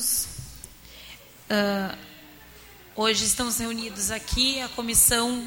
Uh, 0.00 1.96
hoje 2.96 3.26
estamos 3.26 3.58
reunidos 3.58 4.10
aqui 4.10 4.58
a 4.62 4.68
comissão 4.68 5.46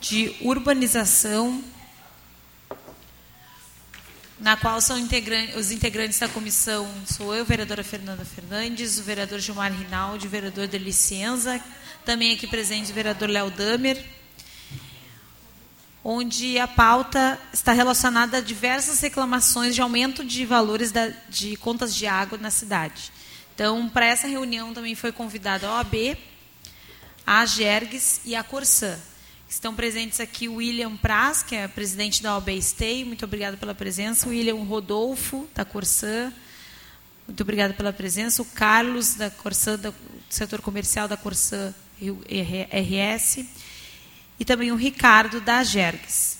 de 0.00 0.34
urbanização, 0.40 1.62
na 4.40 4.56
qual 4.56 4.80
são 4.80 4.98
integrantes, 4.98 5.56
os 5.56 5.70
integrantes 5.70 6.18
da 6.18 6.28
comissão 6.28 6.90
sou 7.06 7.34
eu, 7.34 7.44
vereadora 7.44 7.84
Fernanda 7.84 8.24
Fernandes, 8.24 8.98
o 8.98 9.02
vereador 9.02 9.40
Gilmar 9.40 9.72
Rinaldi, 9.72 10.26
o 10.26 10.30
vereador 10.30 10.66
Delicienza, 10.66 11.62
também 12.02 12.32
aqui 12.32 12.46
presente 12.46 12.92
o 12.92 12.94
vereador 12.94 13.28
Léo 13.28 13.50
Damer, 13.50 14.02
onde 16.08 16.56
a 16.56 16.68
pauta 16.68 17.36
está 17.52 17.72
relacionada 17.72 18.36
a 18.36 18.40
diversas 18.40 19.00
reclamações 19.00 19.74
de 19.74 19.80
aumento 19.80 20.24
de 20.24 20.46
valores 20.46 20.92
da, 20.92 21.08
de 21.28 21.56
contas 21.56 21.96
de 21.96 22.06
água 22.06 22.38
na 22.38 22.48
cidade. 22.48 23.10
Então, 23.52 23.88
para 23.88 24.06
essa 24.06 24.28
reunião 24.28 24.72
também 24.72 24.94
foi 24.94 25.10
convidada 25.10 25.66
a 25.66 25.78
OAB, 25.78 26.16
a 27.26 27.44
Gergues 27.44 28.20
e 28.24 28.36
a 28.36 28.44
Corsã. 28.44 28.96
Estão 29.48 29.74
presentes 29.74 30.20
aqui 30.20 30.48
o 30.48 30.54
William 30.54 30.96
Praz, 30.96 31.42
que 31.42 31.56
é 31.56 31.66
presidente 31.66 32.22
da 32.22 32.36
OAB 32.36 32.50
Stay, 32.62 33.04
muito 33.04 33.24
obrigado 33.24 33.58
pela 33.58 33.74
presença, 33.74 34.28
o 34.28 34.30
William 34.30 34.62
Rodolfo, 34.62 35.48
da 35.56 35.64
Corsã, 35.64 36.32
muito 37.26 37.40
obrigado 37.40 37.74
pela 37.74 37.92
presença, 37.92 38.42
o 38.42 38.44
Carlos, 38.44 39.16
da 39.16 39.28
Corsã, 39.28 39.76
do 39.76 39.92
setor 40.30 40.60
comercial 40.60 41.08
da 41.08 41.16
Corsã 41.16 41.74
RS, 42.00 43.44
e 44.38 44.44
também 44.44 44.72
o 44.72 44.76
Ricardo 44.76 45.40
da 45.40 45.62
Gergs. 45.62 46.38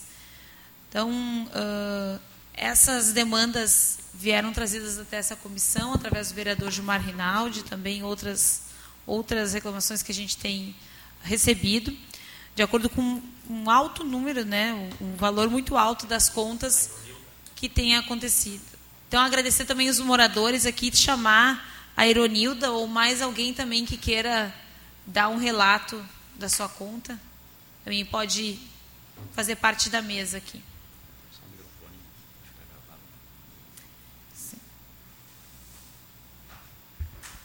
Então, 0.89 1.11
uh, 1.11 2.21
essas 2.55 3.13
demandas 3.13 3.99
vieram 4.15 4.53
trazidas 4.53 4.99
até 4.99 5.19
essa 5.19 5.37
comissão 5.37 5.93
através 5.93 6.29
do 6.29 6.35
vereador 6.35 6.71
Gilmar 6.71 7.03
Rinaldi, 7.03 7.63
também 7.65 8.03
outras 8.03 8.63
outras 9.07 9.53
reclamações 9.53 10.03
que 10.03 10.11
a 10.11 10.15
gente 10.15 10.37
tem 10.37 10.75
recebido, 11.23 11.97
de 12.57 12.63
acordo 12.63 12.91
com 12.91 13.23
um 13.49 13.71
alto 13.71 14.03
número, 14.03 14.45
né, 14.45 14.73
um 15.01 15.15
valor 15.15 15.49
muito 15.49 15.77
alto 15.77 16.07
das 16.07 16.29
contas 16.29 16.91
que 17.55 17.69
tem 17.69 17.97
acontecido. 17.97 18.65
Então, 19.07 19.21
agradecer 19.21 19.65
também 19.65 19.89
os 19.89 20.01
moradores 20.01 20.67
aqui, 20.67 20.95
chamar 20.95 21.93
a 21.97 22.07
Ironilda 22.09 22.73
ou 22.73 22.89
mais 22.89 23.23
alguém 23.23 23.55
também 23.55 23.87
que 23.87 23.97
queira 23.97 24.53
dar 25.07 25.29
um 25.29 25.37
relato 25.37 26.05
da 26.35 26.49
sua 26.49 26.69
conta 26.69 27.19
também 27.87 28.05
pode 28.05 28.59
fazer 29.33 29.55
parte 29.55 29.89
da 29.89 30.03
mesa 30.03 30.39
aqui. 30.39 30.61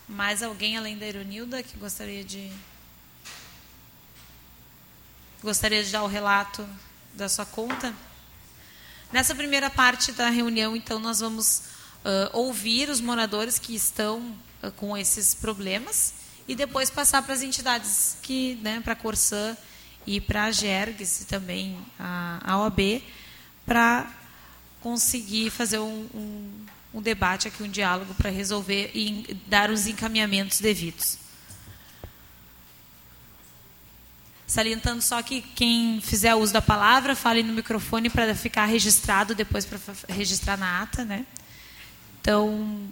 Mais 0.09 0.41
alguém 0.41 0.75
além 0.77 0.97
da 0.97 1.05
Ironilda 1.05 1.61
que 1.61 1.77
gostaria 1.77 2.23
de 2.23 2.51
gostaria 5.43 5.83
de 5.83 5.91
dar 5.91 6.01
o 6.01 6.07
relato 6.07 6.67
da 7.13 7.29
sua 7.29 7.45
conta? 7.45 7.93
Nessa 9.11 9.35
primeira 9.35 9.69
parte 9.69 10.11
da 10.11 10.31
reunião, 10.31 10.75
então, 10.75 10.97
nós 10.97 11.19
vamos 11.19 11.65
uh, 12.03 12.35
ouvir 12.35 12.89
os 12.89 12.99
moradores 12.99 13.59
que 13.59 13.75
estão 13.75 14.35
uh, 14.63 14.71
com 14.71 14.97
esses 14.97 15.35
problemas 15.35 16.15
e 16.47 16.55
depois 16.55 16.89
passar 16.89 17.21
para 17.21 17.35
as 17.35 17.43
entidades 17.43 18.17
que, 18.23 18.55
né, 18.63 18.81
para 18.81 18.93
a 18.93 18.95
Corsã 18.95 19.55
e 20.05 20.19
para 20.19 20.45
a 20.45 20.51
Gergs 20.51 21.21
e 21.21 21.25
também 21.25 21.77
a, 21.99 22.39
a 22.43 22.57
OAB, 22.59 23.01
para 23.65 24.09
conseguir 24.81 25.49
fazer 25.49 25.79
um, 25.79 26.07
um, 26.13 26.65
um, 26.95 27.01
debate 27.01 27.47
aqui, 27.47 27.63
um 27.63 27.69
diálogo 27.69 28.13
para 28.15 28.29
resolver 28.29 28.91
e 28.93 29.37
dar 29.47 29.69
os 29.69 29.87
encaminhamentos 29.87 30.59
devidos. 30.59 31.17
Salientando 34.47 35.01
só 35.01 35.21
que 35.21 35.41
quem 35.41 36.01
fizer 36.01 36.35
uso 36.35 36.51
da 36.51 36.61
palavra, 36.61 37.15
fale 37.15 37.41
no 37.41 37.53
microfone 37.53 38.09
para 38.09 38.35
ficar 38.35 38.65
registrado 38.65 39.33
depois 39.33 39.65
para 39.65 39.79
registrar 40.09 40.57
na 40.57 40.81
ata, 40.81 41.05
né? 41.05 41.25
Então, 42.19 42.89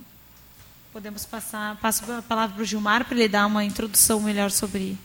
podemos 0.93 1.25
passar, 1.25 1.75
passo 1.77 2.09
a 2.11 2.21
palavra 2.21 2.55
para 2.55 2.63
o 2.63 2.65
Gilmar 2.65 3.03
para 3.03 3.15
ele 3.15 3.27
dar 3.27 3.45
uma 3.45 3.65
introdução 3.65 4.21
melhor 4.21 4.51
sobre 4.51 4.97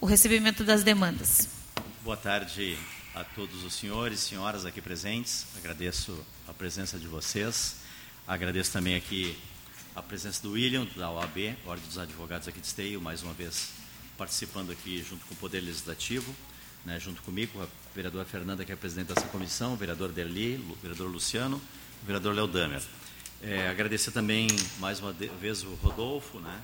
o 0.00 0.06
recebimento 0.06 0.64
das 0.64 0.82
demandas. 0.82 1.48
Boa 2.02 2.16
tarde 2.16 2.76
a 3.14 3.24
todos 3.24 3.62
os 3.64 3.74
senhores 3.74 4.20
e 4.20 4.22
senhoras 4.22 4.64
aqui 4.66 4.80
presentes. 4.80 5.46
Agradeço 5.56 6.18
a 6.46 6.52
presença 6.52 6.98
de 6.98 7.06
vocês. 7.06 7.76
Agradeço 8.26 8.72
também 8.72 8.94
aqui 8.94 9.36
a 9.94 10.02
presença 10.02 10.42
do 10.42 10.52
William, 10.52 10.86
da 10.96 11.10
OAB, 11.10 11.56
Ordem 11.64 11.86
dos 11.86 11.98
Advogados 11.98 12.48
aqui 12.48 12.60
de 12.60 12.66
Esteio, 12.66 13.00
mais 13.00 13.22
uma 13.22 13.32
vez 13.32 13.70
participando 14.18 14.72
aqui 14.72 15.04
junto 15.08 15.24
com 15.26 15.34
o 15.34 15.36
Poder 15.36 15.60
Legislativo, 15.60 16.34
né, 16.84 16.98
junto 16.98 17.22
comigo, 17.22 17.62
a 17.62 17.66
vereadora 17.94 18.24
Fernanda, 18.24 18.64
que 18.64 18.72
é 18.72 18.76
presidente 18.76 19.14
dessa 19.14 19.26
comissão, 19.28 19.74
o 19.74 19.76
vereador 19.76 20.10
Derli, 20.10 20.56
o 20.56 20.74
vereador 20.82 21.10
Luciano, 21.10 21.60
o 22.02 22.06
vereador 22.06 22.34
Léo 22.34 22.46
Damer. 22.46 22.82
É, 23.42 23.68
agradecer 23.68 24.10
também, 24.10 24.48
mais 24.78 25.00
uma 25.00 25.12
vez, 25.12 25.62
o 25.62 25.74
Rodolfo, 25.74 26.40
né, 26.40 26.60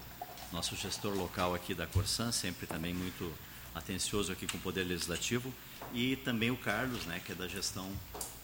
nosso 0.53 0.75
gestor 0.77 1.15
local 1.15 1.55
aqui 1.55 1.75
da 1.75 1.87
Corsan, 1.87 2.33
sempre 2.33 2.66
também 2.66 2.93
muito 2.93 3.33
atencioso 3.75 4.33
aqui 4.33 4.47
com 4.47 4.59
o 4.59 4.61
Poder 4.61 4.84
Legislativo, 4.84 5.53
e 5.93 6.16
também 6.16 6.50
o 6.50 6.56
Carlos, 6.56 7.05
né, 7.06 7.21
que 7.25 7.33
é 7.33 7.34
da 7.34 7.47
gestão 7.47 7.91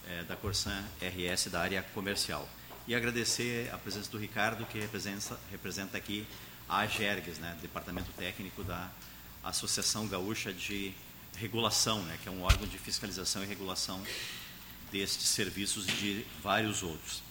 é, 0.09 0.23
da 0.25 0.37
Corsan 0.37 0.85
RS 1.01 1.49
da 1.49 1.61
área 1.61 1.83
comercial. 1.95 2.49
E 2.87 2.95
agradecer 2.95 3.69
a 3.73 3.79
presença 3.79 4.11
do 4.11 4.19
Ricardo, 4.19 4.65
que 4.67 4.79
representa, 4.79 5.39
representa 5.51 5.97
aqui 5.97 6.27
a 6.69 6.79
AGERGS, 6.79 7.39
né, 7.39 7.57
Departamento 7.61 8.11
Técnico 8.13 8.63
da 8.63 8.89
Associação 9.43 10.07
Gaúcha 10.07 10.53
de 10.53 10.95
Regulação, 11.37 12.03
né, 12.03 12.19
que 12.23 12.29
é 12.29 12.33
um 12.33 12.43
órgão 12.43 12.67
de 12.67 12.79
fiscalização 12.79 13.43
e 13.43 13.47
regulação 13.47 14.03
destes 14.93 15.29
serviços 15.29 15.89
e 15.89 15.93
de 15.93 16.27
vários 16.43 16.83
outros. 16.83 17.26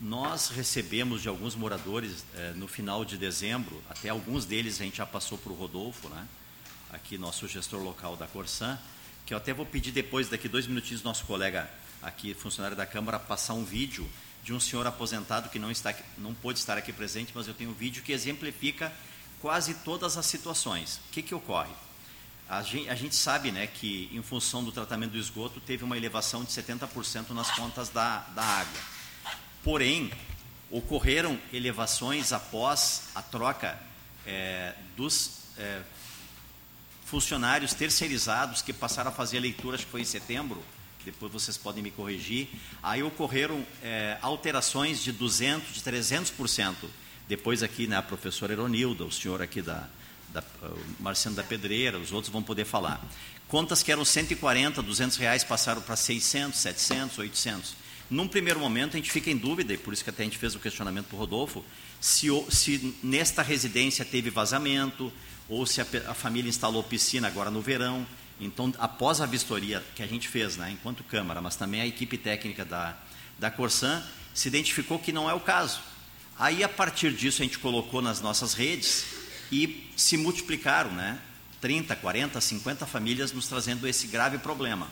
Nós 0.00 0.48
recebemos 0.48 1.22
de 1.22 1.28
alguns 1.28 1.54
moradores 1.54 2.24
eh, 2.34 2.52
no 2.56 2.66
final 2.66 3.04
de 3.04 3.16
dezembro, 3.16 3.80
até 3.88 4.08
alguns 4.08 4.44
deles 4.44 4.80
a 4.80 4.84
gente 4.84 4.96
já 4.96 5.06
passou 5.06 5.38
para 5.38 5.52
o 5.52 5.54
Rodolfo, 5.54 6.08
né? 6.08 6.26
aqui 6.90 7.18
nosso 7.18 7.46
gestor 7.48 7.82
local 7.82 8.16
da 8.16 8.26
Corsan, 8.26 8.78
que 9.26 9.34
eu 9.34 9.38
até 9.38 9.52
vou 9.52 9.66
pedir 9.66 9.90
depois, 9.90 10.28
daqui 10.28 10.48
dois 10.48 10.66
minutinhos, 10.66 11.02
nosso 11.02 11.24
colega 11.24 11.70
aqui, 12.02 12.34
funcionário 12.34 12.76
da 12.76 12.86
Câmara, 12.86 13.18
passar 13.18 13.54
um 13.54 13.64
vídeo 13.64 14.08
de 14.42 14.52
um 14.52 14.60
senhor 14.60 14.86
aposentado 14.86 15.48
que 15.48 15.58
não, 15.58 15.70
está, 15.70 15.94
não 16.18 16.34
pôde 16.34 16.58
estar 16.58 16.76
aqui 16.76 16.92
presente, 16.92 17.32
mas 17.34 17.48
eu 17.48 17.54
tenho 17.54 17.70
um 17.70 17.74
vídeo 17.74 18.02
que 18.02 18.12
exemplifica 18.12 18.92
quase 19.40 19.74
todas 19.74 20.16
as 20.16 20.26
situações. 20.26 21.00
O 21.08 21.12
que, 21.12 21.22
que 21.22 21.34
ocorre? 21.34 21.72
A 22.48 22.62
gente, 22.62 22.88
a 22.90 22.94
gente 22.94 23.14
sabe 23.14 23.50
né, 23.50 23.66
que, 23.66 24.10
em 24.12 24.22
função 24.22 24.62
do 24.62 24.70
tratamento 24.70 25.12
do 25.12 25.18
esgoto, 25.18 25.60
teve 25.60 25.82
uma 25.82 25.96
elevação 25.96 26.44
de 26.44 26.50
70% 26.50 27.30
nas 27.30 27.50
contas 27.52 27.88
da, 27.88 28.18
da 28.34 28.42
água. 28.42 28.93
Porém, 29.64 30.12
ocorreram 30.70 31.40
elevações 31.52 32.32
após 32.32 33.04
a 33.14 33.22
troca 33.22 33.80
é, 34.26 34.74
dos 34.94 35.38
é, 35.56 35.80
funcionários 37.06 37.72
terceirizados 37.72 38.60
que 38.60 38.72
passaram 38.72 39.10
a 39.10 39.12
fazer 39.12 39.38
a 39.38 39.40
leitura, 39.40 39.76
acho 39.76 39.86
que 39.86 39.90
foi 39.90 40.02
em 40.02 40.04
setembro, 40.04 40.62
depois 41.04 41.32
vocês 41.32 41.56
podem 41.56 41.82
me 41.82 41.90
corrigir. 41.90 42.48
Aí 42.82 43.02
ocorreram 43.02 43.64
é, 43.82 44.18
alterações 44.20 45.02
de 45.02 45.12
200%, 45.12 45.60
de 45.72 45.80
300%. 45.80 46.74
Depois 47.26 47.62
aqui, 47.62 47.86
né, 47.86 47.96
a 47.96 48.02
professora 48.02 48.52
Eronilda, 48.52 49.04
o 49.04 49.12
senhor 49.12 49.40
aqui 49.40 49.62
da, 49.62 49.88
da 50.30 50.42
Marciano 51.00 51.36
da 51.36 51.42
Pedreira, 51.42 51.98
os 51.98 52.12
outros 52.12 52.32
vão 52.32 52.42
poder 52.42 52.64
falar. 52.64 53.02
Contas 53.48 53.82
que 53.82 53.92
eram 53.92 54.04
140, 54.04 54.82
200 54.82 55.16
reais 55.16 55.44
passaram 55.44 55.80
para 55.80 55.96
600, 55.96 56.58
700, 56.58 57.18
800. 57.18 57.83
Num 58.14 58.28
primeiro 58.28 58.60
momento, 58.60 58.94
a 58.94 58.96
gente 58.96 59.10
fica 59.10 59.28
em 59.28 59.36
dúvida, 59.36 59.72
e 59.72 59.76
por 59.76 59.92
isso 59.92 60.04
que 60.04 60.10
até 60.10 60.22
a 60.22 60.24
gente 60.24 60.38
fez 60.38 60.54
o 60.54 60.60
questionamento 60.60 61.06
para 61.06 61.16
o 61.16 61.18
Rodolfo, 61.18 61.64
se, 62.00 62.28
se, 62.48 62.94
nesta 63.02 63.42
residência 63.42 64.04
teve 64.04 64.30
vazamento, 64.30 65.12
ou 65.48 65.66
se 65.66 65.80
a, 65.80 65.86
a, 66.06 66.14
família 66.14 66.48
instalou 66.48 66.84
piscina 66.84 67.26
agora 67.26 67.50
no 67.50 67.60
verão. 67.60 68.06
Então, 68.40 68.72
após 68.78 69.20
a 69.20 69.26
vistoria 69.26 69.82
que 69.96 70.02
a 70.02 70.06
gente 70.06 70.28
fez, 70.28 70.56
né, 70.56 70.70
enquanto 70.70 71.02
Câmara, 71.02 71.40
mas 71.40 71.56
também 71.56 71.80
a 71.80 71.86
equipe 71.88 72.16
técnica 72.16 72.64
da, 72.64 72.96
da 73.36 73.50
Corsan, 73.50 74.00
se 74.32 74.46
identificou 74.46 74.96
que 75.00 75.10
não 75.10 75.28
é 75.28 75.34
o 75.34 75.40
caso. 75.40 75.80
Aí, 76.38 76.62
a 76.62 76.68
partir 76.68 77.12
disso, 77.12 77.42
a 77.42 77.44
gente 77.44 77.58
colocou 77.58 78.00
nas 78.00 78.20
nossas 78.20 78.54
redes 78.54 79.06
e 79.50 79.90
se 79.96 80.16
multiplicaram, 80.16 80.92
né? 80.92 81.18
30, 81.60 81.96
40, 81.96 82.40
50 82.40 82.86
famílias 82.86 83.32
nos 83.32 83.48
trazendo 83.48 83.88
esse 83.88 84.06
grave 84.06 84.38
problema 84.38 84.86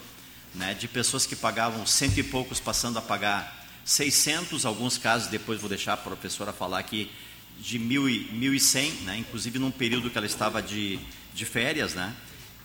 né, 0.55 0.75
de 0.75 0.87
pessoas 0.87 1.27
que 1.27 1.35
pagavam 1.35 1.87
cento 1.87 2.19
e 2.19 2.23
poucos 2.23 2.61
passando 2.61 2.99
a 2.99 3.03
pagar 3.03 3.67
600, 3.85 4.65
alguns 4.65 4.99
casos, 4.99 5.29
depois 5.29 5.61
vou 5.61 5.69
deixar 5.69 5.95
a 5.95 5.97
professora 5.97 6.53
falar 6.53 6.79
aqui, 6.79 7.11
de 7.59 7.79
1.100, 7.79 8.93
né, 9.03 9.17
inclusive 9.19 9.59
num 9.59 9.71
período 9.71 10.11
que 10.11 10.19
ela 10.19 10.27
estava 10.27 10.63
de, 10.63 10.99
de 11.35 11.45
férias, 11.45 11.95
né, 11.95 12.15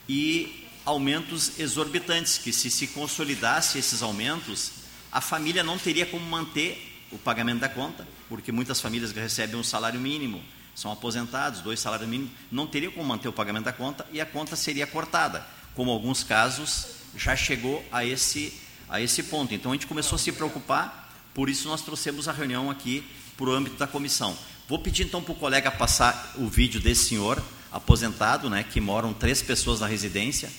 e 0.07 0.67
aumentos 0.85 1.59
exorbitantes, 1.59 2.37
que 2.37 2.53
se 2.53 2.69
se 2.69 2.87
consolidasse 2.87 3.77
esses 3.77 4.01
aumentos, 4.01 4.71
a 5.11 5.21
família 5.21 5.63
não 5.63 5.77
teria 5.77 6.05
como 6.05 6.25
manter 6.25 7.05
o 7.11 7.17
pagamento 7.17 7.59
da 7.59 7.69
conta, 7.69 8.07
porque 8.29 8.51
muitas 8.51 8.79
famílias 8.81 9.11
recebem 9.11 9.59
um 9.59 9.63
salário 9.63 9.99
mínimo, 9.99 10.43
são 10.75 10.91
aposentados, 10.91 11.61
dois 11.61 11.79
salários 11.79 12.07
mínimos, 12.07 12.31
não 12.51 12.67
teriam 12.67 12.91
como 12.91 13.05
manter 13.05 13.27
o 13.27 13.33
pagamento 13.33 13.65
da 13.65 13.73
conta 13.73 14.05
e 14.11 14.21
a 14.21 14.25
conta 14.25 14.55
seria 14.55 14.85
cortada, 14.85 15.45
como 15.73 15.91
alguns 15.91 16.23
casos 16.23 16.96
já 17.17 17.35
chegou 17.35 17.83
a 17.91 18.05
esse, 18.05 18.53
a 18.87 19.01
esse 19.01 19.23
ponto. 19.23 19.53
Então 19.53 19.71
a 19.71 19.75
gente 19.75 19.87
começou 19.87 20.15
a 20.15 20.19
se 20.19 20.31
preocupar, 20.31 21.11
por 21.33 21.49
isso 21.49 21.67
nós 21.67 21.81
trouxemos 21.81 22.27
a 22.27 22.31
reunião 22.31 22.69
aqui 22.69 23.03
para 23.35 23.49
o 23.49 23.53
âmbito 23.53 23.77
da 23.77 23.87
comissão. 23.87 24.37
Vou 24.67 24.79
pedir 24.79 25.03
então 25.03 25.21
para 25.21 25.31
o 25.31 25.35
colega 25.35 25.71
passar 25.71 26.33
o 26.37 26.47
vídeo 26.47 26.79
desse 26.79 27.05
senhor 27.05 27.41
aposentado, 27.71 28.49
né, 28.49 28.63
que 28.63 28.81
moram 28.81 29.13
três 29.13 29.41
pessoas 29.41 29.79
na 29.79 29.87
residência 29.87 30.49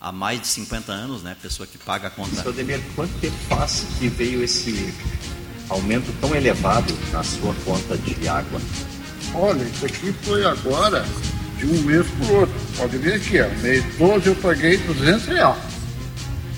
há 0.00 0.12
mais 0.12 0.40
de 0.40 0.46
50 0.48 0.92
anos, 0.92 1.22
né, 1.22 1.36
pessoa 1.40 1.66
que 1.66 1.78
paga 1.78 2.08
a 2.08 2.10
conta. 2.10 2.42
Seu 2.42 2.52
Demir, 2.52 2.80
quanto 2.94 3.12
tempo 3.18 3.36
faz 3.48 3.86
que 3.98 4.08
veio 4.08 4.42
esse 4.42 4.94
aumento 5.68 6.12
tão 6.20 6.34
elevado 6.34 6.92
na 7.12 7.22
sua 7.22 7.54
conta 7.64 7.96
de 7.98 8.28
água? 8.28 8.60
Olha, 9.34 9.62
isso 9.64 9.86
aqui 9.86 10.12
foi 10.22 10.44
agora 10.44 11.04
de 11.58 11.66
um 11.66 11.82
mês 11.82 12.06
para 12.06 12.26
o 12.26 12.40
outro. 12.40 12.54
Pode 12.76 12.98
ver 12.98 13.14
aqui, 13.14 13.40
ó, 13.40 13.48
mês 13.62 13.84
12 13.98 14.26
eu 14.26 14.34
paguei 14.36 14.76
200 14.78 15.26
reais. 15.26 15.56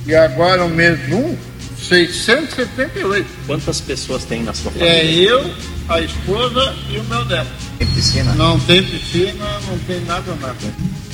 E 0.07 0.15
agora 0.15 0.65
o 0.65 0.69
mês 0.71 0.99
1, 1.13 1.37
678. 1.79 3.27
Quantas 3.47 3.81
pessoas 3.81 4.25
tem 4.25 4.43
na 4.43 4.55
sua 4.55 4.73
família? 4.73 4.93
É 4.93 5.05
eu, 5.07 5.55
a 5.89 6.01
esposa 6.01 6.75
e 6.91 6.99
o 6.99 7.05
meu 7.05 7.25
neto. 7.27 7.51
Tem 7.79 7.87
piscina? 7.87 8.35
Não 8.35 8.59
tem 8.61 8.83
piscina, 8.83 9.61
não 9.67 9.79
tem 9.81 10.01
nada, 10.05 10.35
nada. 10.37 10.57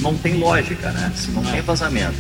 Não 0.01 0.17
tem 0.17 0.39
lógica, 0.39 0.91
né? 0.93 1.13
Se 1.17 1.31
não 1.31 1.43
tem 1.43 1.61
vazamento, 1.61 2.15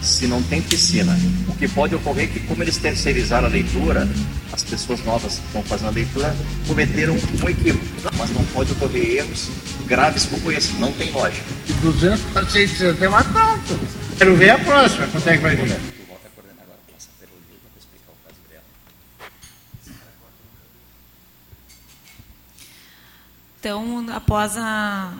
se 0.00 0.26
não 0.26 0.42
tem 0.42 0.62
piscina, 0.62 1.16
o 1.48 1.54
que 1.54 1.68
pode 1.68 1.94
ocorrer 1.94 2.24
é 2.24 2.26
que, 2.26 2.40
como 2.40 2.62
eles 2.62 2.76
terceirizaram 2.78 3.46
a 3.46 3.50
leitura, 3.50 4.08
as 4.52 4.64
pessoas 4.64 5.04
novas 5.04 5.38
que 5.38 5.46
estão 5.46 5.62
fazendo 5.62 5.88
a 5.88 5.92
leitura 5.92 6.36
cometeram 6.66 7.14
um 7.14 7.48
equívoco. 7.48 7.84
Mas 8.16 8.30
não 8.30 8.44
pode 8.46 8.72
ocorrer 8.72 9.18
erros 9.18 9.48
graves 9.86 10.26
como 10.26 10.50
esse, 10.52 10.72
não 10.74 10.92
tem 10.92 11.10
lógica. 11.10 11.44
De 11.66 11.72
200 11.74 12.20
para 12.32 12.46
600 12.48 13.02
é 13.02 13.08
uma 13.08 13.24
conta. 13.24 13.78
Quero 14.16 14.36
ver 14.36 14.50
a 14.50 14.58
próxima, 14.58 15.06
quanto 15.08 15.28
é 15.28 15.36
que 15.36 15.42
vai 15.42 15.56
vir. 15.56 16.00
Então, 23.60 24.06
após 24.14 24.56
a, 24.56 25.12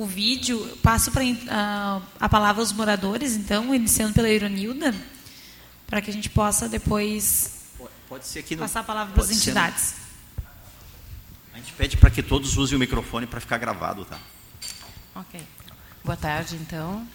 o 0.00 0.06
vídeo, 0.06 0.78
passo 0.82 1.10
para 1.10 1.24
a, 1.50 2.00
a 2.20 2.28
palavra 2.28 2.62
aos 2.62 2.72
moradores, 2.72 3.34
então, 3.34 3.74
iniciando 3.74 4.14
pela 4.14 4.30
Ironilda, 4.30 4.94
para 5.86 6.00
que 6.00 6.08
a 6.10 6.12
gente 6.12 6.30
possa 6.30 6.68
depois 6.68 7.56
Pode 8.08 8.24
ser 8.26 8.38
aqui 8.38 8.54
no, 8.54 8.62
passar 8.62 8.80
a 8.80 8.84
palavra 8.84 9.12
para 9.12 9.22
as 9.22 9.28
ser 9.28 9.34
no- 9.34 9.40
entidades. 9.40 9.94
A 11.52 11.56
gente 11.58 11.72
pede 11.72 11.96
para 11.96 12.10
que 12.10 12.22
todos 12.22 12.56
usem 12.56 12.76
o 12.76 12.78
microfone 12.78 13.26
para 13.26 13.40
ficar 13.40 13.58
gravado, 13.58 14.04
tá? 14.04 14.18
Ok. 15.16 15.40
Boa 16.04 16.16
tarde, 16.16 16.54
então. 16.56 17.06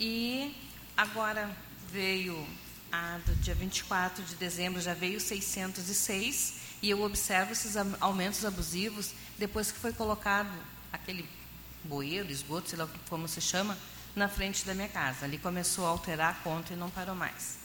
E 0.00 0.56
agora 0.96 1.50
veio, 1.90 2.46
a, 2.90 3.18
do 3.24 3.34
dia 3.36 3.54
24 3.54 4.24
de 4.24 4.34
dezembro, 4.36 4.80
já 4.80 4.94
veio 4.94 5.20
606, 5.20 6.54
e 6.82 6.90
eu 6.90 7.02
observo 7.02 7.52
esses 7.52 7.76
aumentos 8.00 8.44
abusivos 8.44 9.12
depois 9.38 9.70
que 9.70 9.78
foi 9.78 9.92
colocado 9.92 10.50
aquele 10.92 11.28
bueiro, 11.84 12.28
esgoto, 12.30 12.70
sei 12.70 12.78
lá 12.78 12.88
como 13.08 13.28
se 13.28 13.40
chama, 13.40 13.78
na 14.14 14.28
frente 14.28 14.64
da 14.64 14.74
minha 14.74 14.88
casa. 14.88 15.26
Ali 15.26 15.38
começou 15.38 15.86
a 15.86 15.90
alterar 15.90 16.30
a 16.30 16.34
conta 16.34 16.72
e 16.72 16.76
não 16.76 16.90
parou 16.90 17.14
mais. 17.14 17.58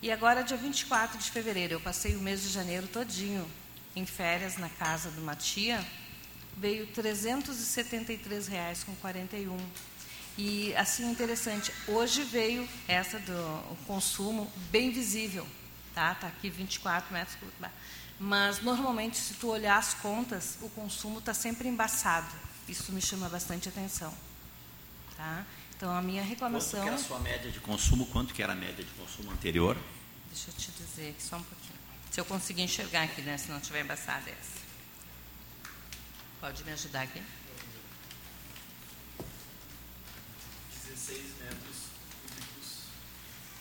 E 0.00 0.12
agora, 0.12 0.42
dia 0.42 0.56
24 0.56 1.18
de 1.18 1.28
fevereiro, 1.30 1.74
eu 1.74 1.80
passei 1.80 2.14
o 2.14 2.20
mês 2.20 2.42
de 2.42 2.48
janeiro 2.48 2.86
todinho 2.86 3.44
em 3.96 4.06
férias 4.06 4.56
na 4.56 4.68
casa 4.68 5.10
de 5.10 5.18
uma 5.18 5.34
tia, 5.34 5.84
veio 6.56 6.84
R$ 6.84 6.92
373,41. 7.02 9.58
E, 10.38 10.72
assim, 10.76 11.10
interessante, 11.10 11.72
hoje 11.88 12.22
veio 12.22 12.68
essa 12.86 13.18
do 13.18 13.76
consumo 13.88 14.48
bem 14.70 14.92
visível, 14.92 15.44
tá? 15.92 16.12
Está 16.12 16.28
aqui 16.28 16.48
24 16.48 17.12
metros 17.12 17.36
cúbicos. 17.36 17.68
Mas, 18.20 18.62
normalmente, 18.62 19.16
se 19.16 19.34
tu 19.34 19.48
olhar 19.48 19.76
as 19.76 19.94
contas, 19.94 20.56
o 20.62 20.68
consumo 20.70 21.18
está 21.18 21.34
sempre 21.34 21.66
embaçado. 21.66 22.32
Isso 22.68 22.92
me 22.92 23.02
chama 23.02 23.28
bastante 23.28 23.68
atenção. 23.68 24.14
Tá? 25.16 25.44
Então, 25.76 25.90
a 25.90 26.00
minha 26.00 26.22
Quanto 26.22 26.30
reclamação... 26.30 26.82
que 26.82 26.86
era 26.86 26.96
a 26.96 27.02
sua 27.02 27.18
média 27.18 27.50
de 27.50 27.58
consumo? 27.58 28.06
Quanto 28.06 28.32
que 28.32 28.40
era 28.40 28.52
a 28.52 28.56
média 28.56 28.84
de 28.84 28.90
consumo 28.92 29.32
anterior? 29.32 29.76
Deixa 30.28 30.50
eu 30.50 30.54
te 30.54 30.70
dizer 30.70 31.10
aqui 31.10 31.22
só 31.22 31.36
um 31.36 31.42
pouquinho. 31.42 31.78
Se 32.12 32.20
eu 32.20 32.24
conseguir 32.24 32.62
enxergar 32.62 33.02
aqui, 33.02 33.22
né? 33.22 33.36
Se 33.36 33.50
não 33.50 33.58
tiver 33.58 33.80
embaçada 33.80 34.30
essa. 34.30 34.58
Pode 36.40 36.62
me 36.62 36.70
ajudar 36.70 37.02
aqui? 37.02 37.20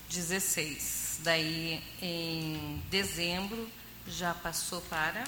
16. 0.09 1.19
Daí, 1.23 1.83
em 2.01 2.81
dezembro, 2.89 3.69
já 4.07 4.33
passou 4.33 4.81
para 4.81 5.23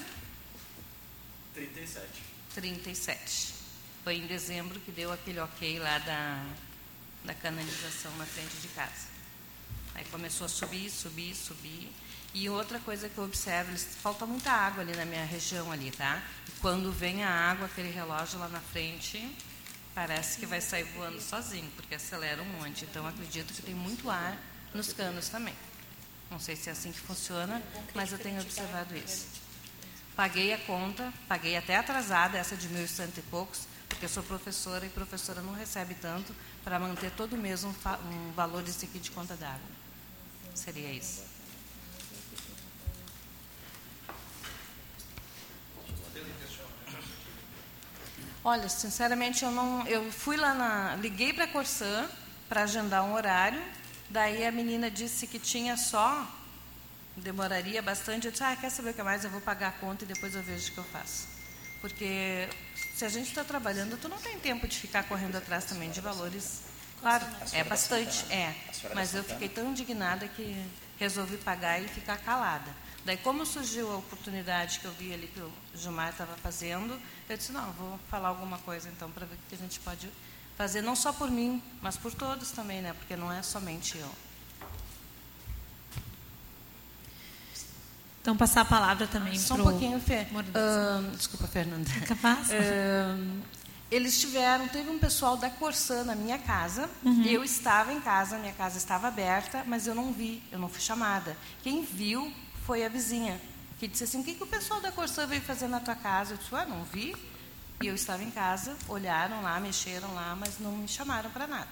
37. 1.54 2.06
37. 2.54 3.54
Foi 4.04 4.14
em 4.16 4.26
dezembro 4.26 4.78
que 4.80 4.90
deu 4.90 5.12
aquele 5.12 5.40
ok 5.40 5.78
lá 5.78 5.98
da, 5.98 6.46
da 7.24 7.34
canalização 7.34 8.16
na 8.16 8.24
frente 8.24 8.56
de 8.62 8.68
casa. 8.68 9.08
Aí 9.94 10.04
começou 10.06 10.46
a 10.46 10.48
subir, 10.48 10.88
subir, 10.90 11.34
subir. 11.34 11.92
E 12.32 12.48
outra 12.48 12.78
coisa 12.78 13.08
que 13.08 13.18
eu 13.18 13.24
observo, 13.24 13.72
eles- 13.72 13.96
falta 14.00 14.24
muita 14.24 14.50
água 14.52 14.82
ali 14.82 14.96
na 14.96 15.04
minha 15.04 15.24
região 15.24 15.70
ali, 15.70 15.90
tá? 15.90 16.22
E 16.48 16.52
quando 16.60 16.90
vem 16.92 17.24
a 17.24 17.28
água, 17.30 17.66
aquele 17.66 17.90
relógio 17.90 18.38
lá 18.38 18.48
na 18.48 18.60
frente, 18.60 19.18
parece 20.00 20.38
que 20.38 20.46
vai 20.46 20.62
sair 20.62 20.84
voando 20.84 21.20
sozinho, 21.20 21.70
porque 21.76 21.94
acelera 21.94 22.40
um 22.42 22.46
monte. 22.46 22.86
Então 22.86 23.06
acredito 23.06 23.52
que 23.52 23.60
tem 23.60 23.74
muito 23.74 24.08
ar 24.08 24.34
nos 24.72 24.94
canos 24.94 25.28
também. 25.28 25.54
Não 26.30 26.40
sei 26.40 26.56
se 26.56 26.70
é 26.70 26.72
assim 26.72 26.90
que 26.90 27.00
funciona, 27.00 27.62
mas 27.94 28.10
eu 28.10 28.18
tenho 28.18 28.40
observado 28.40 28.96
isso. 28.96 29.26
Paguei 30.16 30.54
a 30.54 30.58
conta, 30.58 31.12
paguei 31.28 31.54
até 31.54 31.76
atrasada, 31.76 32.38
essa 32.38 32.56
de 32.56 32.66
mil 32.68 32.82
e 32.82 32.88
cento 32.88 33.18
e 33.18 33.22
poucos, 33.24 33.66
porque 33.90 34.06
eu 34.06 34.08
sou 34.08 34.22
professora 34.22 34.86
e 34.86 34.88
professora 34.88 35.42
não 35.42 35.52
recebe 35.52 35.94
tanto 35.94 36.34
para 36.64 36.78
manter 36.78 37.10
todo 37.10 37.36
mês 37.36 37.62
um, 37.62 37.68
um 37.68 38.32
valor 38.32 38.62
desse 38.62 38.86
aqui 38.86 38.98
de 38.98 39.10
conta 39.10 39.36
d'água. 39.36 39.60
Seria 40.54 40.90
isso. 40.90 41.29
Olha, 48.44 48.68
sinceramente, 48.68 49.44
eu 49.44 49.50
não. 49.50 49.86
Eu 49.86 50.10
fui 50.10 50.36
lá 50.36 50.54
na. 50.54 50.96
Liguei 50.96 51.32
para 51.32 51.44
a 51.44 51.48
Corsã 51.48 52.08
para 52.48 52.62
agendar 52.62 53.04
um 53.04 53.12
horário. 53.12 53.62
Daí 54.08 54.44
a 54.44 54.50
menina 54.50 54.90
disse 54.90 55.26
que 55.26 55.38
tinha 55.38 55.76
só. 55.76 56.26
Demoraria 57.16 57.82
bastante. 57.82 58.26
Eu 58.26 58.32
disse, 58.32 58.42
ah, 58.42 58.56
quer 58.56 58.70
saber 58.70 58.90
o 58.90 58.94
que 58.94 59.02
mais? 59.02 59.24
Eu 59.24 59.30
vou 59.30 59.40
pagar 59.40 59.68
a 59.68 59.72
conta 59.72 60.04
e 60.04 60.06
depois 60.06 60.34
eu 60.34 60.42
vejo 60.42 60.70
o 60.70 60.72
que 60.72 60.78
eu 60.78 60.84
faço. 60.84 61.28
Porque 61.80 62.48
se 62.94 63.04
a 63.04 63.08
gente 63.08 63.28
está 63.28 63.44
trabalhando, 63.44 63.98
tu 63.98 64.08
não 64.08 64.18
tem 64.18 64.38
tempo 64.38 64.66
de 64.66 64.76
ficar 64.76 65.04
correndo 65.04 65.36
atrás 65.36 65.64
também 65.64 65.90
de 65.90 66.00
valores. 66.00 66.62
Claro, 67.00 67.26
é 67.52 67.64
bastante, 67.64 68.24
é. 68.30 68.54
Mas 68.94 69.14
eu 69.14 69.24
fiquei 69.24 69.48
tão 69.48 69.70
indignada 69.70 70.28
que 70.28 70.66
resolvi 70.98 71.38
pagar 71.38 71.82
e 71.82 71.88
ficar 71.88 72.18
calada. 72.18 72.70
Daí, 73.04 73.16
como 73.16 73.46
surgiu 73.46 73.90
a 73.90 73.96
oportunidade 73.96 74.78
que 74.78 74.84
eu 74.84 74.92
vi 74.92 75.12
ali 75.14 75.26
que 75.28 75.40
o 75.40 75.50
Gilmar 75.74 76.10
estava 76.10 76.36
fazendo, 76.36 77.00
eu 77.28 77.36
disse, 77.36 77.50
não, 77.50 77.72
vou 77.72 77.98
falar 78.10 78.28
alguma 78.28 78.58
coisa 78.58 78.88
então 78.88 79.10
para 79.10 79.24
ver 79.24 79.34
o 79.34 79.38
que 79.48 79.54
a 79.54 79.58
gente 79.58 79.80
pode 79.80 80.08
fazer, 80.56 80.82
não 80.82 80.94
só 80.94 81.12
por 81.12 81.30
mim, 81.30 81.62
mas 81.80 81.96
por 81.96 82.12
todos 82.12 82.50
também, 82.50 82.82
né? 82.82 82.92
Porque 82.92 83.16
não 83.16 83.32
é 83.32 83.42
somente 83.42 83.96
eu. 83.96 84.10
Então, 88.20 88.36
passar 88.36 88.60
a 88.60 88.64
palavra 88.66 89.06
também 89.06 89.38
Só 89.38 89.54
um 89.54 89.62
pouquinho, 89.62 89.98
Fê. 89.98 90.26
Ahn, 90.54 91.10
desculpa, 91.16 91.46
Fernanda. 91.46 91.90
Capaz? 92.06 92.50
Ahn, 92.50 93.40
eles 93.90 94.20
tiveram, 94.20 94.68
teve 94.68 94.90
um 94.90 94.98
pessoal 94.98 95.38
da 95.38 95.48
Corsã 95.48 96.04
na 96.04 96.14
minha 96.14 96.38
casa. 96.38 96.88
Uhum. 97.02 97.24
Eu 97.24 97.42
estava 97.42 97.92
em 97.92 98.00
casa, 98.00 98.38
minha 98.38 98.52
casa 98.52 98.76
estava 98.76 99.08
aberta, 99.08 99.64
mas 99.66 99.86
eu 99.86 99.94
não 99.94 100.12
vi, 100.12 100.42
eu 100.52 100.58
não 100.58 100.68
fui 100.68 100.80
chamada. 100.80 101.36
Quem 101.62 101.82
viu 101.82 102.30
foi 102.66 102.84
a 102.84 102.88
vizinha, 102.88 103.40
que 103.78 103.88
disse 103.88 104.04
assim: 104.04 104.20
"O 104.20 104.24
que, 104.24 104.34
que 104.34 104.42
o 104.42 104.46
pessoal 104.46 104.80
da 104.80 104.92
Corsã 104.92 105.26
veio 105.26 105.42
fazer 105.42 105.68
na 105.68 105.80
tua 105.80 105.94
casa?" 105.94 106.34
Eu 106.34 106.38
disse: 106.38 106.54
"Ah, 106.54 106.64
não 106.64 106.84
vi." 106.84 107.14
E 107.82 107.86
eu 107.86 107.94
estava 107.94 108.22
em 108.22 108.30
casa, 108.30 108.76
olharam 108.88 109.40
lá, 109.40 109.58
mexeram 109.58 110.12
lá, 110.12 110.36
mas 110.38 110.58
não 110.58 110.76
me 110.76 110.86
chamaram 110.86 111.30
para 111.30 111.46
nada. 111.46 111.70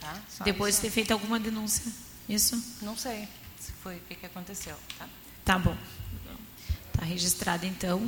Tá? 0.00 0.16
Depois 0.44 0.76
de 0.76 0.80
ter 0.80 0.90
feito 0.90 1.12
alguma 1.12 1.38
denúncia, 1.38 1.92
isso? 2.26 2.78
Não 2.80 2.96
sei 2.96 3.28
se 3.58 3.70
foi 3.82 3.96
o 3.96 4.00
que, 4.00 4.14
que 4.14 4.24
aconteceu. 4.24 4.74
Tá, 4.98 5.06
tá 5.44 5.58
bom. 5.58 5.76
Está 6.86 7.04
registrado 7.04 7.66
então. 7.66 7.98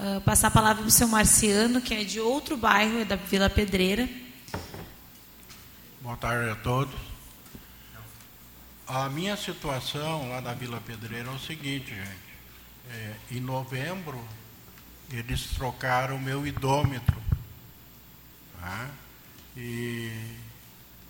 Uh, 0.00 0.20
passar 0.22 0.48
a 0.48 0.50
palavra 0.50 0.82
para 0.82 0.88
o 0.88 0.90
seu 0.90 1.06
Marciano, 1.06 1.80
que 1.82 1.92
é 1.92 2.02
de 2.02 2.18
outro 2.18 2.56
bairro, 2.56 3.00
é 3.00 3.04
da 3.04 3.16
Vila 3.16 3.50
Pedreira. 3.50 4.08
Boa 6.00 6.16
tarde 6.16 6.50
a 6.50 6.56
todos. 6.56 7.13
A 8.86 9.08
minha 9.08 9.34
situação 9.34 10.28
lá 10.28 10.42
na 10.42 10.52
Vila 10.52 10.78
Pedreira 10.78 11.30
é 11.30 11.32
o 11.32 11.38
seguinte, 11.38 11.94
gente. 11.94 12.34
É, 12.90 13.16
em 13.30 13.40
novembro, 13.40 14.22
eles 15.10 15.46
trocaram 15.54 16.16
o 16.16 16.20
meu 16.20 16.46
idômetro. 16.46 17.16
Tá? 18.60 18.90
E 19.56 20.36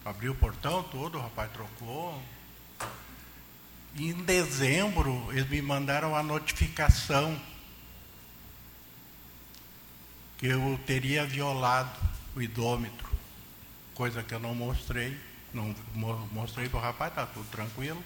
abriu 0.05 0.33
o 0.33 0.37
portão 0.37 0.85
todo, 0.85 1.19
o 1.19 1.21
rapaz 1.21 1.51
trocou. 1.51 2.23
Em 3.97 4.13
dezembro, 4.23 5.29
eles 5.33 5.49
me 5.49 5.61
mandaram 5.61 6.15
a 6.15 6.23
notificação 6.23 7.41
que 10.39 10.47
eu 10.47 10.79
teria 10.87 11.27
violado 11.27 11.99
o 12.37 12.43
idômetro, 12.43 13.11
coisa 13.95 14.23
que 14.23 14.33
eu 14.33 14.41
não 14.41 14.55
mostrei, 14.55 15.19
não 15.55 15.75
mostrei 16.33 16.69
para 16.69 16.79
o 16.79 16.83
rapaz, 16.83 17.11
está 17.11 17.25
tudo 17.25 17.49
tranquilo. 17.51 18.03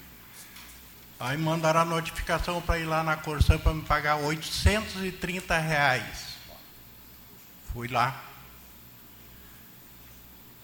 Aí 1.19 1.37
mandaram 1.37 1.81
a 1.81 1.85
notificação 1.85 2.61
para 2.61 2.79
ir 2.79 2.85
lá 2.85 3.03
na 3.03 3.17
Corsã 3.17 3.57
para 3.57 3.73
me 3.73 3.81
pagar 3.81 4.15
830 4.15 5.57
reais. 5.57 6.35
Fui 7.73 7.87
lá. 7.89 8.23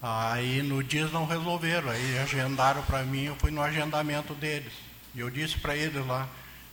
Aí 0.00 0.62
no 0.62 0.82
dia 0.82 1.06
não 1.08 1.26
resolveram, 1.26 1.90
aí 1.90 2.18
agendaram 2.18 2.82
para 2.82 3.02
mim, 3.02 3.24
eu 3.24 3.36
fui 3.36 3.50
no 3.50 3.60
agendamento 3.60 4.34
deles. 4.34 4.72
E 5.14 5.20
eu 5.20 5.28
disse 5.28 5.58
para 5.58 5.76
eles 5.76 6.06
lá, 6.06 6.28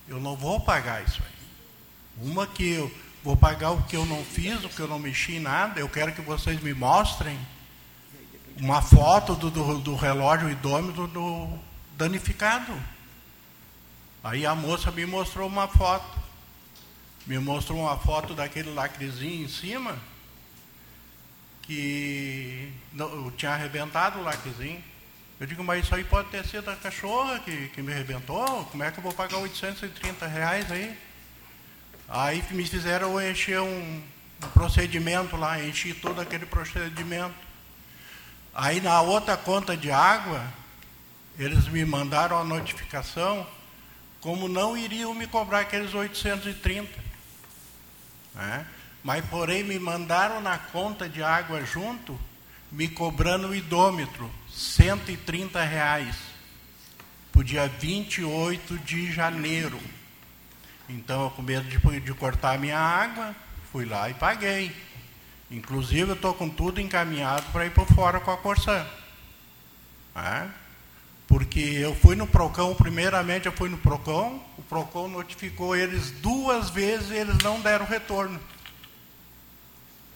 eu 0.08 0.20
não 0.20 0.36
vou 0.36 0.60
pagar 0.60 1.04
isso 1.04 1.22
aí. 1.22 2.28
Uma 2.28 2.46
que 2.46 2.74
eu 2.74 2.92
vou 3.24 3.36
pagar 3.36 3.72
o 3.72 3.84
que 3.84 3.96
eu 3.96 4.06
não 4.06 4.24
fiz, 4.24 4.64
o 4.64 4.70
que 4.70 4.80
eu 4.80 4.88
não 4.88 5.00
mexi 5.00 5.36
em 5.36 5.40
nada, 5.40 5.80
eu 5.80 5.90
quero 5.90 6.14
que 6.14 6.22
vocês 6.22 6.62
me 6.62 6.74
mostrem 6.74 7.40
uma 8.60 8.82
foto 8.82 9.36
do, 9.36 9.50
do, 9.50 9.80
do 9.80 9.96
relógio 9.96 10.50
idômetro 10.50 11.08
do 11.08 11.50
danificado. 11.98 12.74
Aí 14.24 14.46
a 14.46 14.56
moça 14.56 14.92
me 14.92 15.06
mostrou 15.06 15.48
uma 15.48 15.68
foto. 15.68 16.22
Me 17.26 17.40
mostrou 17.40 17.80
uma 17.80 17.98
foto 17.98 18.34
daquele 18.34 18.74
lacrezinho 18.74 19.46
em 19.46 19.48
cima, 19.48 19.98
que 21.62 22.72
não, 22.92 23.32
tinha 23.32 23.52
arrebentado 23.52 24.20
o 24.20 24.24
lacrezinho. 24.24 24.84
Eu 25.40 25.48
digo, 25.48 25.64
mas 25.64 25.84
isso 25.84 25.96
aí 25.96 26.04
pode 26.04 26.30
ter 26.30 26.46
sido 26.46 26.70
a 26.70 26.76
cachorra 26.76 27.40
que, 27.40 27.70
que 27.70 27.82
me 27.82 27.92
arrebentou? 27.94 28.66
Como 28.66 28.84
é 28.84 28.92
que 28.92 29.00
eu 29.00 29.04
vou 29.04 29.14
pagar 29.14 29.38
830 29.38 30.28
reais 30.28 30.72
aí? 30.72 30.98
Aí 32.08 32.44
me 32.52 32.66
fizeram 32.66 33.20
encher 33.22 33.60
um, 33.62 34.04
um 34.44 34.50
procedimento 34.50 35.36
lá, 35.36 35.62
enchi 35.64 35.94
todo 35.94 36.22
aquele 36.22 36.46
procedimento. 36.46 37.34
Aí 38.54 38.80
na 38.80 39.02
outra 39.02 39.36
conta 39.36 39.76
de 39.76 39.92
água, 39.92 40.46
eles 41.38 41.68
me 41.68 41.84
mandaram 41.84 42.40
a 42.40 42.44
notificação 42.44 43.46
como 44.22 44.48
não 44.48 44.78
iriam 44.78 45.14
me 45.14 45.28
cobrar 45.28 45.62
aqueles 45.62 45.94
830. 45.94 46.88
Né? 48.36 48.66
Mas, 49.04 49.26
porém, 49.26 49.64
me 49.64 49.78
mandaram 49.78 50.40
na 50.40 50.58
conta 50.58 51.10
de 51.10 51.22
água 51.22 51.66
junto, 51.66 52.18
me 52.72 52.88
cobrando 52.88 53.50
o 53.50 53.56
idômetro, 53.56 54.32
130 54.50 55.62
reais, 55.62 56.16
para 57.34 57.44
dia 57.44 57.68
28 57.68 58.78
de 58.80 59.12
janeiro. 59.12 59.80
Então, 60.88 61.30
com 61.32 61.42
medo 61.42 61.68
de, 61.68 62.00
de 62.00 62.14
cortar 62.14 62.56
a 62.56 62.58
minha 62.58 62.80
água, 62.80 63.36
fui 63.72 63.84
lá 63.84 64.10
e 64.10 64.14
paguei. 64.14 64.74
Inclusive, 65.54 66.10
eu 66.10 66.16
estou 66.16 66.34
com 66.34 66.50
tudo 66.50 66.82
encaminhado 66.82 67.46
para 67.52 67.66
ir 67.66 67.72
por 67.72 67.86
fora 67.88 68.20
com 68.20 68.32
a 68.32 68.38
Corsã. 68.38 68.86
É? 70.16 70.48
Porque 71.28 71.60
eu 71.60 71.96
fui 71.96 72.16
no 72.16 72.28
PROCON, 72.28 72.76
primeiramente 72.76 73.46
eu 73.46 73.52
fui 73.52 73.70
no 73.70 73.78
PROCON, 73.78 74.44
o 74.58 74.62
PROCON 74.64 75.08
notificou 75.08 75.76
eles 75.76 76.12
duas 76.12 76.70
vezes 76.70 77.12
e 77.12 77.16
eles 77.16 77.38
não 77.38 77.62
deram 77.62 77.86
retorno. 77.86 78.40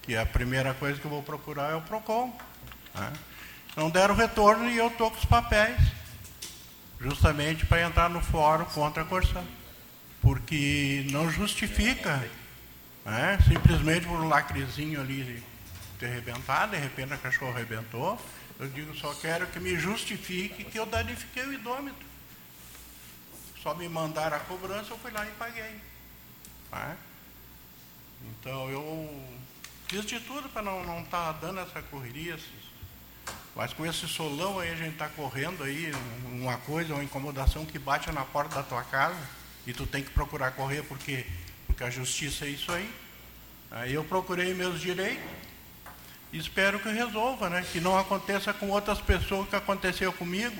Que 0.01 0.15
a 0.15 0.25
primeira 0.25 0.73
coisa 0.73 0.99
que 0.99 1.05
eu 1.05 1.11
vou 1.11 1.23
procurar 1.23 1.71
é 1.71 1.75
o 1.75 1.81
PROCON. 1.81 2.35
É? 2.95 3.11
Não 3.75 3.89
deram 3.89 4.15
retorno 4.15 4.69
e 4.69 4.77
eu 4.77 4.87
estou 4.87 5.11
com 5.11 5.17
os 5.17 5.25
papéis, 5.25 5.79
justamente 6.99 7.65
para 7.65 7.83
entrar 7.83 8.09
no 8.09 8.21
fórum 8.21 8.65
contra 8.65 9.03
a 9.03 9.05
Corsã 9.05 9.43
porque 10.27 11.05
não 11.09 11.31
justifica, 11.31 12.27
né? 13.07 13.39
simplesmente 13.47 14.05
por 14.05 14.19
um 14.19 14.27
lacrezinho 14.27 14.99
ali 14.99 15.41
ter 15.97 16.07
arrebentado, 16.07 16.73
de 16.73 16.77
repente 16.77 17.13
a 17.13 17.17
cachorro 17.17 17.51
arrebentou. 17.51 18.21
Eu 18.59 18.67
digo, 18.69 18.93
só 18.95 19.13
quero 19.13 19.47
que 19.47 19.59
me 19.59 19.77
justifique 19.77 20.65
que 20.65 20.77
eu 20.77 20.85
danifiquei 20.85 21.45
o 21.45 21.53
idômetro. 21.53 22.05
Só 23.63 23.73
me 23.73 23.87
mandaram 23.87 24.35
a 24.35 24.39
cobrança, 24.41 24.91
eu 24.91 24.97
fui 24.97 25.11
lá 25.11 25.25
e 25.25 25.31
paguei. 25.31 25.81
Né? 26.71 26.97
Então 28.29 28.69
eu 28.69 29.23
fiz 29.87 30.05
de 30.05 30.19
tudo 30.19 30.49
para 30.49 30.61
não 30.61 31.01
estar 31.01 31.33
tá 31.33 31.39
dando 31.39 31.59
essa 31.61 31.81
correria. 31.83 32.37
Mas 33.55 33.73
com 33.73 33.85
esse 33.85 34.07
solão 34.07 34.59
aí 34.59 34.71
a 34.71 34.75
gente 34.75 34.93
está 34.93 35.07
correndo 35.07 35.63
aí, 35.63 35.91
uma 36.25 36.57
coisa, 36.57 36.93
uma 36.93 37.03
incomodação 37.03 37.65
que 37.65 37.79
bate 37.79 38.11
na 38.11 38.25
porta 38.25 38.55
da 38.55 38.63
tua 38.63 38.83
casa 38.83 39.17
e 39.65 39.73
tu 39.73 39.87
tem 39.87 40.03
que 40.03 40.11
procurar 40.11 40.51
correr 40.51 40.83
porque, 40.83 41.25
porque 41.77 41.83
a 41.83 41.91
justiça 41.91 42.45
é 42.45 42.49
isso 42.49 42.71
aí. 42.71 42.89
Aí 43.69 43.93
eu 43.93 44.03
procurei 44.03 44.51
meus 44.55 44.81
direitos 44.81 45.23
espero 46.33 46.79
que 46.79 46.89
resolva, 46.89 47.49
né? 47.49 47.63
Que 47.71 47.79
não 47.79 47.97
aconteça 47.97 48.51
com 48.51 48.69
outras 48.69 48.99
pessoas 48.99 49.47
que 49.47 49.55
aconteceu 49.55 50.11
comigo, 50.11 50.55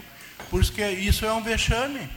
porque 0.50 0.88
isso 0.88 1.25
é 1.25 1.33
um 1.33 1.41
vexame. 1.41 2.07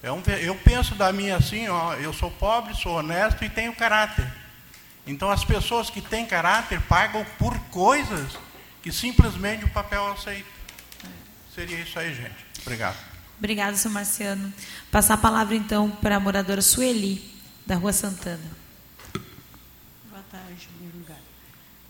É 0.00 0.12
um, 0.12 0.22
eu 0.40 0.54
penso 0.54 0.94
da 0.94 1.12
minha 1.12 1.36
assim, 1.36 1.68
ó, 1.68 1.94
eu 1.94 2.12
sou 2.12 2.30
pobre, 2.30 2.74
sou 2.74 2.98
honesto 2.98 3.44
e 3.44 3.50
tenho 3.50 3.74
caráter. 3.74 4.26
Então 5.04 5.28
as 5.30 5.44
pessoas 5.44 5.90
que 5.90 6.00
têm 6.00 6.24
caráter 6.24 6.80
pagam 6.82 7.26
por 7.36 7.58
coisas 7.70 8.38
que 8.80 8.92
simplesmente 8.92 9.64
o 9.64 9.70
papel 9.70 10.06
aceita. 10.06 10.48
Seria 11.52 11.80
isso 11.80 11.98
aí, 11.98 12.14
gente. 12.14 12.46
Obrigado. 12.62 12.96
Obrigada, 13.38 13.76
seu 13.76 13.90
Marciano. 13.90 14.52
Passar 14.90 15.14
a 15.14 15.18
palavra, 15.18 15.54
então, 15.54 15.90
para 15.90 16.16
a 16.16 16.20
moradora 16.20 16.62
Sueli, 16.62 17.37
da 17.68 17.76
Rua 17.76 17.92
Santana. 17.92 18.50
Boa 20.08 20.24
tarde, 20.30 20.68
meu 20.80 20.90
lugar. 20.90 21.20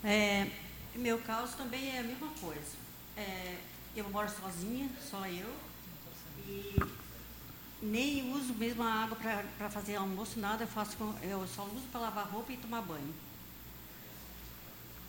É, 0.03 0.47
meu 0.93 1.19
caso 1.19 1.55
também 1.55 1.95
é 1.95 1.99
a 1.99 2.03
mesma 2.03 2.27
coisa. 2.41 2.75
É, 3.15 3.55
eu 3.95 4.09
moro 4.09 4.29
sozinha, 4.29 4.89
só 5.09 5.25
eu, 5.25 5.49
e 6.45 6.75
nem 7.81 8.29
uso 8.33 8.53
mesmo 8.55 8.83
a 8.83 8.91
água 8.91 9.17
para 9.57 9.69
fazer 9.69 9.95
almoço, 9.95 10.37
nada, 10.37 10.65
eu, 10.65 10.67
faço 10.67 10.97
eu 11.23 11.47
só 11.47 11.63
uso 11.63 11.87
para 11.93 12.01
lavar 12.01 12.27
roupa 12.27 12.51
e 12.51 12.57
tomar 12.57 12.81
banho. 12.81 13.15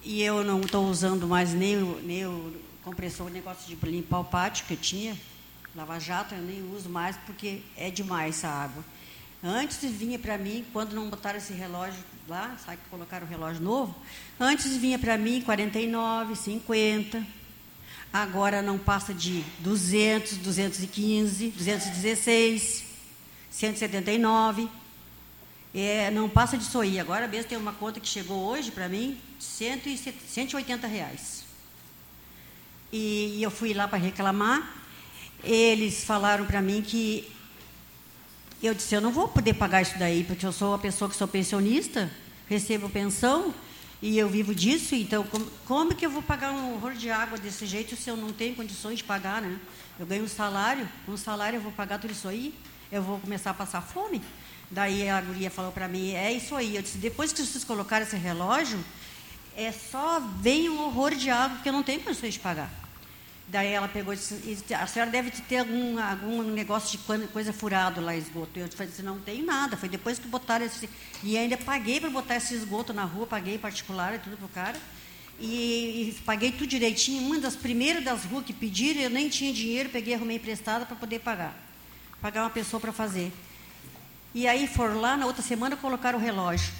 E 0.05 0.23
eu 0.23 0.45
não 0.45 0.61
estou 0.61 0.89
usando 0.89 1.27
mais 1.27 1.53
nem 1.53 1.83
o, 1.83 2.01
nem 2.01 2.25
o 2.27 2.63
compressor, 2.85 3.27
o 3.27 3.31
negócio 3.31 3.67
de 3.67 3.91
limpar 3.91 4.21
o 4.21 4.25
pátio 4.25 4.65
que 4.67 4.75
eu 4.75 4.79
tinha, 4.79 5.19
Lava 5.75 5.99
Jato 5.99 6.35
eu 6.37 6.43
nem 6.43 6.63
uso 6.73 6.89
mais 6.89 7.17
porque 7.27 7.63
é 7.77 7.91
demais 7.91 8.37
essa 8.37 8.49
água. 8.49 8.85
Antes 9.43 9.79
vinha 9.91 10.19
para 10.19 10.37
mim, 10.37 10.65
quando 10.73 10.93
não 10.93 11.09
botaram 11.09 11.39
esse 11.39 11.53
relógio 11.53 12.03
lá, 12.29 12.57
sabe 12.65 12.77
que 12.77 12.91
colocaram 12.91 13.27
o 13.27 13.31
relógio 13.31 13.63
novo? 13.63 13.95
Antes 14.39 14.77
vinha 14.77 14.99
para 14.99 15.17
mim 15.17 15.41
49, 15.41 16.37
50. 16.37 17.27
Agora 18.13 18.61
não 18.61 18.79
passa 18.79 19.15
de 19.15 19.43
200, 19.61 20.39
215, 20.39 21.51
216, 21.51 22.85
179. 23.51 24.69
É, 25.75 26.11
não 26.11 26.29
passa 26.29 26.59
disso 26.59 26.81
aí. 26.81 27.01
Agora 27.01 27.27
mesmo 27.27 27.49
tem 27.49 27.57
uma 27.57 27.73
conta 27.73 27.99
que 27.99 28.09
chegou 28.09 28.47
hoje 28.47 28.71
para 28.71 28.89
mim, 28.89 29.19
180 29.39 30.87
reais. 30.87 31.45
E, 32.93 33.37
e 33.39 33.43
eu 33.43 33.51
fui 33.51 33.73
lá 33.73 33.89
para 33.89 33.99
reclamar 33.99 34.81
eles 35.43 36.05
falaram 36.05 36.45
para 36.47 36.61
mim 36.61 36.83
que 36.83 37.31
eu 38.67 38.75
disse, 38.75 38.95
eu 38.95 39.01
não 39.01 39.11
vou 39.13 39.29
poder 39.29 39.55
pagar 39.55 39.83
isso 39.83 39.99
daí, 39.99 40.25
porque 40.25 40.45
eu 40.45 40.53
sou 40.53 40.73
uma 40.73 40.79
pessoa 40.79 41.11
que 41.11 41.17
sou 41.17 41.29
pensionista, 41.29 42.11
recebo 42.49 42.89
pensão, 42.89 43.55
E 44.03 44.19
eu 44.19 44.31
vivo 44.31 44.55
disso, 44.55 44.95
então 44.95 45.23
como, 45.25 45.45
como 45.67 45.95
que 45.95 46.07
eu 46.07 46.11
vou 46.11 46.23
pagar 46.23 46.53
um 46.53 46.75
horror 46.75 46.95
de 46.95 47.11
água 47.11 47.37
desse 47.37 47.67
jeito 47.67 47.95
se 47.97 48.09
eu 48.09 48.17
não 48.17 48.33
tenho 48.33 48.55
condições 48.55 48.99
de 48.99 49.05
pagar, 49.05 49.43
né? 49.43 49.59
Eu 49.99 50.07
ganho 50.07 50.25
um 50.25 50.29
salário, 50.29 50.89
um 51.07 51.19
salário 51.19 51.59
eu 51.59 51.61
vou 51.61 51.73
pagar 51.73 51.99
tudo 51.99 52.13
isso 52.13 52.27
aí, 52.27 52.55
eu 52.91 53.03
vou 53.03 53.21
começar 53.21 53.51
a 53.51 53.55
passar 53.55 53.83
fome. 53.83 54.23
Daí 54.71 55.07
a 55.07 55.21
guria 55.21 55.51
falou 55.51 55.71
para 55.71 55.87
mim, 55.87 56.13
é 56.13 56.33
isso 56.33 56.57
aí. 56.57 56.77
Eu 56.77 56.83
disse, 56.83 56.97
depois 56.97 57.31
que 57.31 57.43
vocês 57.45 57.63
colocaram 57.63 58.07
esse 58.07 58.17
relógio, 58.17 58.83
é 59.55 59.71
só 59.71 60.19
vem 60.41 60.71
um 60.71 60.81
horror 60.87 61.15
de 61.15 61.29
água 61.29 61.59
que 61.63 61.69
eu 61.69 61.73
não 61.73 61.83
tenho 61.83 62.01
condições 62.01 62.35
de 62.35 62.41
pagar. 62.41 62.71
Daí 63.51 63.73
ela 63.73 63.89
pegou 63.89 64.15
e 64.15 64.17
disse, 64.17 64.73
a 64.73 64.87
senhora 64.87 65.11
deve 65.11 65.33
ter 65.33 65.59
algum, 65.59 65.99
algum 65.99 66.41
negócio 66.43 66.97
de 66.97 67.29
coisa 67.29 67.53
furado 67.53 68.01
lá, 68.01 68.15
esgoto. 68.15 68.57
Eu 68.61 68.69
disse, 68.69 69.03
não 69.03 69.19
tem 69.19 69.43
nada. 69.43 69.77
Foi 69.77 69.89
depois 69.89 70.21
que 70.21 70.29
botaram 70.29 70.65
esse... 70.65 70.89
E 71.25 71.37
ainda 71.37 71.57
paguei 71.57 71.99
para 71.99 72.11
botar 72.11 72.37
esse 72.37 72.55
esgoto 72.55 72.93
na 72.93 73.03
rua, 73.03 73.27
paguei 73.27 73.59
particular 73.59 74.15
e 74.15 74.19
tudo 74.21 74.37
para 74.37 74.47
o 74.47 74.49
cara. 74.51 74.79
E, 75.41 76.15
e, 76.17 76.23
paguei 76.25 76.53
tudo 76.53 76.69
direitinho. 76.69 77.27
Uma 77.27 77.41
das 77.41 77.57
primeiras 77.57 78.05
das 78.05 78.25
ruas 78.25 78.45
que 78.45 78.53
pediram, 78.53 79.01
eu 79.01 79.11
nem 79.11 79.29
tinha 79.29 79.53
dinheiro, 79.53 79.89
peguei, 79.89 80.15
arrumei 80.15 80.37
emprestado 80.37 80.87
para 80.87 80.95
poder 80.95 81.19
pagar. 81.19 81.57
Pagar 82.21 82.43
uma 82.43 82.51
pessoa 82.51 82.79
para 82.79 82.93
fazer. 82.93 83.33
E 84.33 84.47
aí 84.47 84.69
foram 84.69 85.01
lá, 85.01 85.17
na 85.17 85.27
outra 85.27 85.43
semana 85.43 85.77
colocaram 85.77 86.21
o 86.21 86.23
relógio. 86.23 86.73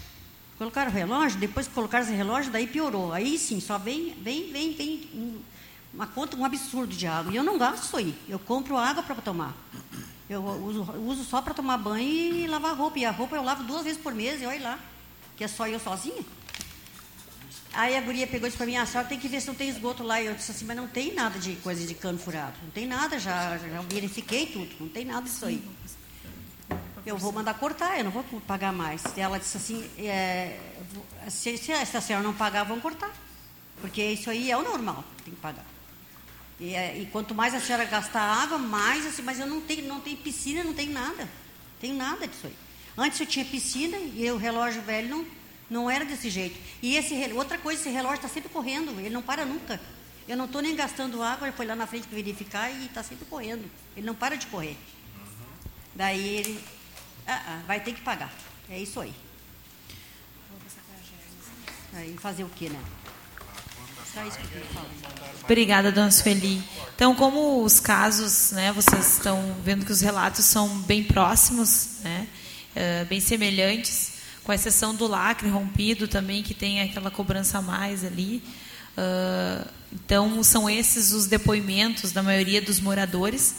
Colocaram 0.57 0.89
o 0.89 0.95
relógio, 0.95 1.37
depois 1.41 1.67
que 1.67 1.75
colocaram 1.75 2.05
esse 2.05 2.15
relógio, 2.15 2.53
daí 2.53 2.69
piorou. 2.69 3.13
Aí 3.13 3.37
sim, 3.39 3.61
só 3.61 3.77
vem, 3.77 4.15
vem, 4.23 4.53
vem, 4.53 4.73
vem 4.73 5.41
uma 5.93 6.07
conta, 6.07 6.37
um 6.37 6.45
absurdo 6.45 6.95
de 6.95 7.07
água. 7.07 7.33
E 7.33 7.37
eu 7.37 7.43
não 7.43 7.59
gasto 7.59 7.85
isso 7.85 7.97
aí. 7.97 8.15
Eu 8.29 8.39
compro 8.39 8.77
água 8.77 9.03
para 9.03 9.17
tomar. 9.17 9.55
Eu 10.29 10.45
uso, 10.45 10.83
uso 10.99 11.25
só 11.25 11.43
para 11.43 11.53
tomar 11.53 11.77
banho 11.79 12.07
e 12.07 12.47
lavar 12.47 12.77
roupa. 12.77 12.99
E 12.99 13.05
a 13.05 13.11
roupa 13.11 13.37
eu 13.37 13.43
lavo 13.43 13.65
duas 13.65 13.83
vezes 13.83 14.01
por 14.01 14.15
mês, 14.15 14.41
e 14.41 14.47
olha 14.47 14.63
lá, 14.63 14.79
que 15.37 15.43
é 15.43 15.49
só 15.49 15.67
eu 15.67 15.81
sozinha. 15.81 16.25
Aí 17.73 17.97
a 17.97 18.01
guria 18.01 18.27
pegou 18.27 18.47
e 18.47 18.51
disse 18.51 18.57
para 18.57 18.67
mim, 18.67 18.77
a 18.77 18.87
senhora 18.87 19.09
tem 19.09 19.19
que 19.19 19.29
ver 19.29 19.41
se 19.41 19.47
não 19.49 19.55
tem 19.55 19.69
esgoto 19.69 20.03
lá. 20.03 20.21
E 20.21 20.27
eu 20.27 20.35
disse 20.35 20.51
assim, 20.51 20.65
mas 20.65 20.77
não 20.77 20.87
tem 20.87 21.15
nada 21.15 21.39
de 21.39 21.57
coisa 21.57 21.85
de 21.85 21.95
cano 21.95 22.19
furado. 22.19 22.55
Não 22.63 22.71
tem 22.71 22.87
nada, 22.87 23.19
já, 23.19 23.59
já 23.59 23.83
verifiquei 23.83 24.47
tudo. 24.47 24.71
Não 24.79 24.89
tem 24.89 25.05
nada 25.05 25.23
disso 25.23 25.45
aí. 25.45 25.63
Eu 27.05 27.17
vou 27.17 27.33
mandar 27.33 27.55
cortar, 27.55 27.99
eu 27.99 28.05
não 28.05 28.11
vou 28.11 28.25
pagar 28.47 28.73
mais. 28.73 29.03
E 29.17 29.21
ela 29.21 29.39
disse 29.39 29.57
assim, 29.57 29.91
é, 29.99 30.61
se, 31.29 31.57
se 31.57 31.73
a 31.73 32.01
senhora 32.01 32.25
não 32.25 32.35
pagar, 32.35 32.65
vão 32.65 32.79
cortar. 32.79 33.11
Porque 33.81 34.03
isso 34.03 34.31
aí 34.31 34.51
é 34.51 34.57
o 34.57 34.63
normal, 34.63 35.03
tem 35.25 35.35
que 35.35 35.41
pagar. 35.41 35.65
E, 36.61 36.75
é, 36.75 36.99
e, 36.99 37.07
quanto 37.07 37.35
mais 37.35 37.55
a 37.55 37.61
senhora 37.61 37.87
gastar 37.87 38.21
água, 38.21 38.59
mais 38.59 39.07
assim, 39.07 39.23
mas 39.23 39.41
eu 39.41 39.47
não 39.47 39.63
tenho, 39.63 39.89
não 39.89 39.99
tenho 39.99 40.19
piscina, 40.19 40.63
não 40.63 40.75
tenho 40.75 40.93
nada. 40.93 41.27
Tem 41.81 41.95
nada 41.95 42.29
disso 42.29 42.47
aí. 42.47 42.55
Antes 42.99 43.19
eu 43.19 43.27
tinha 43.27 43.45
piscina 43.47 43.97
e 43.97 44.31
o 44.31 44.37
relógio 44.37 44.83
velho 44.83 45.09
não, 45.09 45.27
não 45.71 45.91
era 45.91 46.05
desse 46.05 46.29
jeito. 46.29 46.61
E 46.83 46.97
esse 46.97 47.15
outra 47.33 47.57
coisa, 47.57 47.81
esse 47.81 47.89
relógio 47.89 48.17
está 48.17 48.29
sempre 48.29 48.51
correndo, 48.51 48.91
ele 49.01 49.09
não 49.09 49.23
para 49.23 49.47
nunca. 49.47 49.81
Eu 50.29 50.37
não 50.37 50.45
estou 50.45 50.61
nem 50.61 50.77
gastando 50.77 51.23
água, 51.23 51.49
ele 51.49 51.57
foi 51.57 51.65
lá 51.65 51.75
na 51.75 51.87
frente 51.87 52.07
para 52.07 52.15
verificar 52.17 52.71
e 52.71 52.85
está 52.85 53.03
sempre 53.03 53.25
correndo. 53.25 53.65
Ele 53.97 54.05
não 54.05 54.15
para 54.15 54.37
de 54.37 54.47
correr. 54.47 54.77
Daí 55.95 56.37
ele 56.37 56.63
ah, 57.27 57.43
ah, 57.47 57.63
vai 57.67 57.81
ter 57.81 57.95
que 57.95 58.03
pagar. 58.03 58.31
É 58.69 58.79
isso 58.79 59.01
aí. 59.01 59.15
Aí 61.95 62.17
fazer 62.19 62.45
o 62.45 62.49
quê, 62.51 62.69
né? 62.69 62.81
Obrigada, 65.45 65.93
dona 65.93 66.11
Sueli. 66.11 66.63
Então, 66.95 67.15
como 67.15 67.63
os 67.65 67.81
casos, 67.81 68.53
né, 68.53 68.73
vocês 68.73 69.15
estão 69.15 69.57
vendo 69.65 69.87
que 69.87 69.93
os 69.93 70.01
relatos 70.01 70.45
são 70.45 70.69
bem 70.83 71.05
próximos, 71.05 71.99
né, 72.03 72.27
uh, 72.77 73.07
bem 73.07 73.21
semelhantes, 73.21 74.13
com 74.45 74.53
exceção 74.53 74.95
do 74.95 75.07
lacre 75.07 75.49
rompido 75.49 76.09
também, 76.09 76.43
que 76.43 76.55
tem 76.55 76.81
aquela 76.81 77.11
cobrança 77.11 77.59
a 77.59 77.63
mais 77.63 78.05
ali. 78.05 78.43
Uh, 78.97 79.69
então, 79.93 80.43
são 80.43 80.69
esses 80.69 81.13
os 81.13 81.27
depoimentos 81.27 82.13
da 82.13 82.23
maioria 82.23 82.61
dos 82.61 82.81
moradores. 82.81 83.57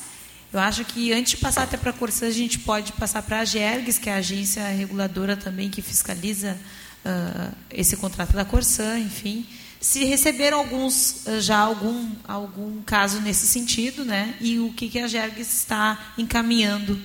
Eu 0.51 0.60
acho 0.60 0.84
que 0.84 1.13
antes 1.13 1.31
de 1.31 1.38
passar 1.38 1.63
até 1.63 1.77
para 1.77 1.91
a 1.91 1.93
Corsã, 1.93 2.27
a 2.27 2.31
gente 2.31 2.60
pode 2.60 2.91
passar 2.93 3.21
para 3.21 3.39
a 3.39 3.45
GERGS, 3.45 3.97
que 3.99 4.10
é 4.10 4.13
a 4.13 4.17
agência 4.17 4.67
reguladora 4.67 5.38
também 5.38 5.69
que 5.69 5.82
fiscaliza 5.82 6.58
uh, 7.06 7.56
esse 7.69 7.95
contrato 7.95 8.34
da 8.34 8.43
Corsã, 8.43 8.99
enfim 8.99 9.47
se 9.82 10.06
receberam 10.06 10.60
alguns 10.60 11.26
eh, 11.26 11.41
já 11.41 11.58
algum 11.58 12.15
algum 12.28 12.84
caso 12.84 13.20
nesse 13.20 13.48
sentido, 13.48 14.06
né? 14.06 14.38
E 14.39 14.60
o 14.60 14.72
que, 14.72 14.88
que 14.88 15.00
a 15.00 15.08
Jergs 15.08 15.52
está 15.52 16.13
encaminhando 16.20 17.02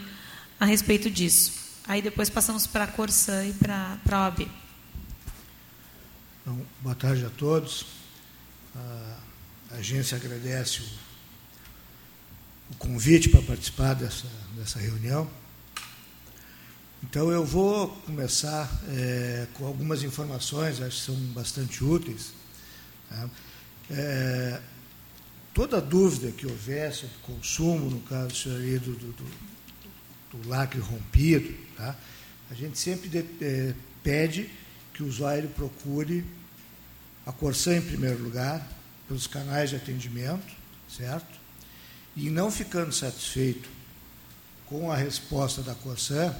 a 0.61 0.67
respeito 0.67 1.11
disso. 1.11 1.53
Aí 1.89 2.03
depois 2.03 2.29
passamos 2.29 2.67
para 2.67 2.85
a 2.85 2.87
Corsã 2.87 3.47
e 3.47 3.55
para 3.55 3.99
a 4.11 4.25
OAB. 4.25 4.47
Então, 6.43 6.67
boa 6.83 6.95
tarde 6.95 7.25
a 7.25 7.31
todos. 7.31 7.87
A 9.71 9.77
agência 9.77 10.17
agradece 10.17 10.83
o, 10.83 12.73
o 12.73 12.77
convite 12.77 13.31
para 13.31 13.41
participar 13.41 13.95
dessa, 13.95 14.27
dessa 14.55 14.79
reunião. 14.79 15.31
Então, 17.03 17.31
eu 17.31 17.45
vou 17.45 17.89
começar 18.05 18.69
é, 18.89 19.47
com 19.55 19.65
algumas 19.65 20.03
informações, 20.03 20.83
acho 20.83 20.97
que 20.99 21.05
são 21.05 21.17
bastante 21.33 21.83
úteis? 21.83 22.36
É, 23.91 24.61
toda 25.55 25.81
dúvida 25.81 26.33
que 26.33 26.47
houver 26.47 26.93
sobre 26.93 27.17
consumo, 27.23 27.91
no 27.91 28.01
caso 28.01 28.51
aí 28.51 28.79
do, 28.79 28.93
do, 28.93 29.13
do, 29.13 29.25
do 30.33 30.49
lacre 30.49 30.81
rompido, 30.81 31.55
tá? 31.77 31.97
a 32.51 32.55
gente 32.55 32.79
sempre 32.79 33.09
de, 33.09 33.25
é, 33.41 33.75
pede 34.03 34.51
que 34.93 35.03
o 35.03 35.07
usuário 35.07 35.49
procure 35.51 36.25
a 37.25 37.33
Corsã 37.33 37.77
em 37.77 37.83
primeiro 37.83 38.23
lugar, 38.23 38.67
pelos 39.09 39.27
canais 39.27 39.71
de 39.71 39.77
atendimento, 39.77 40.53
certo? 40.89 41.39
E 42.17 42.31
não 42.31 42.51
ficando 42.51 42.93
satisfeito 42.93 43.69
com 44.67 44.91
a 44.91 44.97
resposta 44.97 45.63
da 45.63 45.75
Corsã, 45.75 46.35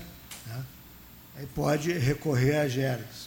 né, 0.47 0.65
aí 1.37 1.47
pode 1.55 1.93
recorrer 1.93 2.57
à 2.57 2.69
GERGS 2.69 3.26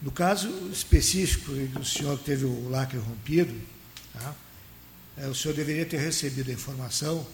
No 0.03 0.11
caso 0.11 0.49
específico 0.73 1.53
do 1.53 1.85
senhor 1.85 2.19
que 2.19 2.25
teve 2.25 2.45
o 2.45 2.69
lacre 2.69 2.99
rompido, 2.99 3.55
tá? 4.13 4.35
é, 5.17 5.27
o 5.27 5.35
senhor 5.35 5.55
deveria 5.55 5.87
ter 5.87 5.99
recebido 5.99 6.51
a 6.51 6.55
informação 6.55 7.25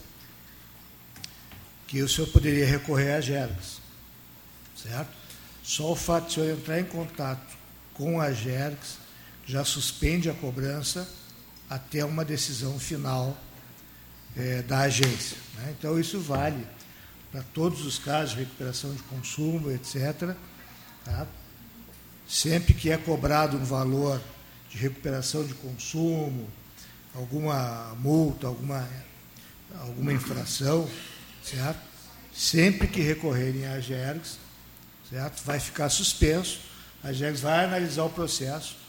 que 1.87 2.03
o 2.03 2.09
senhor 2.09 2.29
poderia 2.29 2.67
recorrer 2.67 3.13
à 3.13 3.21
GERGS. 3.21 3.81
Certo? 4.77 5.11
Só 5.63 5.93
o 5.93 5.97
fato 5.97 6.27
de 6.27 6.31
o 6.31 6.35
senhor 6.35 6.59
entrar 6.59 6.81
em 6.81 6.85
contato 6.85 7.57
com 7.95 8.21
a 8.21 8.33
GERGS 8.33 9.02
já 9.53 9.67
suspende 9.67 10.31
a 10.31 10.35
cobrança 10.35 11.07
até 11.69 12.03
uma 12.03 12.25
decisão 12.25 12.79
final 12.79 13.37
é, 14.35 14.62
da 14.62 14.79
agência. 14.79 15.37
Né? 15.57 15.75
Então, 15.79 16.01
isso 16.01 16.19
vale 16.19 16.67
para 17.31 17.43
todos 17.43 17.85
os 17.85 17.99
casos 17.99 18.31
de 18.31 18.41
recuperação 18.41 18.95
de 18.95 19.03
consumo, 19.03 19.71
etc. 19.71 20.35
Tá? 21.05 21.27
Sempre 22.27 22.73
que 22.73 22.91
é 22.91 22.97
cobrado 22.97 23.59
um 23.59 23.65
valor 23.65 24.23
de 24.71 24.79
recuperação 24.79 25.45
de 25.45 25.53
consumo, 25.53 26.49
alguma 27.15 27.95
multa, 27.99 28.47
alguma, 28.47 28.88
alguma 29.81 30.15
infração, 30.15 30.88
certo? 31.45 31.79
Sempre 32.35 32.88
que 32.88 33.03
recorrerem 33.03 33.67
à 33.67 33.79
GERGS, 33.79 34.38
certo? 35.11 35.45
Vai 35.45 35.61
ficar 35.61 35.91
suspenso, 35.91 36.61
a 37.05 37.12
GERGS 37.12 37.43
vai 37.43 37.67
analisar 37.67 38.05
o 38.05 38.11
processo 38.11 38.81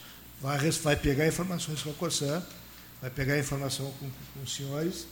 vai, 0.43 0.59
vai 0.71 0.95
pegar 0.97 1.25
informações 1.25 1.81
com 1.81 1.89
a 1.89 1.93
Corsã, 1.93 2.45
vai 3.01 3.09
pegar 3.09 3.39
informação 3.39 3.89
com, 3.93 4.09
com 4.09 4.43
os 4.43 4.53
senhores 4.53 5.07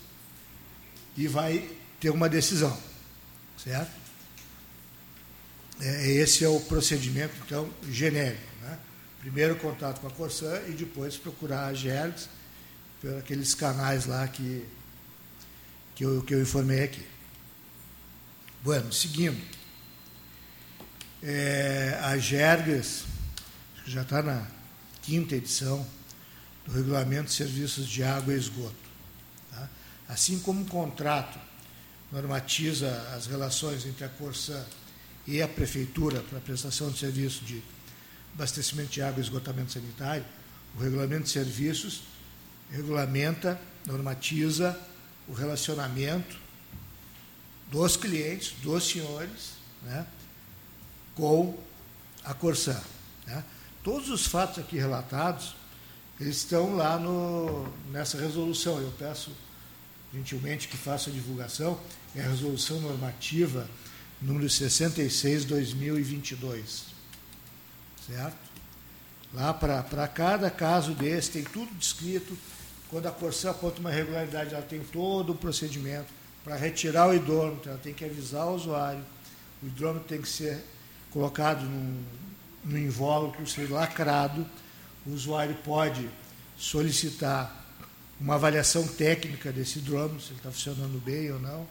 e 1.16 1.26
vai 1.26 1.72
ter 2.02 2.10
uma 2.10 2.28
decisão, 2.28 2.78
certo? 3.58 3.90
É, 5.80 6.12
esse 6.12 6.44
é 6.44 6.50
o 6.50 6.60
procedimento, 6.60 7.34
então, 7.46 7.70
genérico. 7.90 8.44
Né? 8.62 8.78
Primeiro 9.22 9.56
contato 9.56 10.02
com 10.02 10.08
a 10.08 10.12
Corsã 10.12 10.62
e 10.68 10.74
depois 10.74 11.16
procurar 11.16 11.68
a 11.68 11.74
GERGS 11.74 12.28
por 13.00 13.18
aqueles 13.18 13.56
canais 13.56 14.06
lá 14.06 14.28
que, 14.28 14.68
que, 15.96 16.04
eu, 16.04 16.22
que 16.24 16.34
eu 16.36 16.42
informei 16.42 16.84
aqui. 16.84 17.08
Bueno, 18.62 18.92
seguindo. 18.92 19.42
É, 21.24 21.98
a 22.04 22.18
GERGS, 22.18 23.06
já 23.86 24.02
está 24.02 24.22
na 24.22 24.61
quinta 25.02 25.36
edição 25.36 25.86
do 26.66 26.74
Regulamento 26.74 27.26
de 27.26 27.34
Serviços 27.34 27.88
de 27.88 28.04
Água 28.04 28.34
e 28.34 28.38
Esgoto. 28.38 28.76
Tá? 29.52 29.70
Assim 30.08 30.40
como 30.40 30.62
o 30.62 30.66
contrato 30.66 31.40
normatiza 32.12 32.92
as 33.16 33.28
relações 33.28 33.86
entre 33.86 34.04
a 34.04 34.10
Corsã 34.10 34.64
e 35.26 35.42
a 35.42 35.48
Prefeitura 35.48 36.22
para 36.22 36.38
a 36.38 36.42
prestação 36.42 36.92
de 36.92 37.00
serviço 37.00 37.44
de 37.46 37.64
abastecimento 38.34 38.90
de 38.90 39.02
água 39.02 39.20
e 39.20 39.24
esgotamento 39.24 39.72
sanitário, 39.72 40.26
O 40.76 40.82
regulamento 40.82 41.24
de 41.24 41.32
serviços 41.32 42.04
regulamenta, 42.72 43.60
normatiza 43.86 44.80
o 45.28 45.34
relacionamento 45.34 46.38
dos 47.70 47.98
clientes, 47.98 48.54
dos 48.62 48.88
senhores, 48.88 49.54
né, 49.82 50.06
com 51.14 51.58
a 52.24 52.34
Corsã. 52.34 52.82
Né. 53.28 53.44
Todos 53.84 54.10
os 54.10 54.28
fatos 54.28 54.60
aqui 54.60 54.78
relatados, 54.78 55.56
eles 56.20 56.38
estão 56.38 56.76
lá 56.76 57.00
no, 57.00 57.68
nessa 57.92 58.20
resolução. 58.20 58.80
Eu 58.80 58.92
peço 58.92 59.32
gentilmente 60.14 60.68
que 60.68 60.78
faça 60.78 61.10
a 61.10 61.14
divulgação. 61.14 61.80
É 62.16 62.22
a 62.22 62.28
resolução 62.28 62.80
normativa 62.80 63.68
número 64.22 64.48
66, 64.48 65.46
2022. 65.46 66.86
Certo? 68.06 68.52
Lá 69.34 69.54
para 69.54 70.08
cada 70.08 70.52
caso 70.52 70.94
desse, 70.94 71.32
tem 71.32 71.44
tudo 71.44 71.74
descrito. 71.74 72.38
Quando 72.90 73.08
a 73.08 73.12
Corsã 73.12 73.50
aponta 73.50 73.80
uma 73.80 73.92
irregularidade, 73.92 74.54
ela 74.54 74.64
tem 74.64 74.82
todo 74.82 75.32
o 75.32 75.36
procedimento 75.36 76.08
para 76.44 76.56
retirar 76.56 77.08
o 77.08 77.16
hidrômetro, 77.16 77.70
ela 77.70 77.80
tem 77.80 77.94
que 77.94 78.04
avisar 78.04 78.46
o 78.48 78.56
usuário. 78.56 79.04
O 79.64 79.68
hidrômetro 79.68 80.08
tem 80.08 80.22
que 80.22 80.28
ser 80.28 80.64
colocado 81.10 81.64
num, 81.64 82.04
no 82.64 82.78
invólucro, 82.78 83.48
ser 83.48 83.70
lacrado. 83.70 84.46
O 85.06 85.12
usuário 85.12 85.56
pode 85.64 86.10
solicitar 86.58 87.60
uma 88.20 88.36
avaliação 88.36 88.88
técnica 88.88 89.52
desse 89.52 89.80
hidrômetro, 89.80 90.22
se 90.22 90.30
ele 90.30 90.38
está 90.38 90.52
funcionando 90.52 91.04
bem 91.04 91.32
ou 91.32 91.40
não. 91.40 91.68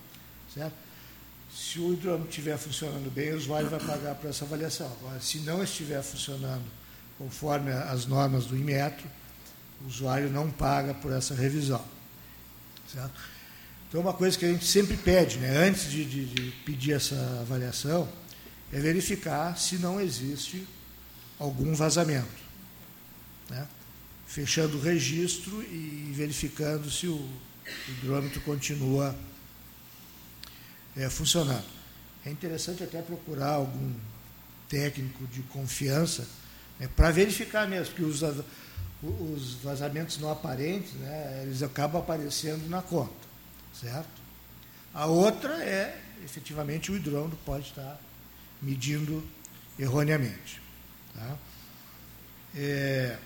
Certo? 0.53 0.75
Se 1.55 1.79
o 1.79 1.93
hidrômetro 1.93 2.29
estiver 2.29 2.59
funcionando 2.59 3.11
bem, 3.11 3.33
o 3.33 3.37
usuário 3.37 3.69
vai 3.69 3.81
pagar 3.81 4.15
por 4.17 4.29
essa 4.29 4.45
avaliação. 4.45 4.91
Agora, 5.01 5.21
se 5.21 5.39
não 5.39 5.63
estiver 5.63 6.03
funcionando 6.03 6.65
conforme 7.19 7.71
as 7.71 8.07
normas 8.07 8.47
do 8.47 8.57
Inmetro, 8.57 9.07
o 9.83 9.87
usuário 9.87 10.31
não 10.31 10.51
paga 10.51 10.95
por 10.95 11.13
essa 11.13 11.35
revisão. 11.35 11.85
Certo? 12.93 13.13
Então, 13.89 14.01
uma 14.01 14.13
coisa 14.13 14.39
que 14.39 14.45
a 14.45 14.49
gente 14.49 14.65
sempre 14.65 14.97
pede, 14.97 15.39
né, 15.39 15.67
antes 15.67 15.91
de, 15.91 16.05
de, 16.05 16.27
de 16.27 16.51
pedir 16.65 16.93
essa 16.93 17.17
avaliação, 17.41 18.09
é 18.73 18.79
verificar 18.79 19.59
se 19.59 19.77
não 19.77 20.01
existe 20.01 20.67
algum 21.41 21.75
vazamento. 21.75 22.29
Né? 23.49 23.67
Fechando 24.27 24.77
o 24.77 24.81
registro 24.81 25.61
e 25.63 26.13
verificando 26.15 26.89
se 26.89 27.09
o 27.09 27.29
hidrômetro 27.89 28.41
continua 28.43 29.17
é, 30.97 31.09
funcionando. 31.09 31.65
É 32.25 32.31
interessante 32.31 32.85
até 32.85 33.01
procurar 33.01 33.53
algum 33.53 33.93
técnico 34.69 35.27
de 35.27 35.43
confiança 35.45 36.29
né, 36.79 36.89
para 36.95 37.11
verificar 37.11 37.67
mesmo, 37.67 37.95
porque 37.95 38.05
os, 38.05 38.23
os 39.03 39.55
vazamentos 39.63 40.19
não 40.19 40.31
aparentes, 40.31 40.93
né, 40.93 41.41
eles 41.43 41.63
acabam 41.63 42.01
aparecendo 42.01 42.69
na 42.69 42.83
conta, 42.83 43.13
certo? 43.75 44.21
A 44.93 45.07
outra 45.07 45.55
é, 45.65 46.01
efetivamente, 46.25 46.93
o 46.93 46.97
hidrômetro 46.97 47.39
pode 47.45 47.69
estar 47.69 47.99
medindo 48.61 49.27
erroneamente. 49.79 50.60
Tá? 51.15 51.39
É, 52.55 53.17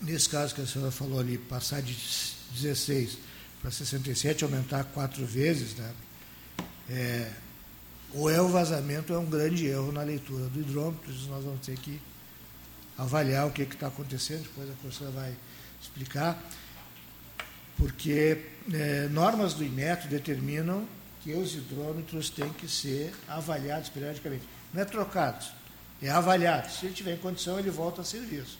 nesse 0.00 0.28
caso 0.28 0.54
que 0.54 0.60
a 0.60 0.66
senhora 0.66 0.90
falou 0.90 1.20
ali, 1.20 1.38
passar 1.38 1.80
de 1.80 1.96
16 2.52 3.18
para 3.60 3.70
67, 3.70 4.44
aumentar 4.44 4.84
quatro 4.84 5.24
vezes, 5.24 5.74
né? 5.76 5.94
É, 6.90 7.32
ou 8.12 8.28
é 8.28 8.40
o 8.40 8.48
vazamento, 8.48 9.12
ou 9.12 9.18
é 9.18 9.22
um 9.22 9.30
grande 9.30 9.66
erro 9.66 9.92
na 9.92 10.02
leitura 10.02 10.46
do 10.48 10.60
hidrômetro, 10.60 11.12
nós 11.28 11.44
vamos 11.44 11.64
ter 11.64 11.78
que 11.78 12.00
avaliar 12.98 13.46
o 13.46 13.50
que 13.50 13.62
está 13.62 13.86
acontecendo, 13.86 14.42
depois 14.42 14.68
a 14.68 14.74
professora 14.74 15.10
vai 15.10 15.34
explicar, 15.80 16.42
porque 17.76 18.50
é, 18.72 19.08
normas 19.08 19.54
do 19.54 19.64
IMETO 19.64 20.08
determinam 20.08 20.86
que 21.22 21.32
os 21.32 21.54
hidrômetros 21.54 22.28
têm 22.30 22.50
que 22.50 22.68
ser 22.68 23.14
avaliados 23.28 23.88
periodicamente. 23.88 24.46
Não 24.74 24.82
é 24.82 24.84
trocados, 24.84 25.52
é 26.02 26.10
avaliado. 26.10 26.70
Se 26.70 26.86
ele 26.86 26.94
tiver 26.94 27.14
em 27.14 27.18
condição, 27.18 27.58
ele 27.58 27.70
volta 27.70 28.02
a 28.02 28.04
serviço. 28.04 28.58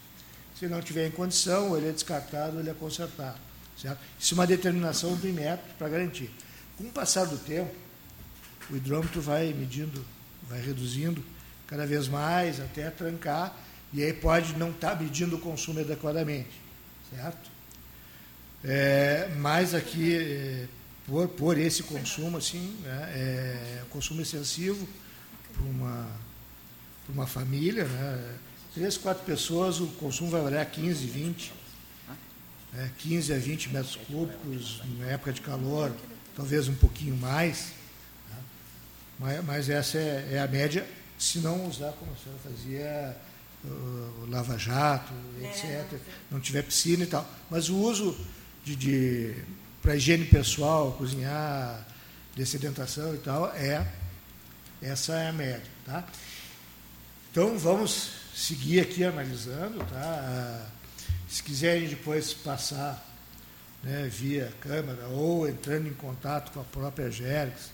Se 0.58 0.68
não 0.68 0.80
tiver 0.80 1.08
em 1.08 1.10
condição, 1.10 1.76
ele 1.76 1.88
é 1.88 1.92
descartado, 1.92 2.60
ele 2.60 2.70
é 2.70 2.74
consertado. 2.74 3.38
Certo? 3.76 3.98
Isso 4.18 4.34
é 4.34 4.36
uma 4.36 4.46
determinação 4.46 5.16
do 5.16 5.28
IMETO 5.28 5.62
para 5.76 5.88
garantir. 5.88 6.30
Com 6.78 6.84
o 6.84 6.90
passar 6.92 7.24
do 7.24 7.36
tempo, 7.36 7.74
o 8.70 8.76
hidrômetro 8.76 9.20
vai 9.20 9.52
medindo, 9.52 10.04
vai 10.48 10.60
reduzindo 10.60 11.22
cada 11.66 11.86
vez 11.86 12.06
mais 12.06 12.60
até 12.60 12.90
trancar, 12.90 13.56
e 13.92 14.02
aí 14.02 14.12
pode 14.12 14.54
não 14.56 14.70
estar 14.70 14.90
tá 14.90 15.02
medindo 15.02 15.36
o 15.36 15.40
consumo 15.40 15.80
adequadamente. 15.80 16.60
Certo? 17.10 17.50
É, 18.64 19.28
mas 19.38 19.74
aqui, 19.74 20.16
é, 20.16 20.66
por, 21.06 21.28
por 21.28 21.58
esse 21.58 21.82
consumo, 21.82 22.38
assim, 22.38 22.78
né, 22.82 23.12
é, 23.14 23.82
consumo 23.90 24.22
excessivo 24.22 24.88
para 25.52 25.64
uma 25.64 26.08
para 27.04 27.12
uma 27.12 27.26
família, 27.26 27.84
né? 27.84 28.34
Três, 28.74 28.96
quatro 28.96 29.24
pessoas, 29.24 29.80
o 29.80 29.86
consumo 29.86 30.30
vai 30.30 30.40
variar 30.40 30.70
15, 30.70 31.06
20, 31.06 31.52
né? 32.72 32.90
15 32.98 33.32
a 33.34 33.38
20 33.38 33.68
metros 33.70 33.96
cúbicos, 33.96 34.80
na 34.98 35.06
época 35.06 35.32
de 35.32 35.40
calor, 35.40 35.92
talvez 36.34 36.68
um 36.68 36.74
pouquinho 36.74 37.16
mais. 37.16 37.72
Né? 38.30 38.36
Mas, 39.18 39.44
mas, 39.44 39.68
essa 39.68 39.98
é, 39.98 40.30
é, 40.32 40.40
a 40.40 40.48
média, 40.48 40.86
se 41.18 41.38
não 41.38 41.66
usar 41.66 41.92
como 41.92 42.12
a 42.12 42.16
senhora 42.16 42.40
fazia, 42.42 43.16
uh, 43.64 44.30
lava-jato, 44.30 45.12
etc., 45.42 45.64
é. 45.64 45.98
não 46.30 46.40
tiver 46.40 46.62
piscina 46.62 47.04
e 47.04 47.06
tal. 47.06 47.28
Mas 47.50 47.68
o 47.68 47.76
uso 47.76 48.16
de, 48.64 48.74
de 48.74 49.34
para 49.82 49.96
higiene 49.96 50.24
pessoal, 50.24 50.92
cozinhar, 50.92 51.86
dessedentação 52.34 53.14
e 53.14 53.18
tal, 53.18 53.48
é 53.54 53.86
essa 54.80 55.14
é 55.14 55.28
a 55.28 55.32
média. 55.32 55.70
Tá? 55.84 56.04
Então, 57.32 57.58
vamos 57.58 58.10
seguir 58.34 58.80
aqui 58.80 59.02
analisando. 59.02 59.78
Tá? 59.86 60.66
Se 61.26 61.42
quiserem 61.42 61.88
depois 61.88 62.34
passar 62.34 63.02
né, 63.82 64.06
via 64.06 64.52
câmera 64.60 65.08
ou 65.08 65.48
entrando 65.48 65.88
em 65.88 65.94
contato 65.94 66.52
com 66.52 66.60
a 66.60 66.64
própria 66.64 67.10
Gergs, 67.10 67.70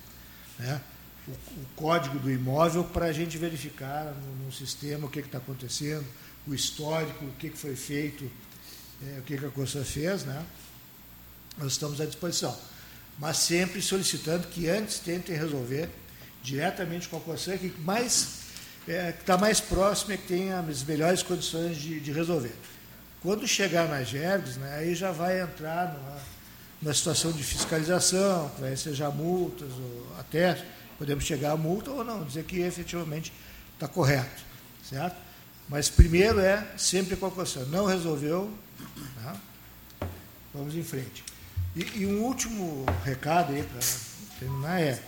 né, 0.61 0.81
o, 1.27 1.33
o, 1.33 1.67
código 1.75 2.21
do 2.21 2.31
imóvel 2.31 2.85
para 2.85 3.07
a 3.07 3.13
gente 3.13 3.37
verificar 3.37 4.15
no, 4.15 4.45
no 4.45 4.53
sistema 4.53 5.09
o 5.09 5.11
que 5.11 5.19
está 5.19 5.39
acontecendo, 5.39 6.07
o 6.47 6.55
histórico, 6.55 7.25
o 7.25 7.33
que, 7.33 7.51
que 7.51 7.59
foi 7.59 7.75
feito, 7.75 8.31
é, 9.03 9.19
o 9.19 9.23
que, 9.23 9.37
que 9.37 9.45
a 9.45 9.51
Costa 9.51 9.85
fez, 9.85 10.25
né? 10.25 10.47
nós 11.57 11.73
estamos 11.73 12.01
à 12.01 12.07
disposição. 12.07 12.57
Mas 13.19 13.39
sempre 13.39 13.83
solicitando 13.83 14.47
que 14.47 14.69
antes 14.69 15.01
tentem 15.01 15.37
resolver 15.37 15.89
diretamente 16.45 17.09
com 17.09 17.17
a 17.17 17.21
Costa, 17.21 17.59
que 17.59 17.75
mais 17.81 18.38
é, 18.89 19.13
que 19.13 19.21
está 19.21 19.37
mais 19.37 19.61
próximo 19.61 20.13
é 20.13 20.17
que 20.17 20.27
tem 20.27 20.53
as 20.53 20.83
melhores 20.83 21.23
condições 21.23 21.77
de, 21.77 22.01
de 22.01 22.13
resolver. 22.13 22.55
Quando 23.23 23.47
chegar 23.47 23.89
na 23.89 24.03
GERGS, 24.03 24.59
né, 24.59 24.77
aí 24.79 24.95
já 24.95 25.13
vai 25.13 25.41
entrar 25.41 25.93
numa, 25.93 26.19
numa 26.81 26.95
situação 26.95 27.33
de 27.33 27.43
fiscalização, 27.43 28.51
vai 28.59 28.77
ser 28.77 28.95
já 28.95 29.11
multas, 29.11 29.71
ou 29.71 30.17
até 30.19 30.65
podemos 30.99 31.25
chegar 31.25 31.53
a 31.53 31.57
multa 31.57 31.91
ou 31.91 32.05
não, 32.05 32.25
dizer 32.25 32.45
que 32.45 32.61
efetivamente 32.61 33.33
está 33.75 33.87
correto, 33.87 34.43
certo? 34.89 35.17
Mas 35.69 35.89
primeiro 35.89 36.41
é 36.41 36.67
sempre 36.77 37.15
com 37.15 37.27
a 37.27 37.31
Corsã. 37.31 37.65
Não 37.67 37.85
resolveu, 37.85 38.51
tá? 39.23 39.37
vamos 40.53 40.75
em 40.75 40.83
frente. 40.83 41.23
E, 41.77 42.01
e, 42.01 42.07
um 42.07 42.23
último 42.23 42.87
recado 43.05 43.53
aí 43.53 43.63
para 43.63 43.81
terminar 44.39 44.81
é 44.81 45.01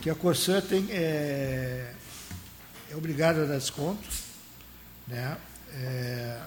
que 0.00 0.08
a 0.08 0.14
Corsã 0.14 0.60
tem, 0.60 0.86
é, 0.90 1.92
é 2.90 2.96
obrigado 2.96 3.42
a 3.42 3.44
dar 3.44 3.58
desconto, 3.58 4.08
né? 5.06 5.36
É, 5.74 6.40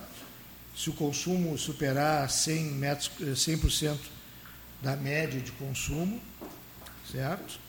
se 0.76 0.90
o 0.90 0.94
consumo 0.94 1.58
superar 1.58 2.30
100 2.30 2.64
metros, 2.72 3.12
100% 3.20 3.98
da 4.82 4.96
média 4.96 5.40
de 5.40 5.52
consumo, 5.52 6.20
certo? 7.12 7.60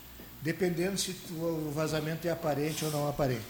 Dependendo 0.40 0.98
se 0.98 1.14
o 1.32 1.70
vazamento 1.74 2.26
é 2.26 2.30
aparente 2.30 2.84
ou 2.84 2.90
não 2.90 3.08
aparente, 3.08 3.42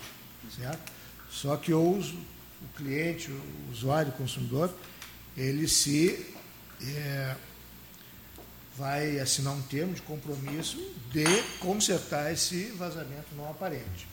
certo? 0.57 0.93
Só 1.31 1.57
que 1.57 1.73
o, 1.73 1.99
o 2.01 2.69
cliente, 2.77 3.31
o 3.31 3.71
usuário, 3.71 4.11
o 4.11 4.17
consumidor, 4.17 4.75
ele 5.37 5.69
se 5.69 6.35
é, 6.81 7.37
vai 8.77 9.19
assinar 9.21 9.55
um 9.55 9.63
termo 9.63 9.95
de 9.95 10.03
compromisso 10.03 10.77
de 11.11 11.25
consertar 11.61 12.33
esse 12.33 12.67
vazamento 12.73 13.29
não 13.37 13.49
aparente, 13.51 14.07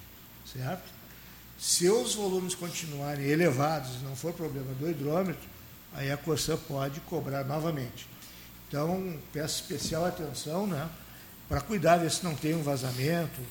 certo? 0.46 0.99
Se 1.60 1.90
os 1.90 2.16
volumes 2.16 2.56
continuarem 2.56 3.26
elevados 3.26 3.96
e 3.96 4.06
não 4.06 4.16
for 4.16 4.32
problema 4.32 4.74
do 4.76 4.90
hidrômetro, 4.90 5.46
aí 5.94 6.10
a 6.10 6.16
Corsã 6.16 6.56
pode 6.56 7.02
cobrar 7.02 7.44
novamente. 7.44 8.08
Então, 8.70 9.20
peço 9.34 9.62
especial 9.62 10.06
atenção 10.06 10.66
né, 10.66 10.90
para 11.50 11.60
cuidar, 11.60 11.98
ver 11.98 12.10
se 12.12 12.24
não 12.24 12.34
tem 12.34 12.56
um 12.56 12.64
vazamento, 12.64 13.42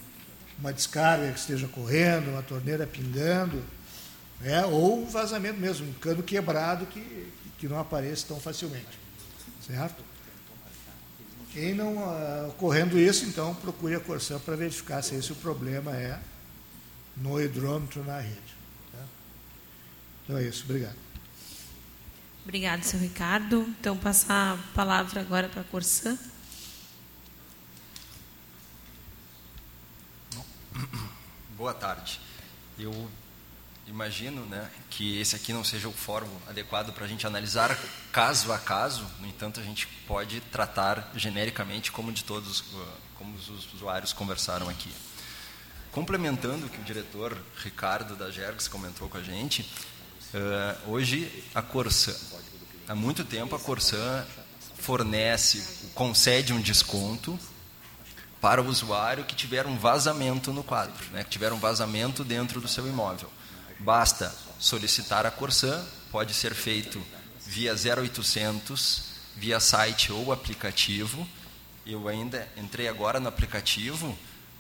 uma 0.59 0.73
descarga 0.73 1.31
que 1.31 1.39
esteja 1.39 1.69
correndo, 1.69 2.31
uma 2.31 2.43
torneira 2.43 2.87
pingando. 2.87 3.63
É, 4.43 4.65
ou 4.65 5.03
um 5.03 5.07
vazamento 5.07 5.61
mesmo, 5.61 5.87
um 5.87 5.93
cano 5.95 6.23
quebrado 6.23 6.87
que, 6.87 7.31
que 7.59 7.69
não 7.69 7.79
apareça 7.79 8.25
tão 8.29 8.41
facilmente. 8.41 8.99
Certo? 9.67 10.03
Em 11.55 11.75
não 11.75 11.97
uh, 11.97 12.49
ocorrendo 12.49 12.99
isso, 12.99 13.27
então 13.27 13.55
procure 13.57 13.97
a 13.97 14.01
Corsan 14.01 14.39
para 14.39 14.55
verificar 14.57 15.03
se 15.03 15.15
esse 15.17 15.33
o 15.33 15.35
problema 15.35 15.95
é 15.95 16.19
no 17.21 17.41
hidrômetro 17.41 18.05
na 18.05 18.21
rede. 18.21 18.55
Tá? 18.93 19.05
Então 20.25 20.39
é 20.39 20.45
isso, 20.45 20.65
obrigado. 20.65 20.97
Obrigado, 22.45 22.83
seu 22.83 22.99
Ricardo. 22.99 23.63
Então, 23.79 23.97
passar 23.97 24.55
a 24.55 24.75
palavra 24.75 25.21
agora 25.21 25.49
para 25.49 25.61
a 25.61 25.65
Corsan. 25.65 26.19
Boa 31.57 31.75
tarde. 31.75 32.21
Eu 32.79 33.11
imagino 33.87 34.47
né, 34.47 34.71
que 34.89 35.21
esse 35.21 35.37
aqui 35.37 35.53
não 35.53 35.65
seja 35.65 35.89
o 35.89 35.93
fórum 35.93 36.31
adequado 36.47 36.93
para 36.93 37.05
a 37.05 37.09
gente 37.09 37.27
analisar 37.27 37.77
caso 38.13 38.53
a 38.53 38.59
caso, 38.59 39.07
no 39.21 39.27
entanto, 39.27 39.61
a 39.61 39.63
gente 39.63 39.87
pode 40.07 40.41
tratar 40.41 41.11
genericamente 41.15 41.91
como 41.91 42.13
de 42.13 42.25
todos, 42.25 42.65
como 43.17 43.35
os 43.37 43.75
usuários 43.75 44.13
conversaram 44.13 44.69
aqui. 44.69 44.91
Complementando 45.99 46.67
o 46.67 46.69
que 46.69 46.81
o 46.81 46.85
diretor 46.85 47.37
Ricardo 47.57 48.15
da 48.15 48.31
Jergs 48.31 48.69
comentou 48.69 49.09
com 49.09 49.19
a 49.19 49.21
gente, 49.21 49.69
uh, 50.33 50.93
hoje 50.93 51.45
a 51.53 51.61
Corsan, 51.61 52.15
há 52.87 52.95
muito 52.95 53.25
tempo 53.25 53.57
a 53.57 53.59
Corsan 53.59 54.25
fornece, 54.77 55.91
concede 55.97 56.53
um 56.53 56.61
desconto 56.61 57.37
para 58.41 58.63
o 58.63 58.69
usuário 58.69 59.25
que 59.25 59.35
tiver 59.35 59.67
um 59.67 59.77
vazamento 59.77 60.53
no 60.53 60.63
quadro, 60.63 61.05
né, 61.11 61.25
que 61.25 61.31
tiver 61.31 61.53
um 61.53 61.59
vazamento 61.59 62.23
dentro 62.23 62.61
do 62.61 62.69
seu 62.69 62.87
imóvel. 62.87 63.29
Basta 63.81 64.33
solicitar 64.57 65.27
a 65.27 65.33
Corsan, 65.33 65.85
pode 66.13 66.33
ser 66.33 66.55
feito 66.55 67.03
via 67.45 67.75
0800, 67.75 69.03
via 69.35 69.59
site 69.59 70.13
ou 70.13 70.33
aplicativo. 70.33 71.27
Eu 71.85 72.07
ainda 72.07 72.49
entrei 72.57 72.87
agora 72.87 73.19
no 73.19 73.29
aplicativo, 73.29 74.17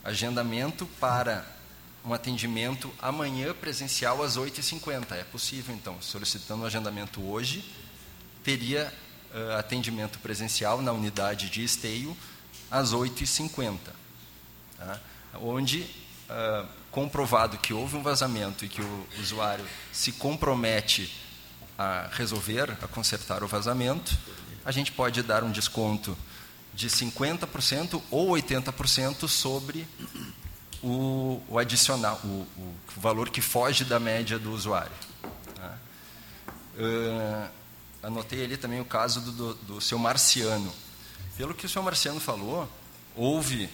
agendamento 0.08 0.86
para 0.98 1.44
um 2.04 2.14
atendimento 2.14 2.92
amanhã 3.00 3.52
presencial 3.52 4.22
às 4.22 4.36
8h50. 4.38 5.12
É 5.12 5.24
possível, 5.24 5.74
então, 5.74 6.00
solicitando 6.00 6.62
o 6.62 6.66
agendamento 6.66 7.22
hoje, 7.22 7.64
teria 8.42 8.92
uh, 9.32 9.58
atendimento 9.58 10.18
presencial 10.20 10.80
na 10.80 10.92
unidade 10.92 11.50
de 11.50 11.62
esteio 11.62 12.16
às 12.70 12.94
8h50. 12.94 13.78
Tá? 14.78 15.00
Onde 15.34 15.82
uh, 15.82 16.66
comprovado 16.90 17.58
que 17.58 17.74
houve 17.74 17.96
um 17.96 18.02
vazamento 18.02 18.64
e 18.64 18.68
que 18.68 18.80
o 18.80 19.06
usuário 19.20 19.66
se 19.92 20.12
compromete 20.12 21.12
a 21.76 22.08
resolver, 22.12 22.70
a 22.82 22.88
consertar 22.88 23.42
o 23.42 23.46
vazamento, 23.46 24.16
a 24.64 24.72
gente 24.72 24.90
pode 24.90 25.22
dar 25.22 25.44
um 25.44 25.50
desconto 25.50 26.16
de 26.78 26.88
50% 26.88 28.00
ou 28.08 28.28
80% 28.28 29.26
sobre 29.26 29.84
o, 30.80 31.42
o 31.48 31.58
adicional, 31.58 32.20
o, 32.22 32.46
o, 32.56 32.74
valor 32.96 33.30
que 33.30 33.40
foge 33.40 33.84
da 33.84 33.98
média 33.98 34.38
do 34.38 34.52
usuário. 34.52 34.92
Tá? 35.56 35.76
Uh, 36.76 37.48
anotei 38.00 38.44
ali 38.44 38.56
também 38.56 38.80
o 38.80 38.84
caso 38.84 39.20
do, 39.20 39.32
do, 39.32 39.54
do 39.54 39.80
seu 39.80 39.98
Marciano. 39.98 40.72
Pelo 41.36 41.52
que 41.52 41.66
o 41.66 41.68
seu 41.68 41.82
Marciano 41.82 42.20
falou, 42.20 42.70
houve, 43.16 43.64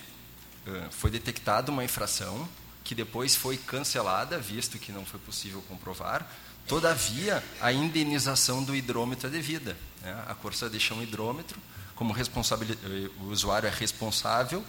uh, 0.67 0.90
foi 0.90 1.11
detectada 1.11 1.71
uma 1.71 1.85
infração 1.85 2.49
que 2.83 2.95
depois 2.95 3.37
foi 3.37 3.59
cancelada, 3.59 4.38
visto 4.38 4.79
que 4.79 4.90
não 4.90 5.05
foi 5.05 5.21
possível 5.21 5.62
comprovar. 5.69 6.27
Todavia, 6.67 7.45
a 7.61 7.71
indenização 7.71 8.64
do 8.64 8.75
hidrômetro 8.75 9.27
é 9.27 9.31
devida. 9.31 9.77
Né? 10.01 10.25
A 10.27 10.35
Corsa 10.35 10.71
deixa 10.71 10.95
um 10.95 11.03
hidrômetro, 11.03 11.61
como 11.94 12.14
o 12.14 13.24
usuário 13.30 13.66
é 13.66 13.70
responsável, 13.70 14.64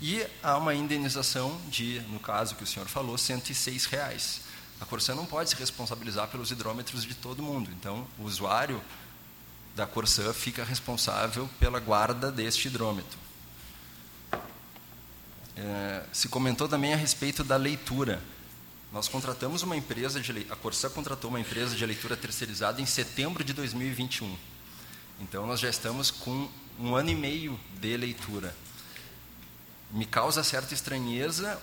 e 0.00 0.24
há 0.42 0.56
uma 0.56 0.74
indenização 0.74 1.60
de, 1.68 2.00
no 2.08 2.20
caso 2.20 2.54
que 2.54 2.62
o 2.62 2.66
senhor 2.66 2.86
falou, 2.86 3.18
106 3.18 3.86
reais. 3.86 4.42
A 4.80 4.84
Corsa 4.84 5.14
não 5.14 5.26
pode 5.26 5.50
se 5.50 5.56
responsabilizar 5.56 6.28
pelos 6.28 6.52
hidrômetros 6.52 7.04
de 7.04 7.14
todo 7.14 7.42
mundo. 7.42 7.70
Então, 7.72 8.06
o 8.18 8.22
usuário 8.22 8.80
da 9.74 9.86
Corsa 9.86 10.32
fica 10.32 10.62
responsável 10.62 11.48
pela 11.58 11.80
guarda 11.80 12.30
deste 12.30 12.68
hidrômetro. 12.68 13.18
É, 15.56 16.04
se 16.12 16.28
comentou 16.28 16.68
também 16.68 16.94
a 16.94 16.96
respeito 16.96 17.42
da 17.42 17.56
leitura. 17.56 18.22
Nós 18.92 19.08
contratamos 19.08 19.62
uma 19.62 19.76
empresa 19.76 20.20
de 20.20 20.46
a 20.48 20.54
Corsã 20.54 20.88
contratou 20.88 21.28
uma 21.28 21.40
empresa 21.40 21.74
de 21.74 21.84
leitura 21.84 22.16
terceirizada 22.16 22.80
em 22.80 22.86
setembro 22.86 23.42
de 23.42 23.52
2021. 23.52 24.36
Então 25.20 25.46
nós 25.46 25.58
já 25.58 25.68
estamos 25.68 26.12
com 26.12 26.48
um 26.78 26.94
ano 26.94 27.10
e 27.10 27.14
meio 27.14 27.58
de 27.80 27.96
leitura. 27.96 28.54
Me 29.90 30.04
causa 30.04 30.44
certa 30.44 30.74
estranheza 30.74 31.60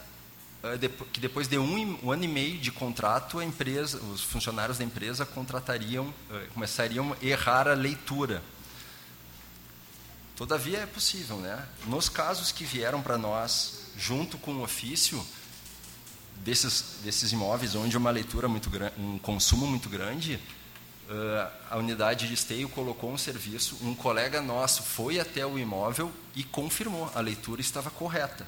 é, 0.63 0.77
que 1.13 1.19
depois 1.19 1.47
de 1.47 1.59
um, 1.59 1.99
um, 2.03 2.11
ano 2.11 2.23
e 2.23 2.27
meio 2.27 2.57
de 2.57 2.71
contrato, 2.71 3.37
a 3.37 3.45
empresa, 3.45 3.97
os 3.97 4.21
funcionários 4.21 4.79
da 4.79 4.83
empresa 4.83 5.25
contratariam, 5.25 6.11
é, 6.31 6.47
começariam 6.53 7.13
a 7.13 7.25
errar 7.25 7.67
a 7.67 7.73
leitura. 7.73 8.41
Todavia 10.35 10.79
é 10.79 10.85
possível, 10.87 11.37
né? 11.37 11.65
Nos 11.85 12.09
casos 12.09 12.51
que 12.51 12.65
vieram 12.65 13.01
para 13.01 13.17
nós 13.17 13.91
junto 13.95 14.37
com 14.39 14.55
o 14.55 14.63
ofício 14.63 15.23
desses, 16.37 16.97
desses 17.03 17.31
imóveis 17.31 17.75
onde 17.75 17.95
uma 17.95 18.09
leitura 18.09 18.47
muito 18.47 18.69
um 18.97 19.19
consumo 19.19 19.67
muito 19.67 19.87
grande, 19.87 20.39
uh, 21.09 21.51
a 21.69 21.77
unidade 21.77 22.27
de 22.27 22.33
esteio 22.33 22.69
colocou 22.69 23.11
um 23.11 23.17
serviço, 23.17 23.77
um 23.81 23.95
colega 23.95 24.41
nosso 24.41 24.83
foi 24.83 25.19
até 25.19 25.45
o 25.45 25.57
imóvel 25.57 26.11
e 26.35 26.43
confirmou, 26.43 27.11
a 27.13 27.21
leitura 27.21 27.61
estava 27.61 27.89
correta. 27.89 28.45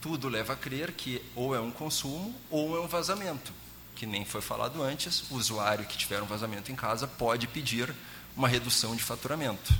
Tudo 0.00 0.28
leva 0.28 0.52
a 0.52 0.56
crer 0.56 0.92
que 0.92 1.22
ou 1.34 1.54
é 1.54 1.60
um 1.60 1.70
consumo 1.70 2.34
ou 2.50 2.76
é 2.76 2.80
um 2.80 2.86
vazamento, 2.86 3.52
que 3.94 4.06
nem 4.06 4.24
foi 4.24 4.40
falado 4.40 4.82
antes, 4.82 5.30
o 5.30 5.36
usuário 5.36 5.86
que 5.86 5.96
tiver 5.96 6.22
um 6.22 6.26
vazamento 6.26 6.70
em 6.70 6.76
casa 6.76 7.06
pode 7.06 7.46
pedir 7.46 7.94
uma 8.36 8.48
redução 8.48 8.94
de 8.94 9.02
faturamento. 9.02 9.72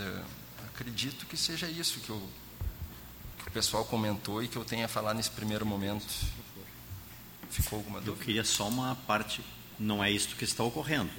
Uh, 0.00 0.24
acredito 0.66 1.26
que 1.26 1.36
seja 1.36 1.68
isso 1.68 2.00
que, 2.00 2.06
que 2.06 3.48
o 3.48 3.50
pessoal 3.52 3.84
comentou 3.84 4.42
e 4.42 4.48
que 4.48 4.56
eu 4.56 4.64
tenha 4.64 4.86
falado 4.88 5.16
nesse 5.16 5.30
primeiro 5.30 5.66
momento. 5.66 6.06
Ficou 7.50 7.78
alguma 7.78 8.00
dúvida? 8.00 8.20
Eu 8.20 8.24
queria 8.24 8.44
só 8.44 8.68
uma 8.68 8.94
parte, 8.94 9.40
não 9.78 10.02
é 10.02 10.10
isso 10.10 10.34
que 10.36 10.44
está 10.44 10.62
ocorrendo. 10.62 11.10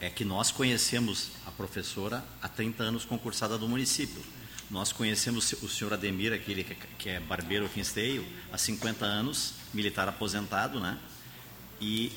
É 0.00 0.08
que 0.08 0.24
nós 0.24 0.50
conhecemos 0.50 1.30
a 1.46 1.50
professora 1.50 2.24
há 2.40 2.48
30 2.48 2.82
anos 2.82 3.04
concursada 3.04 3.58
do 3.58 3.68
município. 3.68 4.22
Nós 4.70 4.92
conhecemos 4.92 5.52
o 5.62 5.68
senhor 5.68 5.94
Ademir, 5.94 6.32
aquele 6.32 6.62
que 6.98 7.08
é 7.08 7.18
barbeiro 7.18 7.68
Esteio, 7.74 8.26
há 8.52 8.58
50 8.58 9.04
anos, 9.04 9.54
militar 9.72 10.06
aposentado, 10.08 10.78
né? 10.78 10.98
E 11.80 12.12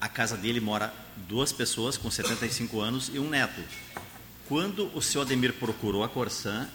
a 0.00 0.08
casa 0.08 0.36
dele 0.36 0.60
mora 0.60 0.94
duas 1.28 1.52
pessoas 1.52 1.96
com 1.96 2.10
75 2.10 2.80
anos 2.80 3.10
e 3.12 3.18
um 3.18 3.28
neto. 3.28 3.60
Quando 4.48 4.90
o 4.96 5.02
senhor 5.02 5.22
Ademir 5.24 5.54
procurou 5.54 6.04
a 6.04 6.08
Corsan, 6.08 6.68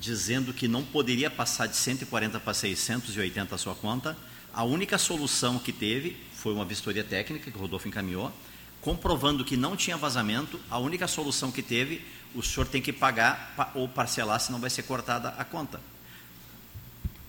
dizendo 0.00 0.52
que 0.54 0.68
não 0.68 0.82
poderia 0.82 1.30
passar 1.30 1.66
de 1.66 1.76
140 1.76 2.40
para 2.40 2.54
680 2.54 3.54
a 3.54 3.58
sua 3.58 3.74
conta, 3.74 4.16
a 4.52 4.64
única 4.64 4.98
solução 4.98 5.58
que 5.58 5.72
teve 5.72 6.16
foi 6.34 6.52
uma 6.52 6.64
vistoria 6.64 7.04
técnica 7.04 7.50
que 7.50 7.56
o 7.56 7.60
Rodolfo 7.60 7.88
encaminhou, 7.88 8.32
comprovando 8.80 9.44
que 9.44 9.56
não 9.56 9.76
tinha 9.76 9.96
vazamento, 9.96 10.60
a 10.68 10.78
única 10.78 11.06
solução 11.06 11.50
que 11.52 11.62
teve, 11.62 12.04
o 12.34 12.42
senhor 12.42 12.66
tem 12.66 12.82
que 12.82 12.92
pagar 12.92 13.72
ou 13.74 13.88
parcelar, 13.88 14.40
senão 14.40 14.58
vai 14.58 14.68
ser 14.68 14.82
cortada 14.82 15.30
a 15.30 15.44
conta. 15.44 15.80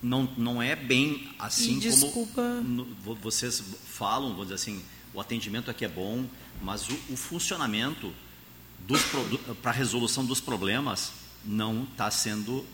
Não, 0.02 0.28
não 0.36 0.60
é 0.60 0.76
bem 0.76 1.30
assim 1.38 1.78
desculpa... 1.78 2.42
como 2.42 2.84
vocês 3.22 3.62
falam, 3.86 4.34
vou 4.34 4.44
dizer 4.44 4.56
assim, 4.56 4.82
o 5.14 5.20
atendimento 5.20 5.70
aqui 5.70 5.84
é 5.84 5.88
bom, 5.88 6.26
mas 6.60 6.88
o, 6.88 6.98
o 7.10 7.16
funcionamento 7.16 8.12
para 9.62 9.70
a 9.70 9.74
resolução 9.74 10.24
dos 10.26 10.40
problemas 10.40 11.12
não 11.44 11.84
está 11.84 12.10
sendo 12.10 12.66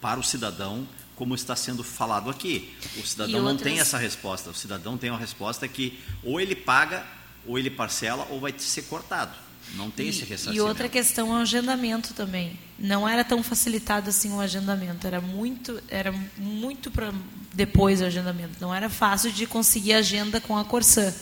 para 0.00 0.18
o 0.18 0.24
cidadão 0.24 0.88
como 1.16 1.34
está 1.34 1.54
sendo 1.54 1.82
falado 1.84 2.30
aqui. 2.30 2.74
O 2.96 3.06
cidadão 3.06 3.40
outras... 3.40 3.54
não 3.54 3.62
tem 3.62 3.78
essa 3.78 3.98
resposta. 3.98 4.50
O 4.50 4.54
cidadão 4.54 4.98
tem 4.98 5.10
uma 5.10 5.18
resposta 5.18 5.66
que 5.68 5.98
ou 6.22 6.40
ele 6.40 6.54
paga, 6.54 7.06
ou 7.46 7.58
ele 7.58 7.70
parcela, 7.70 8.26
ou 8.30 8.40
vai 8.40 8.54
ser 8.58 8.82
cortado. 8.82 9.34
Não 9.74 9.90
tem 9.90 10.06
e, 10.06 10.08
esse 10.10 10.20
ressarcimento. 10.20 10.56
E 10.56 10.60
outra 10.60 10.88
questão 10.88 11.34
é 11.34 11.38
o 11.38 11.42
agendamento 11.42 12.12
também. 12.14 12.58
Não 12.78 13.08
era 13.08 13.24
tão 13.24 13.42
facilitado 13.42 14.10
assim 14.10 14.32
o 14.32 14.40
agendamento. 14.40 15.06
Era 15.06 15.20
muito, 15.20 15.82
era 15.88 16.12
muito 16.36 16.90
para 16.90 17.12
depois 17.52 18.00
o 18.00 18.04
agendamento. 18.04 18.54
Não 18.60 18.74
era 18.74 18.90
fácil 18.90 19.32
de 19.32 19.46
conseguir 19.46 19.94
agenda 19.94 20.40
com 20.40 20.58
a 20.58 20.64
Corsã 20.64 21.14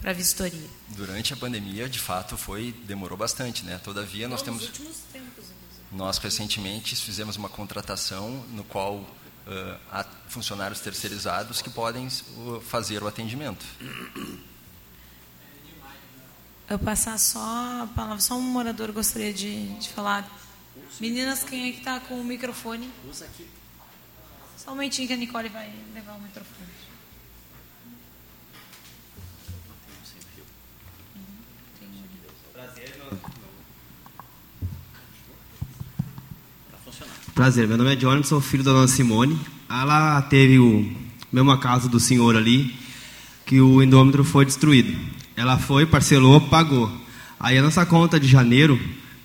para 0.00 0.12
vistoria. 0.12 0.68
Durante 0.88 1.32
a 1.32 1.36
pandemia, 1.36 1.88
de 1.88 1.98
fato, 1.98 2.36
foi 2.36 2.74
demorou 2.86 3.18
bastante, 3.18 3.64
né? 3.64 3.78
Todavia, 3.78 4.26
nós 4.28 4.42
temos 4.42 4.64
últimos 4.64 4.96
tempos, 5.12 5.44
nós 5.90 6.18
recentemente 6.18 6.94
fizemos 6.96 7.36
uma 7.36 7.48
contratação 7.48 8.30
no 8.50 8.62
qual 8.64 8.96
uh, 8.96 9.06
há 9.90 10.04
funcionários 10.28 10.80
terceirizados 10.80 11.60
que 11.60 11.70
podem 11.70 12.06
uh, 12.06 12.60
fazer 12.60 13.02
o 13.02 13.08
atendimento. 13.08 13.64
Eu 16.68 16.78
passar 16.78 17.18
só 17.18 17.40
a 17.82 17.88
palavra, 17.94 18.20
só 18.20 18.36
um 18.36 18.42
morador 18.42 18.92
gostaria 18.92 19.32
de, 19.32 19.66
de 19.78 19.88
falar. 19.88 20.30
Meninas, 21.00 21.42
quem 21.42 21.68
é 21.68 21.72
que 21.72 21.78
está 21.78 21.98
com 21.98 22.20
o 22.20 22.24
microfone? 22.24 22.88
Usa 23.08 23.24
aqui. 23.24 23.48
Só 24.56 24.70
um 24.70 24.74
momentinho 24.74 25.08
que 25.08 25.14
a 25.14 25.16
Nicole 25.16 25.48
vai 25.48 25.72
levar 25.92 26.12
o 26.12 26.20
microfone. 26.20 26.79
Prazer, 37.34 37.68
meu 37.68 37.78
nome 37.78 37.92
é 37.92 37.96
Johnny, 37.96 38.24
sou 38.24 38.40
filho 38.40 38.64
da 38.64 38.72
dona 38.72 38.88
Simone. 38.88 39.38
Ela 39.68 40.20
teve 40.22 40.58
o 40.58 40.90
mesmo 41.32 41.56
caso 41.58 41.88
do 41.88 42.00
senhor 42.00 42.36
ali, 42.36 42.74
que 43.46 43.60
o 43.60 43.80
endômetro 43.80 44.24
foi 44.24 44.44
destruído. 44.44 44.98
Ela 45.36 45.56
foi, 45.56 45.86
parcelou, 45.86 46.40
pagou. 46.40 46.90
Aí 47.38 47.56
a 47.56 47.62
nossa 47.62 47.86
conta 47.86 48.18
de 48.18 48.26
janeiro 48.26 48.78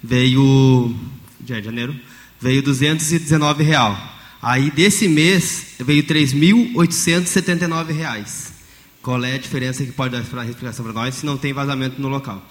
veio. 0.04 0.96
De 1.40 1.62
janeiro, 1.62 1.96
veio 2.40 2.62
219 2.62 3.64
real. 3.64 3.98
Aí 4.42 4.70
desse 4.70 5.08
mês 5.08 5.76
veio 5.80 6.04
3.879 6.04 7.92
reais. 7.92 8.54
Qual 9.02 9.22
é 9.26 9.34
a 9.34 9.40
diferença 9.40 9.84
que 9.84 9.92
pode 9.92 10.16
dar 10.16 10.24
para 10.24 10.46
explicação 10.46 10.86
para 10.86 10.94
nós 10.94 11.16
se 11.16 11.26
não 11.26 11.38
tem 11.38 11.54
vazamento 11.54 12.00
no 12.00 12.08
local? 12.08 12.42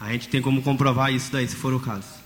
A 0.00 0.12
gente 0.12 0.28
tem 0.28 0.40
como 0.40 0.62
comprovar 0.62 1.12
isso 1.12 1.30
daí, 1.30 1.46
se 1.46 1.56
for 1.56 1.74
o 1.74 1.80
caso. 1.80 2.17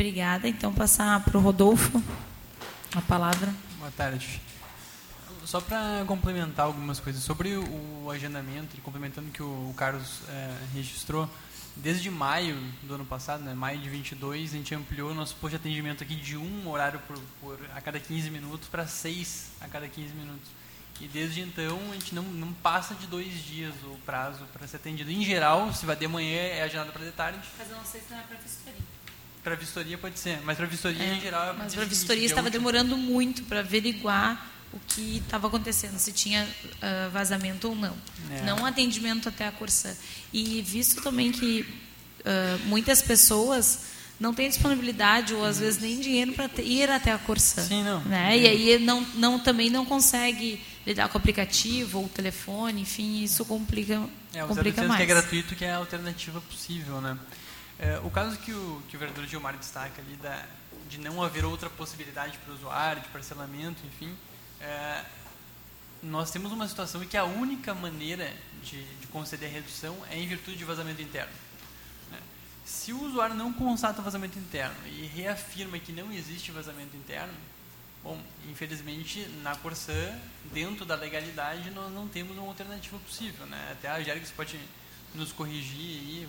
Obrigada. 0.00 0.48
Então, 0.48 0.72
passar 0.72 1.22
para 1.22 1.36
o 1.36 1.42
Rodolfo 1.42 2.02
a 2.96 3.02
palavra. 3.02 3.52
Boa 3.78 3.90
tarde. 3.90 4.40
Só 5.44 5.60
para 5.60 6.04
complementar 6.06 6.64
algumas 6.64 6.98
coisas 6.98 7.22
sobre 7.22 7.54
o 7.54 8.10
agendamento, 8.10 8.78
e 8.78 8.80
complementando 8.80 9.28
o 9.28 9.30
que 9.30 9.42
o 9.42 9.74
Carlos 9.76 10.22
é, 10.30 10.56
registrou, 10.72 11.28
desde 11.76 12.10
maio 12.10 12.56
do 12.82 12.94
ano 12.94 13.04
passado, 13.04 13.44
né, 13.44 13.52
maio 13.52 13.78
de 13.78 13.90
22, 13.90 14.54
a 14.54 14.56
gente 14.56 14.74
ampliou 14.74 15.10
o 15.10 15.14
nosso 15.14 15.36
posto 15.36 15.50
de 15.50 15.56
atendimento 15.56 16.02
aqui 16.02 16.16
de 16.16 16.34
um 16.34 16.66
horário 16.66 16.98
por, 17.00 17.18
por 17.38 17.58
a 17.76 17.80
cada 17.82 18.00
15 18.00 18.30
minutos 18.30 18.68
para 18.68 18.86
seis 18.86 19.50
a 19.60 19.68
cada 19.68 19.86
15 19.86 20.14
minutos. 20.14 20.48
E 20.98 21.08
desde 21.08 21.42
então 21.42 21.78
a 21.90 21.92
gente 21.92 22.14
não, 22.14 22.22
não 22.22 22.54
passa 22.54 22.94
de 22.94 23.06
dois 23.06 23.34
dias 23.44 23.74
o 23.84 23.98
prazo 24.06 24.46
para 24.50 24.66
ser 24.66 24.76
atendido. 24.76 25.10
Em 25.10 25.22
geral, 25.22 25.70
se 25.74 25.84
vai 25.84 25.94
de 25.94 26.08
manhã 26.08 26.38
é 26.38 26.62
agendado 26.62 26.90
para 26.90 27.04
de 27.04 27.12
tarde. 27.12 27.38
Mas 27.58 27.70
eu 27.70 27.76
não 27.76 27.84
sei 27.84 28.00
se 28.00 28.10
não 28.10 28.18
é 28.18 28.22
para 28.22 28.38
vistoria. 28.38 28.99
Para 29.42 29.54
vistoria 29.54 29.96
pode 29.96 30.18
ser, 30.18 30.40
mas 30.44 30.56
para 30.56 30.66
vistoria 30.66 31.02
é, 31.02 31.14
em 31.14 31.20
geral 31.20 31.50
é 31.50 31.52
Mas 31.54 31.74
para 31.74 31.84
vistoria 31.84 32.26
estava 32.26 32.50
demorando 32.50 32.96
muito 32.96 33.42
para 33.44 33.60
averiguar 33.60 34.50
o 34.72 34.78
que 34.86 35.18
estava 35.18 35.48
acontecendo, 35.48 35.98
se 35.98 36.12
tinha 36.12 36.44
uh, 36.44 37.10
vazamento 37.10 37.68
ou 37.68 37.74
não. 37.74 37.96
É. 38.30 38.42
Não 38.42 38.64
atendimento 38.64 39.28
até 39.28 39.46
a 39.46 39.52
Corsã. 39.52 39.92
E 40.32 40.62
visto 40.62 41.02
também 41.02 41.32
que 41.32 41.62
uh, 42.20 42.66
muitas 42.66 43.02
pessoas 43.02 43.90
não 44.20 44.34
têm 44.34 44.48
disponibilidade 44.48 45.32
ou 45.32 45.44
às 45.44 45.58
vezes 45.58 45.80
nem 45.80 45.98
dinheiro 45.98 46.34
para 46.34 46.48
ir 46.62 46.90
até 46.90 47.10
a 47.10 47.18
Corsã. 47.18 47.62
Sim, 47.62 47.82
não. 47.82 48.00
Né? 48.02 48.38
E 48.38 48.46
aí 48.46 48.78
não, 48.78 49.00
não, 49.14 49.38
também 49.38 49.70
não 49.70 49.84
consegue 49.86 50.60
lidar 50.86 51.08
com 51.08 51.16
o 51.16 51.20
aplicativo 51.20 51.98
ou 51.98 52.04
o 52.04 52.08
telefone, 52.08 52.82
enfim, 52.82 53.22
isso 53.22 53.44
complica, 53.44 54.02
é, 54.34 54.42
complica 54.42 54.82
mais. 54.82 54.98
que 54.98 55.02
é 55.02 55.06
gratuito, 55.06 55.56
que 55.56 55.64
é 55.64 55.72
a 55.72 55.76
alternativa 55.76 56.40
possível, 56.42 57.00
né? 57.00 57.16
É, 57.82 57.98
o 58.04 58.10
caso 58.10 58.36
que 58.36 58.52
o, 58.52 58.82
que 58.90 58.96
o 58.96 59.00
vereador 59.00 59.24
Gilmar 59.24 59.56
destaca 59.56 60.02
ali 60.02 60.14
da, 60.16 60.44
de 60.90 61.00
não 61.00 61.22
haver 61.22 61.46
outra 61.46 61.70
possibilidade 61.70 62.36
para 62.36 62.52
o 62.52 62.54
usuário, 62.54 63.00
de 63.00 63.08
parcelamento, 63.08 63.80
enfim, 63.86 64.14
é, 64.60 65.02
nós 66.02 66.30
temos 66.30 66.52
uma 66.52 66.68
situação 66.68 67.02
em 67.02 67.06
que 67.06 67.16
a 67.16 67.24
única 67.24 67.72
maneira 67.72 68.30
de, 68.62 68.84
de 68.84 69.06
conceder 69.06 69.50
redução 69.50 69.96
é 70.10 70.18
em 70.18 70.28
virtude 70.28 70.58
de 70.58 70.64
vazamento 70.64 71.00
interno. 71.00 71.32
Né? 72.10 72.18
Se 72.66 72.92
o 72.92 73.02
usuário 73.02 73.34
não 73.34 73.50
constata 73.50 74.02
vazamento 74.02 74.38
interno 74.38 74.76
e 74.86 75.06
reafirma 75.06 75.78
que 75.78 75.90
não 75.90 76.12
existe 76.12 76.52
vazamento 76.52 76.94
interno, 76.98 77.32
bom, 78.04 78.20
infelizmente 78.50 79.26
na 79.42 79.56
Corsã, 79.56 80.18
dentro 80.52 80.84
da 80.84 80.96
legalidade, 80.96 81.70
nós 81.70 81.90
não 81.94 82.06
temos 82.06 82.36
uma 82.36 82.48
alternativa 82.48 82.98
possível. 82.98 83.46
Né? 83.46 83.68
Até 83.72 83.88
a 83.88 84.02
Jergs 84.02 84.30
pode 84.32 84.60
nos 85.14 85.32
corrigir 85.32 85.98
aí, 85.98 86.26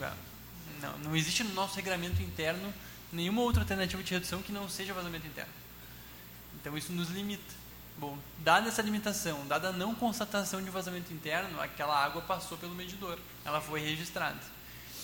não, 0.81 0.97
não 0.99 1.15
existe 1.15 1.43
no 1.43 1.53
nosso 1.53 1.75
regramento 1.75 2.21
interno 2.21 2.73
nenhuma 3.11 3.41
outra 3.41 3.61
alternativa 3.61 4.01
de 4.01 4.13
redução 4.13 4.41
que 4.41 4.51
não 4.51 4.69
seja 4.69 4.93
vazamento 4.93 5.27
interno. 5.27 5.51
Então 6.59 6.77
isso 6.77 6.91
nos 6.91 7.09
limita. 7.09 7.61
Bom, 7.97 8.17
dada 8.39 8.67
essa 8.67 8.81
limitação, 8.81 9.45
dada 9.47 9.69
a 9.69 9.71
não 9.71 9.93
constatação 9.93 10.61
de 10.63 10.69
vazamento 10.69 11.13
interno, 11.13 11.59
aquela 11.61 12.03
água 12.03 12.21
passou 12.21 12.57
pelo 12.57 12.73
medidor, 12.73 13.19
ela 13.43 13.59
foi 13.59 13.81
registrada. 13.81 14.39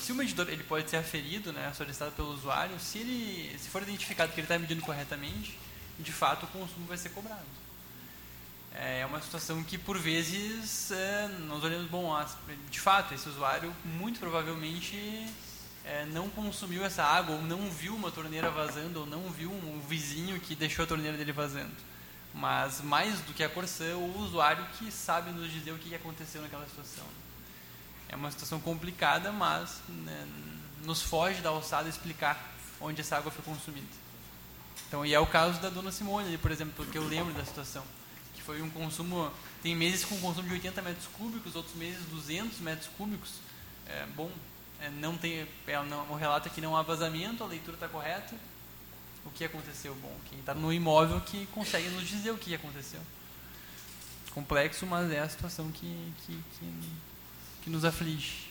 Se 0.02 0.12
o 0.12 0.16
medidor 0.16 0.48
ele 0.50 0.64
pode 0.64 0.90
ser 0.90 0.98
aferido, 0.98 1.52
né, 1.52 1.72
solicitado 1.76 2.12
pelo 2.14 2.34
usuário, 2.34 2.80
se 2.80 3.00
ele 3.00 3.58
se 3.60 3.70
for 3.70 3.82
identificado 3.82 4.32
que 4.32 4.40
ele 4.40 4.46
está 4.46 4.58
medindo 4.58 4.82
corretamente, 4.82 5.60
de 6.00 6.12
fato 6.12 6.46
o 6.46 6.48
consumo 6.48 6.86
vai 6.88 6.98
ser 6.98 7.10
cobrado. 7.10 7.46
É 8.74 9.06
uma 9.06 9.22
situação 9.22 9.64
que 9.64 9.78
por 9.78 9.98
vezes 9.98 10.92
é, 10.92 11.28
nós 11.48 11.64
olhamos, 11.64 11.90
bom, 11.90 12.16
de 12.70 12.80
fato 12.80 13.14
esse 13.14 13.28
usuário 13.28 13.76
muito 13.84 14.20
provavelmente 14.20 15.28
é, 15.88 16.06
não 16.06 16.30
consumiu 16.30 16.84
essa 16.84 17.02
água, 17.02 17.36
ou 17.36 17.42
não 17.42 17.70
viu 17.70 17.96
uma 17.96 18.12
torneira 18.12 18.52
vazando, 18.52 19.00
ou 19.00 19.06
não 19.06 19.30
viu 19.32 19.50
um 19.50 19.80
vizinho 19.88 20.38
que 20.40 20.54
deixou 20.54 20.84
a 20.84 20.88
torneira 20.88 21.18
dele 21.18 21.32
vazando. 21.32 21.72
Mas 22.34 22.82
mais 22.82 23.22
do 23.22 23.34
que 23.34 23.42
a 23.42 23.50
Corsã, 23.50 23.96
o 23.96 24.20
usuário 24.20 24.66
que 24.78 24.92
sabe 24.92 25.32
nos 25.32 25.50
dizer 25.52 25.72
o 25.72 25.78
que 25.78 25.96
aconteceu 25.96 26.42
naquela 26.42 26.68
situação. 26.68 27.06
É 28.10 28.16
uma 28.16 28.30
situação 28.30 28.60
complicada, 28.60 29.32
mas 29.32 29.82
né, 29.88 30.28
nos 30.84 31.02
foge 31.02 31.42
da 31.42 31.50
alçada 31.50 31.88
explicar 31.88 32.54
onde 32.82 33.00
essa 33.00 33.18
água 33.18 33.32
foi 33.32 33.44
consumida. 33.44 33.88
Então, 34.88 35.06
e 35.06 35.14
é 35.14 35.20
o 35.20 35.26
caso 35.26 35.60
da 35.62 35.70
dona 35.70 35.92
Simone, 35.92 36.38
por 36.38 36.52
exemplo, 36.52 36.74
porque 36.76 36.98
eu 36.98 37.08
lembro 37.08 37.34
da 37.34 37.44
situação, 37.44 37.84
que 38.36 38.42
foi 38.42 38.62
um 38.62 38.70
consumo, 38.70 39.32
tem 39.64 39.76
meses 39.76 40.04
com 40.06 40.20
consumo 40.20 40.48
de 40.48 40.54
80 40.54 40.82
metros 40.82 41.08
cúbicos, 41.08 41.56
outros 41.56 41.76
meses 41.76 42.06
200 42.08 42.60
metros 42.60 42.90
cúbicos. 42.98 43.36
É, 43.86 44.06
bom, 44.16 44.30
é, 44.82 44.90
não 44.90 45.18
tem, 45.18 45.48
é, 45.66 45.84
não, 45.84 46.10
o 46.12 46.16
relato 46.16 46.48
é 46.48 46.52
que 46.52 46.62
não 46.62 46.76
há 46.76 46.82
vazamento, 46.82 47.44
a 47.44 47.48
leitura 47.48 47.76
está 47.76 47.88
correta. 47.88 48.36
O 49.26 49.30
que 49.30 49.44
aconteceu? 49.44 49.94
Bom, 49.96 50.16
quem 50.30 50.40
está 50.40 50.54
no 50.54 50.72
imóvel 50.72 51.20
que 51.22 51.46
consegue 51.48 51.90
nos 51.90 52.08
dizer 52.08 52.32
o 52.32 52.38
que 52.38 52.56
aconteceu. 52.56 53.02
Complexo, 54.34 54.86
mas 54.86 55.12
é 55.12 55.20
a 55.20 55.28
situação 55.28 55.72
que, 55.72 56.14
que, 56.26 56.44
que, 56.60 56.90
que 57.64 57.70
nos 57.70 57.84
aflige. 57.84 58.48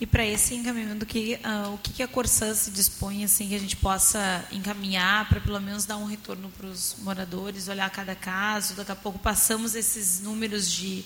E 0.00 0.06
para 0.06 0.26
esse 0.26 0.56
encaminhamento, 0.56 1.06
que, 1.06 1.38
uh, 1.44 1.72
o 1.72 1.78
que, 1.78 1.92
que 1.92 2.02
a 2.02 2.08
Corsã 2.08 2.52
se 2.52 2.70
dispõe 2.72 3.24
assim 3.24 3.48
que 3.48 3.54
a 3.54 3.60
gente 3.60 3.76
possa 3.76 4.44
encaminhar 4.50 5.28
para 5.28 5.40
pelo 5.40 5.60
menos 5.60 5.84
dar 5.84 5.96
um 5.96 6.04
retorno 6.04 6.50
para 6.50 6.66
os 6.66 6.96
moradores, 6.98 7.68
olhar 7.68 7.88
cada 7.90 8.16
caso. 8.16 8.74
Daqui 8.74 8.90
a 8.90 8.96
pouco 8.96 9.18
passamos 9.20 9.76
esses 9.76 10.20
números 10.20 10.70
de 10.70 11.04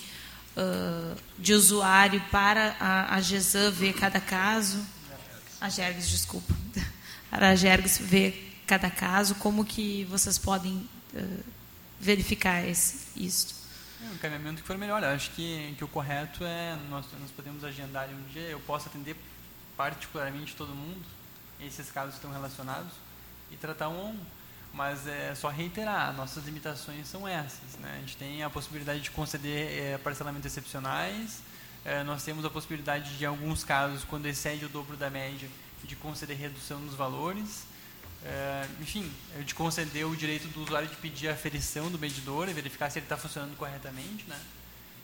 uh, 0.59 1.17
de 1.39 1.53
usuário 1.53 2.21
para 2.31 2.77
a, 2.81 3.15
a 3.15 3.21
GESAN 3.21 3.71
ver 3.71 3.93
cada 3.95 4.21
caso. 4.21 4.85
A 5.61 5.69
Gergs, 5.69 6.09
desculpa. 6.09 6.55
Para 7.31 7.51
a 7.51 7.55
Gergs 7.57 7.99
ver 7.99 8.63
cada 8.67 8.91
caso, 8.91 9.35
como 9.37 9.65
que 9.65 10.05
vocês 10.05 10.39
podem 10.39 10.89
uh, 11.15 11.45
verificar 12.01 12.67
esse, 12.67 13.07
isso? 13.17 13.55
É 14.03 14.09
um 14.09 14.15
encaminhamento 14.15 14.63
que 14.63 14.67
for 14.67 14.79
melhor. 14.79 15.03
Acho 15.05 15.31
que, 15.33 15.75
que 15.77 15.85
o 15.85 15.89
correto 15.89 16.45
é 16.45 16.79
nós, 16.89 17.05
nós 17.21 17.31
podemos 17.31 17.65
agendar 17.65 18.09
um 18.09 18.33
dia, 18.33 18.43
eu 18.43 18.61
posso 18.61 18.89
atender 18.89 19.17
particularmente 19.77 20.55
todo 20.57 20.75
mundo, 20.75 21.05
esses 21.61 21.91
casos 21.91 22.15
estão 22.15 22.33
relacionados, 22.33 22.93
e 23.51 23.57
tratar 23.57 23.89
um 23.89 24.01
a 24.01 24.05
um 24.05 24.21
mas 24.79 25.09
é 25.09 25.35
só 25.35 25.49
reiterar, 25.49 26.15
nossas 26.15 26.45
limitações 26.45 27.09
são 27.09 27.27
essas. 27.27 27.77
Né? 27.81 27.95
A 27.97 27.99
gente 27.99 28.17
tem 28.17 28.45
a 28.45 28.49
possibilidade 28.49 29.01
de 29.01 29.11
conceder 29.11 29.77
é, 29.77 29.99
parcelamentos 29.99 30.47
excepcionais, 30.47 31.43
é, 31.85 32.05
nós 32.05 32.23
temos 32.23 32.45
a 32.45 32.51
possibilidade 32.51 33.19
de, 33.19 33.25
em 33.25 33.27
alguns 33.27 33.65
casos, 33.65 34.05
quando 34.05 34.27
excede 34.27 34.65
o 34.65 34.69
dobro 34.69 34.97
da 34.97 35.11
média, 35.11 35.49
de 35.83 35.97
conceder 35.97 36.37
redução 36.37 36.79
nos 36.79 36.95
valores, 36.95 37.65
é, 38.25 38.69
enfim, 38.81 39.13
de 39.45 39.53
conceder 39.53 40.07
o 40.07 40.15
direito 40.15 40.47
do 40.47 40.63
usuário 40.63 40.87
de 40.87 40.95
pedir 40.95 41.27
a 41.27 41.33
aferição 41.33 41.91
do 41.91 41.99
medidor 41.99 42.49
e 42.49 42.53
verificar 42.53 42.89
se 42.89 43.01
ele 43.01 43.07
está 43.07 43.17
funcionando 43.17 43.57
corretamente, 43.57 44.27
né? 44.29 44.41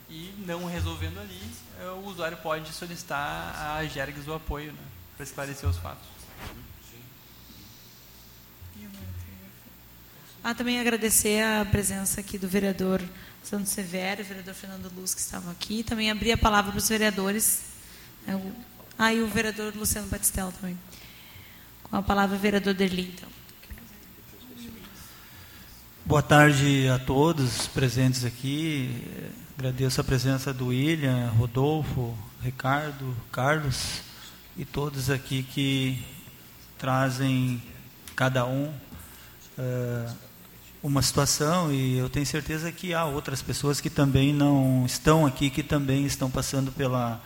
E 0.08 0.32
não 0.46 0.66
resolvendo 0.66 1.18
ali, 1.18 1.50
é, 1.80 1.86
o 1.86 2.04
usuário 2.04 2.36
pode 2.36 2.72
solicitar 2.72 3.76
a 3.76 3.84
GERGS 3.84 4.28
o 4.28 4.34
apoio, 4.34 4.72
né? 4.72 4.82
Para 5.16 5.24
esclarecer 5.24 5.68
os 5.68 5.78
fatos. 5.78 6.14
Ah, 10.46 10.54
também 10.54 10.78
agradecer 10.78 11.42
a 11.42 11.64
presença 11.64 12.20
aqui 12.20 12.36
do 12.36 12.46
vereador 12.46 13.00
Santos 13.42 13.70
Severo, 13.70 14.20
o 14.20 14.24
vereador 14.26 14.52
Fernando 14.52 14.92
Luz, 14.94 15.14
que 15.14 15.20
estavam 15.22 15.50
aqui. 15.50 15.82
Também 15.82 16.10
abrir 16.10 16.32
a 16.32 16.36
palavra 16.36 16.70
para 16.70 16.78
os 16.78 16.86
vereadores. 16.86 17.62
É 18.28 18.38
Ah, 18.98 19.10
e 19.10 19.22
o 19.22 19.26
vereador 19.26 19.74
Luciano 19.74 20.06
Batistella 20.06 20.52
também. 20.52 20.78
Com 21.84 21.96
a 21.96 22.02
palavra, 22.02 22.36
o 22.36 22.38
vereador 22.38 22.74
Derli, 22.74 23.14
então. 23.16 23.28
Boa 26.04 26.22
tarde 26.22 26.88
a 26.88 26.98
todos 26.98 27.66
presentes 27.68 28.22
aqui. 28.22 29.02
Agradeço 29.56 30.02
a 30.02 30.04
presença 30.04 30.52
do 30.52 30.66
William, 30.66 31.30
Rodolfo, 31.38 32.14
Ricardo, 32.42 33.16
Carlos 33.32 34.02
e 34.58 34.66
todos 34.66 35.08
aqui 35.08 35.42
que 35.42 36.04
trazem 36.76 37.62
cada 38.14 38.44
um 38.44 38.70
eh, 39.56 40.12
uma 40.84 41.00
situação 41.00 41.72
e 41.72 41.96
eu 41.96 42.10
tenho 42.10 42.26
certeza 42.26 42.70
que 42.70 42.92
há 42.92 43.06
outras 43.06 43.40
pessoas 43.40 43.80
que 43.80 43.88
também 43.88 44.34
não 44.34 44.84
estão 44.84 45.24
aqui, 45.24 45.48
que 45.48 45.62
também 45.62 46.04
estão 46.04 46.30
passando 46.30 46.70
pela 46.70 47.22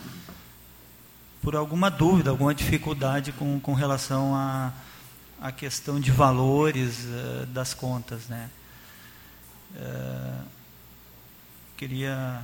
por 1.43 1.57
alguma 1.57 1.91
dúvida, 1.91 2.31
alguma 2.31 2.55
dificuldade 2.55 3.33
com, 3.33 3.59
com 3.59 3.75
relação 3.75 4.33
à 4.33 4.73
a, 5.41 5.51
questão 5.51 5.99
de 5.99 6.13
valores 6.13 7.05
eh, 7.05 7.47
das 7.47 7.75
contas, 7.75 8.29
né? 8.29 8.49
Eh, 9.75 10.39
queria 11.77 12.41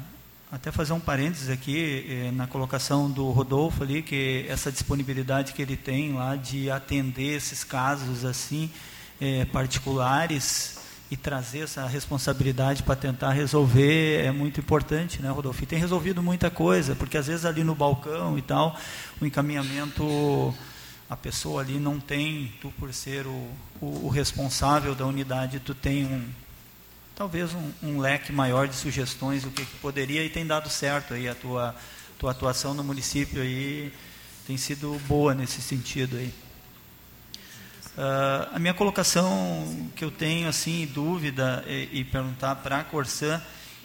até 0.50 0.72
fazer 0.72 0.94
um 0.94 1.00
parênteses 1.00 1.48
aqui 1.48 2.06
eh, 2.08 2.30
na 2.32 2.48
colocação 2.48 3.08
do 3.08 3.30
Rodolfo 3.30 3.84
ali, 3.84 4.02
que 4.02 4.46
essa 4.48 4.72
disponibilidade 4.72 5.52
que 5.52 5.62
ele 5.62 5.76
tem 5.76 6.12
lá 6.12 6.34
de 6.34 6.70
atender 6.72 7.36
esses 7.36 7.62
casos 7.62 8.24
assim 8.24 8.68
eh, 9.20 9.44
particulares 9.46 10.73
e 11.14 11.16
trazer 11.16 11.60
essa 11.60 11.86
responsabilidade 11.86 12.82
para 12.82 12.96
tentar 12.96 13.30
resolver 13.30 14.20
é 14.24 14.32
muito 14.32 14.58
importante, 14.58 15.22
né, 15.22 15.30
Rodolfo? 15.30 15.62
E 15.62 15.66
tem 15.66 15.78
resolvido 15.78 16.20
muita 16.20 16.50
coisa, 16.50 16.96
porque 16.96 17.16
às 17.16 17.28
vezes 17.28 17.44
ali 17.44 17.62
no 17.62 17.72
balcão 17.72 18.36
e 18.36 18.42
tal, 18.42 18.76
o 19.20 19.24
encaminhamento, 19.24 20.52
a 21.08 21.16
pessoa 21.16 21.62
ali 21.62 21.78
não 21.78 22.00
tem, 22.00 22.52
tu 22.60 22.68
por 22.80 22.92
ser 22.92 23.28
o, 23.28 23.48
o, 23.80 24.06
o 24.06 24.08
responsável 24.08 24.92
da 24.92 25.06
unidade, 25.06 25.60
tu 25.60 25.72
tem 25.72 26.04
um, 26.04 26.28
talvez 27.14 27.54
um, 27.54 27.70
um, 27.80 28.00
leque 28.00 28.32
maior 28.32 28.66
de 28.66 28.74
sugestões 28.74 29.44
do 29.44 29.50
que, 29.52 29.64
que, 29.64 29.76
poderia 29.76 30.24
e 30.24 30.28
tem 30.28 30.44
dado 30.44 30.68
certo 30.68 31.14
aí 31.14 31.28
a 31.28 31.34
tua, 31.36 31.76
tua 32.18 32.32
atuação 32.32 32.74
no 32.74 32.82
município 32.82 33.40
aí 33.40 33.92
tem 34.48 34.56
sido 34.56 35.00
boa 35.06 35.32
nesse 35.32 35.62
sentido 35.62 36.16
aí. 36.16 36.34
Uh, 37.96 38.50
a 38.52 38.58
minha 38.58 38.74
colocação 38.74 39.88
que 39.94 40.04
eu 40.04 40.10
tenho 40.10 40.48
assim 40.48 40.88
dúvida 40.92 41.64
e, 41.68 42.00
e 42.00 42.04
perguntar 42.04 42.56
para 42.56 42.78
a 42.80 42.84
Corsan 42.84 43.40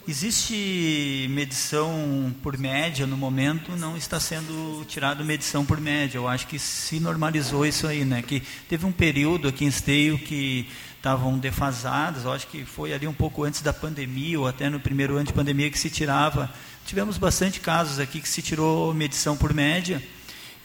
existe 0.08 1.28
medição 1.30 2.34
por 2.42 2.58
média 2.58 3.06
no 3.06 3.16
momento? 3.16 3.76
Não 3.76 3.96
está 3.96 4.20
sendo 4.20 4.84
tirado 4.86 5.24
medição 5.24 5.64
por 5.64 5.80
média. 5.80 6.18
Eu 6.18 6.28
acho 6.28 6.48
que 6.48 6.58
se 6.58 7.00
normalizou 7.00 7.66
isso 7.66 7.86
aí 7.86 8.04
né? 8.04 8.24
Que 8.24 8.42
teve 8.68 8.84
um 8.86 8.92
período 8.92 9.48
aqui 9.48 9.66
em 9.66 9.68
Esteio 9.68 10.18
que 10.18 10.68
estavam 10.98 11.38
defasadas, 11.38 12.26
eu 12.26 12.34
acho 12.34 12.48
que 12.48 12.66
foi 12.66 12.92
ali 12.92 13.08
um 13.08 13.14
pouco 13.14 13.44
antes 13.44 13.62
da 13.62 13.72
pandemia, 13.72 14.38
ou 14.38 14.48
até 14.48 14.70
no 14.70 14.82
primeiro 14.82 15.16
ano 15.16 15.26
de 15.26 15.34
pandemia 15.34 15.70
que 15.70 15.80
se 15.80 15.90
tirava. 15.90 16.52
Tivemos 16.86 17.18
bastante 17.18 17.60
casos 17.62 18.00
aqui 18.00 18.20
que 18.20 18.28
se 18.28 18.42
tirou 18.42 18.94
medição 18.94 19.38
por 19.38 19.54
média 19.54 20.04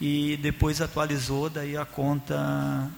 e 0.00 0.36
depois 0.38 0.80
atualizou, 0.80 1.48
daí 1.48 1.76
a 1.76 1.84
conta 1.84 2.90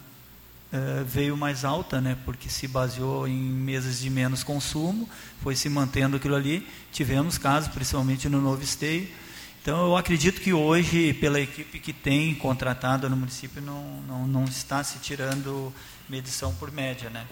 uh, 0.73 1.05
veio 1.05 1.37
mais 1.37 1.64
alta, 1.64 2.01
né, 2.01 2.17
porque 2.25 2.49
se 2.49 2.67
baseou 2.67 3.27
em 3.27 3.37
meses 3.37 4.01
de 4.01 4.11
menos 4.11 4.43
consumo, 4.43 5.09
foi 5.43 5.57
se 5.57 5.69
mantendo 5.69 6.17
aquilo 6.17 6.35
ali. 6.35 6.67
Tivemos 6.93 7.39
casos, 7.39 7.69
principalmente 7.69 8.29
no 8.29 8.41
Novo 8.41 8.62
Esteio. 8.62 9.09
Então, 9.62 9.85
eu 9.87 9.97
acredito 9.97 10.41
que 10.41 10.53
hoje, 10.53 11.12
pela 11.14 11.41
equipe 11.41 11.81
que 11.81 11.93
tem 11.93 12.35
contratado 12.35 13.11
no 13.11 13.17
município, 13.17 13.61
não, 13.61 14.01
não, 14.03 14.27
não 14.27 14.45
está 14.45 14.85
se 14.85 14.99
tirando 15.01 15.73
medição 16.09 16.55
por 16.55 16.71
média, 16.71 17.11
né? 17.11 17.27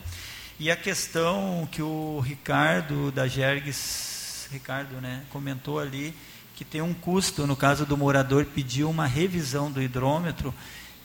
E 0.58 0.70
a 0.70 0.76
questão 0.76 1.68
que 1.70 1.82
o 1.82 2.20
Ricardo 2.20 3.12
da 3.12 3.26
Jergues, 3.26 4.48
Ricardo, 4.50 5.00
né, 5.00 5.22
comentou 5.30 5.78
ali 5.78 6.14
que 6.54 6.64
tem 6.64 6.80
um 6.80 6.94
custo 6.94 7.46
no 7.46 7.56
caso 7.56 7.84
do 7.84 7.96
morador 7.96 8.44
pedir 8.44 8.84
uma 8.84 9.06
revisão 9.06 9.70
do 9.70 9.82
hidrômetro, 9.82 10.54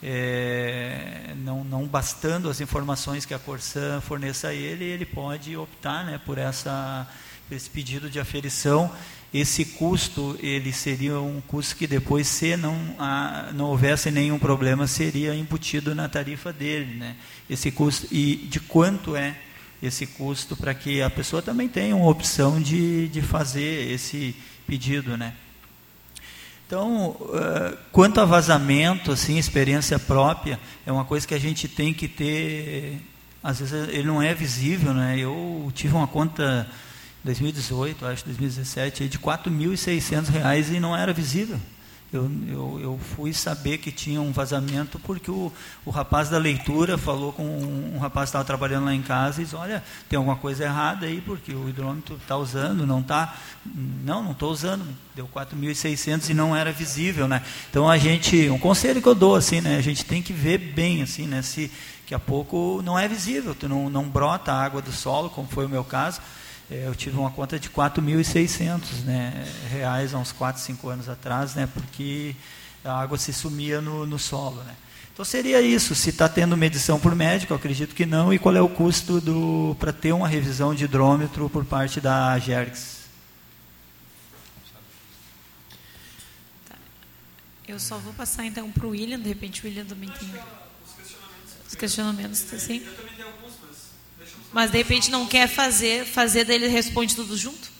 é, 0.02 1.34
não, 1.36 1.62
não 1.62 1.86
bastando 1.86 2.48
as 2.48 2.60
informações 2.60 3.26
que 3.26 3.34
a 3.34 3.38
Corsan 3.38 4.00
forneça 4.00 4.48
a 4.48 4.54
ele, 4.54 4.84
ele 4.84 5.04
pode 5.04 5.56
optar, 5.56 6.04
né, 6.04 6.20
por 6.24 6.38
essa 6.38 7.08
por 7.48 7.56
esse 7.56 7.68
pedido 7.68 8.08
de 8.08 8.20
aferição. 8.20 8.92
Esse 9.34 9.64
custo 9.64 10.38
ele 10.40 10.72
seria 10.72 11.20
um 11.20 11.40
custo 11.40 11.74
que 11.74 11.86
depois 11.86 12.28
se 12.28 12.56
não 12.56 12.76
a, 12.96 13.50
não 13.52 13.66
houvesse 13.66 14.10
nenhum 14.10 14.38
problema 14.38 14.86
seria 14.86 15.34
embutido 15.34 15.94
na 15.94 16.08
tarifa 16.08 16.52
dele 16.52 16.94
né. 16.96 17.16
Esse 17.48 17.70
custo 17.70 18.06
e 18.12 18.36
de 18.36 18.58
quanto 18.60 19.14
é 19.14 19.36
esse 19.82 20.06
custo 20.06 20.56
para 20.56 20.74
que 20.74 21.00
a 21.00 21.08
pessoa 21.08 21.42
também 21.42 21.68
tenha 21.68 21.94
uma 21.94 22.08
opção 22.08 22.60
de, 22.60 23.08
de 23.08 23.22
fazer 23.22 23.92
esse 23.92 24.34
pedido 24.66 25.16
né 25.16 25.34
então 26.70 27.08
uh, 27.08 27.76
quanto 27.90 28.20
a 28.20 28.24
vazamento 28.24 29.10
assim 29.10 29.38
experiência 29.38 29.98
própria 29.98 30.60
é 30.86 30.92
uma 30.92 31.04
coisa 31.04 31.26
que 31.26 31.34
a 31.34 31.40
gente 31.40 31.66
tem 31.66 31.92
que 31.92 32.06
ter 32.06 33.00
às 33.42 33.58
vezes 33.58 33.88
ele 33.88 34.04
não 34.04 34.22
é 34.22 34.32
visível 34.32 34.94
né 34.94 35.18
eu 35.18 35.68
tive 35.74 35.96
uma 35.96 36.06
conta 36.06 36.70
2018, 37.24 38.06
acho 38.06 38.24
2017, 38.24 39.08
de 39.08 39.18
R$ 39.18 39.22
4.600 39.22 40.72
e 40.74 40.80
não 40.80 40.96
era 40.96 41.12
visível. 41.12 41.58
Eu, 42.12 42.28
eu, 42.48 42.80
eu, 42.82 43.00
fui 43.14 43.32
saber 43.32 43.78
que 43.78 43.92
tinha 43.92 44.20
um 44.20 44.32
vazamento 44.32 44.98
porque 44.98 45.30
o, 45.30 45.52
o 45.84 45.90
rapaz 45.90 46.28
da 46.28 46.38
leitura 46.38 46.98
falou 46.98 47.32
com 47.32 47.44
um, 47.44 47.94
um 47.94 47.98
rapaz 48.00 48.24
que 48.24 48.30
estava 48.30 48.44
trabalhando 48.44 48.86
lá 48.86 48.94
em 48.94 49.00
casa 49.00 49.40
e 49.40 49.44
disse, 49.44 49.54
olha, 49.54 49.80
tem 50.08 50.16
alguma 50.16 50.34
coisa 50.34 50.64
errada 50.64 51.06
aí, 51.06 51.20
porque 51.20 51.52
o 51.52 51.68
hidrômetro 51.68 52.16
está 52.16 52.36
usando, 52.36 52.84
não 52.84 52.98
está. 52.98 53.36
Não, 53.64 54.24
não 54.24 54.32
estou 54.32 54.50
usando, 54.50 54.84
deu 55.14 55.28
4.600 55.28 56.30
e 56.30 56.34
não 56.34 56.56
era 56.56 56.72
visível. 56.72 57.28
Né? 57.28 57.42
Então 57.70 57.88
a 57.88 57.96
gente, 57.96 58.50
um 58.50 58.58
conselho 58.58 59.00
que 59.00 59.08
eu 59.08 59.14
dou, 59.14 59.36
assim, 59.36 59.60
né, 59.60 59.76
a 59.76 59.82
gente 59.82 60.04
tem 60.04 60.20
que 60.20 60.32
ver 60.32 60.58
bem, 60.58 61.02
assim, 61.02 61.28
né, 61.28 61.42
se 61.42 61.70
daqui 62.00 62.14
a 62.14 62.18
pouco 62.18 62.82
não 62.84 62.98
é 62.98 63.06
visível, 63.06 63.54
tu 63.54 63.68
não, 63.68 63.88
não 63.88 64.08
brota 64.08 64.52
a 64.52 64.60
água 64.60 64.82
do 64.82 64.90
solo, 64.90 65.30
como 65.30 65.46
foi 65.46 65.66
o 65.66 65.68
meu 65.68 65.84
caso, 65.84 66.20
eu 66.70 66.94
tive 66.94 67.16
uma 67.18 67.30
conta 67.30 67.58
de 67.58 67.68
4.600 67.68 69.02
né, 69.04 69.44
reais 69.70 70.14
há 70.14 70.18
uns 70.18 70.30
4, 70.30 70.62
5 70.62 70.88
anos 70.88 71.08
atrás, 71.08 71.54
né, 71.56 71.68
porque 71.74 72.36
a 72.84 73.00
água 73.00 73.18
se 73.18 73.32
sumia 73.32 73.80
no, 73.80 74.06
no 74.06 74.18
solo. 74.18 74.62
Né. 74.62 74.76
Então 75.12 75.24
seria 75.24 75.60
isso, 75.60 75.94
se 75.96 76.10
está 76.10 76.28
tendo 76.28 76.56
medição 76.56 76.98
por 77.00 77.14
médico, 77.14 77.52
eu 77.52 77.56
acredito 77.56 77.94
que 77.94 78.06
não, 78.06 78.32
e 78.32 78.38
qual 78.38 78.54
é 78.54 78.60
o 78.60 78.68
custo 78.68 79.20
para 79.78 79.92
ter 79.92 80.12
uma 80.12 80.28
revisão 80.28 80.74
de 80.74 80.84
hidrômetro 80.84 81.50
por 81.50 81.64
parte 81.64 82.00
da 82.00 82.38
Gergs? 82.38 83.00
Tá. 86.68 86.76
Eu 87.66 87.80
só 87.80 87.98
vou 87.98 88.14
passar 88.14 88.46
então 88.46 88.70
para 88.70 88.86
o 88.86 88.90
William, 88.90 89.18
de 89.18 89.28
repente 89.28 89.62
o 89.62 89.66
William 89.66 89.84
também 89.84 90.08
tem 90.08 90.32
os 91.66 91.74
questionamentos, 91.74 92.38
sim. 92.38 92.78
Eu 92.78 92.94
também 92.94 93.14
tenho 93.14 93.28
alguns, 93.28 93.52
mas 93.66 93.89
de 94.70 94.76
repente 94.76 95.10
não 95.10 95.26
quer 95.26 95.48
fazer, 95.48 96.04
fazer 96.04 96.44
daí 96.44 96.56
ele 96.56 96.68
responde 96.68 97.14
tudo 97.14 97.36
junto? 97.36 97.70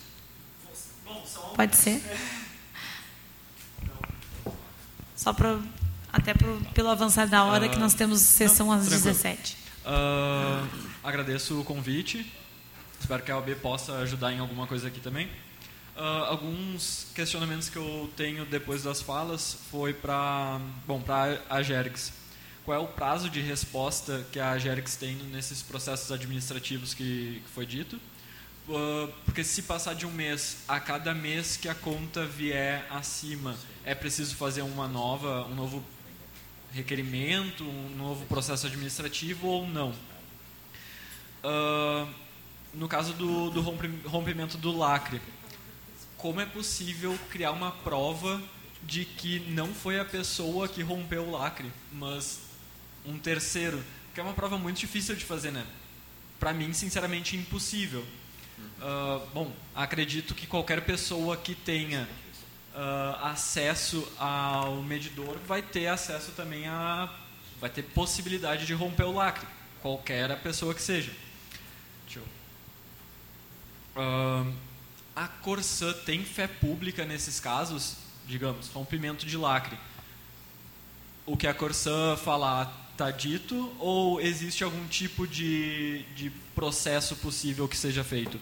Pode 1.57 1.76
ser? 1.76 2.03
Só 5.16 5.32
para 5.32 5.59
até 6.12 6.34
pro, 6.34 6.61
pelo 6.74 6.88
avançar 6.88 7.26
da 7.26 7.44
hora 7.44 7.68
que 7.68 7.78
nós 7.78 7.94
temos 7.94 8.20
sessão 8.20 8.68
não, 8.68 8.74
às 8.74 8.88
tranquilo. 8.88 9.12
17. 9.12 9.57
Uh, 9.84 10.68
agradeço 11.03 11.61
o 11.61 11.64
convite. 11.64 12.30
Espero 12.98 13.22
que 13.22 13.30
a 13.30 13.36
OAB 13.36 13.55
possa 13.57 13.96
ajudar 13.98 14.32
em 14.32 14.38
alguma 14.38 14.66
coisa 14.66 14.88
aqui 14.88 15.01
também. 15.01 15.26
Uh, 15.96 16.24
alguns 16.28 17.09
questionamentos 17.14 17.68
que 17.68 17.76
eu 17.76 18.11
tenho 18.16 18.44
depois 18.46 18.82
das 18.82 19.03
falas 19.03 19.59
foi 19.70 19.92
para 19.92 20.61
bom 20.86 21.01
para 21.01 21.40
a 21.48 21.62
Gergs 21.62 22.19
qual 22.64 22.78
é 22.78 22.80
o 22.80 22.86
prazo 22.86 23.30
de 23.30 23.40
resposta 23.40 24.26
que 24.30 24.38
a 24.38 24.58
Gerix 24.58 24.96
tem 24.96 25.14
nesses 25.32 25.62
processos 25.62 26.12
administrativos 26.12 26.94
que, 26.94 27.42
que 27.44 27.50
foi 27.52 27.66
dito. 27.66 28.00
Uh, 28.68 29.12
porque 29.24 29.42
se 29.42 29.62
passar 29.62 29.94
de 29.94 30.06
um 30.06 30.12
mês 30.12 30.58
a 30.68 30.78
cada 30.78 31.12
mês 31.12 31.56
que 31.56 31.68
a 31.68 31.74
conta 31.74 32.24
vier 32.24 32.86
acima, 32.90 33.56
é 33.84 33.94
preciso 33.94 34.36
fazer 34.36 34.62
uma 34.62 34.86
nova, 34.86 35.44
um 35.46 35.54
novo 35.54 35.84
requerimento, 36.72 37.64
um 37.64 37.96
novo 37.96 38.24
processo 38.26 38.66
administrativo 38.66 39.48
ou 39.48 39.66
não. 39.66 39.90
Uh, 41.42 42.08
no 42.72 42.86
caso 42.86 43.12
do, 43.14 43.50
do 43.50 43.61
rompimento 43.61 44.56
do 44.56 44.76
lacre, 44.76 45.20
como 46.16 46.40
é 46.40 46.46
possível 46.46 47.18
criar 47.30 47.50
uma 47.50 47.72
prova 47.72 48.40
de 48.82 49.04
que 49.04 49.40
não 49.50 49.74
foi 49.74 49.98
a 49.98 50.04
pessoa 50.04 50.68
que 50.68 50.82
rompeu 50.82 51.24
o 51.24 51.30
lacre, 51.30 51.70
mas 51.92 52.49
um 53.05 53.18
terceiro, 53.18 53.82
que 54.14 54.20
é 54.20 54.22
uma 54.22 54.34
prova 54.34 54.59
muito 54.59 54.78
difícil 54.78 55.14
de 55.16 55.24
fazer, 55.24 55.51
né? 55.51 55.66
para 56.40 56.55
mim, 56.55 56.72
sinceramente, 56.72 57.36
impossível. 57.36 58.03
Uh, 58.80 59.26
bom, 59.34 59.53
acredito 59.74 60.34
que 60.34 60.46
qualquer 60.46 60.80
pessoa 60.86 61.36
que 61.36 61.55
tenha 61.55 62.09
uh, 62.74 63.24
acesso 63.26 64.11
ao 64.18 64.82
medidor 64.82 65.38
vai 65.46 65.61
ter 65.61 65.86
acesso 65.86 66.32
também 66.32 66.66
a. 66.66 67.14
vai 67.61 67.68
ter 67.68 67.82
possibilidade 67.82 68.64
de 68.64 68.72
romper 68.72 69.05
o 69.05 69.12
lacre. 69.12 69.46
Qualquer 69.82 70.40
pessoa 70.40 70.74
que 70.74 70.80
seja. 70.80 71.12
Deixa 72.07 72.20
eu. 72.20 74.03
Uh, 74.03 74.55
a 75.14 75.28
Corsã 75.28 75.92
tem 75.92 76.24
fé 76.24 76.46
pública 76.46 77.05
nesses 77.05 77.38
casos? 77.38 77.96
Digamos, 78.26 78.68
rompimento 78.68 79.26
de 79.26 79.36
lacre. 79.36 79.76
O 81.26 81.36
que 81.36 81.46
a 81.46 81.53
Corsã 81.53 82.16
falar 82.16 82.89
está 83.01 83.11
dito 83.11 83.72
ou 83.78 84.20
existe 84.20 84.62
algum 84.62 84.86
tipo 84.86 85.26
de, 85.26 86.03
de 86.14 86.30
processo 86.55 87.16
possível 87.16 87.66
que 87.66 87.76
seja 87.76 88.05
feito? 88.05 88.38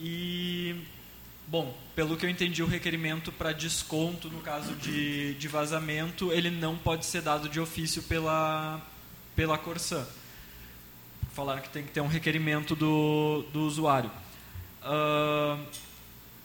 E, 0.00 0.74
bom, 1.46 1.76
pelo 1.94 2.16
que 2.16 2.24
eu 2.24 2.30
entendi, 2.30 2.62
o 2.62 2.66
requerimento 2.66 3.30
para 3.30 3.52
desconto, 3.52 4.30
no 4.30 4.40
caso 4.40 4.74
de, 4.76 5.34
de 5.34 5.46
vazamento, 5.46 6.32
ele 6.32 6.50
não 6.50 6.76
pode 6.78 7.04
ser 7.04 7.20
dado 7.20 7.50
de 7.50 7.60
ofício 7.60 8.02
pela, 8.04 8.80
pela 9.36 9.58
Corsã. 9.58 10.06
Falaram 11.34 11.60
que 11.60 11.68
tem 11.68 11.84
que 11.84 11.92
ter 11.92 12.00
um 12.00 12.08
requerimento 12.08 12.74
do, 12.74 13.44
do 13.52 13.60
usuário. 13.60 14.10
Uh, 14.82 15.62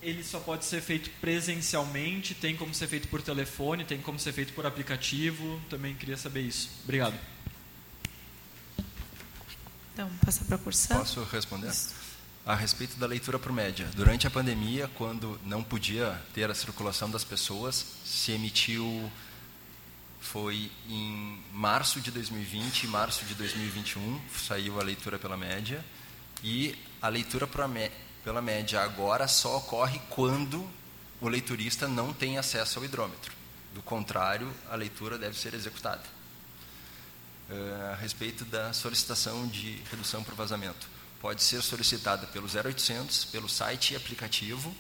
ele 0.02 0.22
só 0.22 0.40
pode 0.42 0.66
ser 0.66 0.82
feito 0.82 1.10
presencialmente, 1.22 2.36
tem 2.36 2.58
como 2.58 2.74
ser 2.74 2.88
feito 2.88 3.08
por 3.08 3.22
telefone, 3.22 3.86
tem 3.86 4.00
como 4.00 4.20
ser 4.20 4.34
feito 4.34 4.52
por 4.52 4.66
aplicativo. 4.66 5.62
Também 5.70 5.96
queria 5.96 6.18
saber 6.18 6.42
isso. 6.42 6.70
Obrigado. 6.84 7.37
Então, 9.98 10.12
passar 10.24 10.46
para. 10.46 10.60
Posso 10.60 11.24
responder? 11.24 11.70
Isso. 11.70 11.96
A 12.46 12.54
respeito 12.54 12.98
da 12.98 13.08
leitura 13.08 13.40
por 13.40 13.52
média. 13.52 13.90
Durante 13.96 14.28
a 14.28 14.30
pandemia, 14.30 14.88
quando 14.94 15.40
não 15.44 15.64
podia 15.64 16.22
ter 16.36 16.52
a 16.52 16.54
circulação 16.54 17.10
das 17.10 17.24
pessoas, 17.24 17.84
se 18.06 18.32
emitiu, 18.32 19.12
foi 20.22 20.72
em 20.88 21.44
março 21.52 22.00
de 22.00 22.12
2020 22.12 22.84
e 22.84 22.88
março 22.88 23.26
de 23.26 23.34
2021, 23.34 24.22
saiu 24.38 24.80
a 24.80 24.84
leitura 24.84 25.18
pela 25.18 25.36
média, 25.36 25.84
e 26.44 26.78
a 27.02 27.08
leitura 27.08 27.48
pela 27.48 28.42
média 28.42 28.82
agora 28.84 29.28
só 29.28 29.58
ocorre 29.58 30.00
quando 30.12 30.64
o 31.20 31.28
leiturista 31.28 31.88
não 31.88 32.14
tem 32.14 32.38
acesso 32.38 32.78
ao 32.78 32.86
hidrômetro. 32.86 33.34
Do 33.74 33.82
contrário, 33.82 34.48
a 34.70 34.76
leitura 34.76 35.18
deve 35.18 35.36
ser 35.36 35.56
executada. 35.56 36.17
Eh, 37.50 37.92
a 37.94 37.96
respeito 37.96 38.44
da 38.44 38.74
solicitação 38.74 39.48
de 39.48 39.82
redução 39.90 40.22
por 40.22 40.36
vazamento. 40.36 40.90
Pode 41.22 41.42
ser 41.42 41.62
solicitada 41.62 42.28
pelo 42.28 42.46
0800, 42.46 43.24
pelo 43.24 43.48
site 43.48 43.94
e 43.94 43.96
aplicativo 43.96 44.76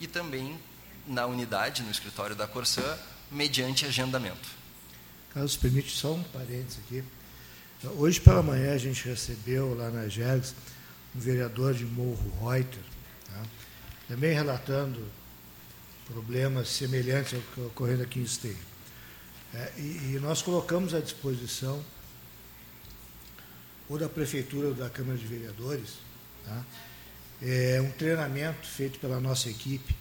e 0.00 0.06
também 0.06 0.56
na 1.04 1.26
unidade, 1.26 1.82
no 1.82 1.90
escritório 1.90 2.36
da 2.36 2.46
Corsã, 2.46 2.96
mediante 3.28 3.84
agendamento. 3.84 4.48
Carlos, 5.34 5.56
permite 5.56 5.90
só 5.90 6.12
um 6.12 6.22
parênteses 6.22 6.78
aqui. 6.86 7.02
Hoje 7.96 8.20
pela 8.20 8.40
manhã 8.40 8.72
a 8.72 8.78
gente 8.78 9.04
recebeu 9.04 9.74
lá 9.74 9.90
na 9.90 10.06
GERGS 10.06 10.54
um 11.16 11.18
vereador 11.18 11.74
de 11.74 11.84
Morro 11.84 12.32
Reuter, 12.40 12.84
tá? 13.26 13.42
também 14.06 14.32
relatando 14.32 15.04
problemas 16.06 16.68
semelhantes 16.68 17.34
ao 17.34 17.40
que 17.40 17.60
ocorrendo 17.62 18.04
aqui 18.04 18.20
em 18.20 18.22
Esteio. 18.22 18.58
É, 19.52 19.72
e, 19.76 20.14
e 20.14 20.18
nós 20.22 20.40
colocamos 20.40 20.94
à 20.94 21.00
disposição 21.00 21.84
ou 23.88 23.98
da 23.98 24.08
Prefeitura 24.08 24.68
ou 24.68 24.74
da 24.74 24.88
Câmara 24.88 25.18
de 25.18 25.26
Vereadores, 25.26 25.94
tá? 26.44 26.64
é 27.42 27.80
um 27.80 27.90
treinamento 27.90 28.66
feito 28.66 28.98
pela 28.98 29.20
nossa 29.20 29.50
equipe 29.50 29.94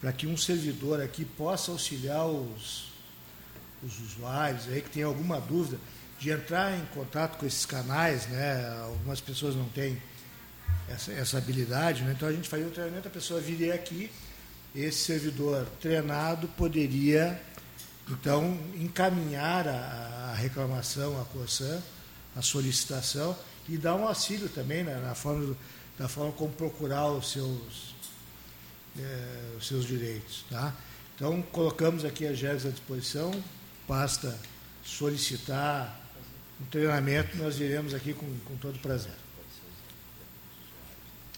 para 0.00 0.12
que 0.12 0.26
um 0.26 0.36
servidor 0.36 1.00
aqui 1.00 1.24
possa 1.24 1.72
auxiliar 1.72 2.26
os, 2.26 2.92
os 3.82 3.98
usuários 4.00 4.68
aí 4.68 4.80
que 4.80 4.90
tem 4.90 5.02
alguma 5.02 5.40
dúvida 5.40 5.78
de 6.20 6.30
entrar 6.30 6.76
em 6.76 6.84
contato 6.86 7.38
com 7.38 7.46
esses 7.46 7.66
canais, 7.66 8.26
né? 8.28 8.78
Algumas 8.82 9.20
pessoas 9.20 9.54
não 9.54 9.68
têm 9.68 10.00
essa, 10.88 11.12
essa 11.12 11.38
habilidade, 11.38 12.02
né? 12.02 12.12
então 12.16 12.28
a 12.28 12.32
gente 12.32 12.48
faria 12.48 12.66
um 12.66 12.70
treinamento, 12.70 13.08
a 13.08 13.10
pessoa 13.10 13.40
viria 13.40 13.74
aqui, 13.74 14.10
esse 14.74 14.98
servidor 14.98 15.66
treinado 15.80 16.48
poderia 16.48 17.40
então 18.08 18.58
encaminhar 18.74 19.68
a, 19.68 20.30
a 20.30 20.34
reclamação 20.34 21.20
à 21.20 21.24
COSAN 21.24 21.82
a 22.38 22.42
solicitação 22.42 23.36
e 23.68 23.76
dar 23.76 23.96
um 23.96 24.06
auxílio 24.06 24.48
também 24.48 24.84
né, 24.84 24.94
na 25.00 25.14
forma, 25.14 25.56
da 25.98 26.08
forma 26.08 26.32
como 26.32 26.52
procurar 26.52 27.08
os 27.08 27.32
seus, 27.32 27.94
é, 28.96 29.56
os 29.58 29.66
seus 29.66 29.84
direitos. 29.84 30.44
Tá? 30.48 30.72
Então, 31.16 31.42
colocamos 31.42 32.04
aqui 32.04 32.26
a 32.26 32.32
GERGS 32.32 32.66
à 32.66 32.70
disposição, 32.70 33.32
basta 33.88 34.38
solicitar 34.84 36.00
um 36.60 36.64
treinamento, 36.66 37.36
nós 37.36 37.58
iremos 37.58 37.92
aqui 37.92 38.14
com, 38.14 38.38
com 38.46 38.56
todo 38.56 38.78
prazer. 38.78 39.12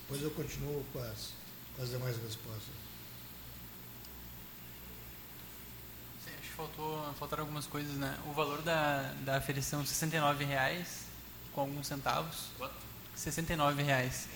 Depois 0.02 0.22
eu 0.22 0.30
continuo 0.32 0.84
com 0.92 0.98
as, 0.98 1.30
com 1.76 1.82
as 1.82 1.90
demais 1.90 2.16
respostas. 2.16 2.79
Faltou, 6.60 7.14
faltaram 7.18 7.42
algumas 7.44 7.66
coisas, 7.66 7.94
né? 7.96 8.16
O 8.26 8.32
valor 8.32 8.60
da, 8.62 9.12
da 9.24 9.36
aferição, 9.36 9.80
R$ 9.80 9.86
69,00 9.86 10.84
com 11.54 11.62
alguns 11.62 11.86
centavos. 11.86 12.48
Quanto? 12.58 12.72
R$ 12.72 13.16
69,00. 13.16 14.26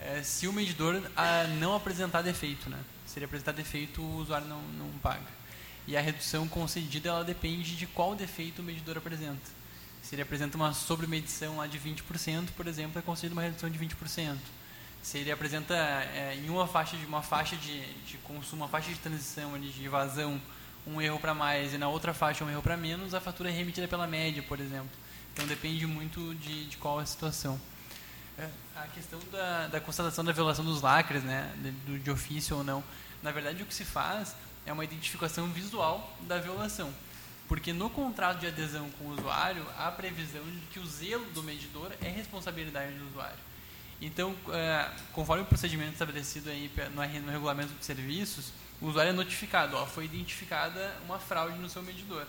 É, 0.00 0.22
se 0.22 0.46
o 0.46 0.52
medidor 0.52 1.02
a, 1.16 1.44
não 1.58 1.74
apresentar 1.74 2.22
defeito, 2.22 2.70
né? 2.70 2.78
Se 3.06 3.18
ele 3.18 3.26
apresentar 3.26 3.52
defeito, 3.52 4.00
o 4.02 4.16
usuário 4.16 4.46
não, 4.46 4.62
não 4.62 4.88
paga. 4.98 5.26
E 5.86 5.96
a 5.96 6.00
redução 6.00 6.48
concedida, 6.48 7.08
ela 7.08 7.24
depende 7.24 7.76
de 7.76 7.86
qual 7.86 8.14
defeito 8.14 8.60
o 8.60 8.64
medidor 8.64 8.96
apresenta. 8.96 9.64
Se 10.02 10.14
ele 10.14 10.22
apresenta 10.22 10.56
uma 10.56 10.72
sobremedição 10.72 11.58
lá 11.58 11.66
de 11.66 11.78
20%, 11.78 12.50
por 12.56 12.66
exemplo, 12.66 12.98
é 12.98 13.02
concedido 13.02 13.34
uma 13.34 13.42
redução 13.42 13.68
de 13.68 13.78
20%. 13.78 14.36
Se 15.02 15.18
ele 15.18 15.30
apresenta 15.30 15.74
é, 15.74 16.34
em 16.42 16.48
uma 16.48 16.66
faixa 16.66 16.96
de 16.96 17.04
uma 17.04 17.22
faixa 17.22 17.56
de, 17.56 17.92
de 18.04 18.16
consumo, 18.18 18.62
uma 18.62 18.68
faixa 18.68 18.90
de 18.90 18.98
transição 18.98 19.54
ali, 19.54 19.68
de 19.68 19.84
evasão 19.84 20.40
um 20.86 21.00
erro 21.00 21.18
para 21.18 21.34
mais 21.34 21.72
e 21.74 21.78
na 21.78 21.88
outra 21.88 22.12
faixa 22.12 22.44
um 22.44 22.50
erro 22.50 22.62
para 22.62 22.76
menos, 22.76 23.14
a 23.14 23.20
fatura 23.20 23.48
é 23.48 23.52
remetida 23.52 23.88
pela 23.88 24.06
média, 24.06 24.42
por 24.42 24.60
exemplo. 24.60 24.90
Então 25.32 25.46
depende 25.46 25.86
muito 25.86 26.34
de, 26.36 26.66
de 26.66 26.76
qual 26.76 27.00
é 27.00 27.02
a 27.02 27.06
situação. 27.06 27.60
É, 28.38 28.48
a 28.76 28.86
questão 28.88 29.18
da, 29.30 29.68
da, 29.68 29.80
constatação 29.80 30.24
da 30.24 30.32
violação 30.32 30.64
dos 30.64 30.82
lacres, 30.82 31.22
né, 31.22 31.52
de, 31.86 31.98
de 31.98 32.10
ofício 32.10 32.56
ou 32.56 32.64
não, 32.64 32.82
na 33.22 33.30
verdade 33.30 33.62
o 33.62 33.66
que 33.66 33.74
se 33.74 33.84
faz 33.84 34.34
é 34.66 34.72
uma 34.72 34.84
identificação 34.84 35.46
visual 35.48 36.16
da 36.22 36.38
violação. 36.38 36.92
Porque 37.46 37.72
no 37.72 37.90
contrato 37.90 38.40
de 38.40 38.46
adesão 38.46 38.88
com 38.98 39.04
o 39.04 39.12
usuário, 39.12 39.64
há 39.76 39.90
previsão 39.90 40.42
de 40.42 40.60
que 40.72 40.80
o 40.80 40.86
zelo 40.86 41.24
do 41.32 41.42
medidor 41.42 41.92
é 42.00 42.08
responsabilidade 42.08 42.94
do 42.94 43.06
usuário. 43.08 43.38
Então, 44.00 44.34
é, 44.50 44.90
conforme 45.12 45.42
o 45.42 45.46
procedimento 45.46 45.92
estabelecido 45.92 46.50
aí 46.50 46.70
no 46.94 47.30
regulamento 47.30 47.72
de 47.74 47.84
serviços, 47.84 48.52
o 48.84 48.88
usuário 48.88 49.08
é 49.08 49.12
notificado, 49.14 49.78
ó, 49.78 49.86
foi 49.86 50.04
identificada 50.04 50.94
uma 51.06 51.18
fraude 51.18 51.58
no 51.58 51.70
seu 51.70 51.82
medidor. 51.82 52.26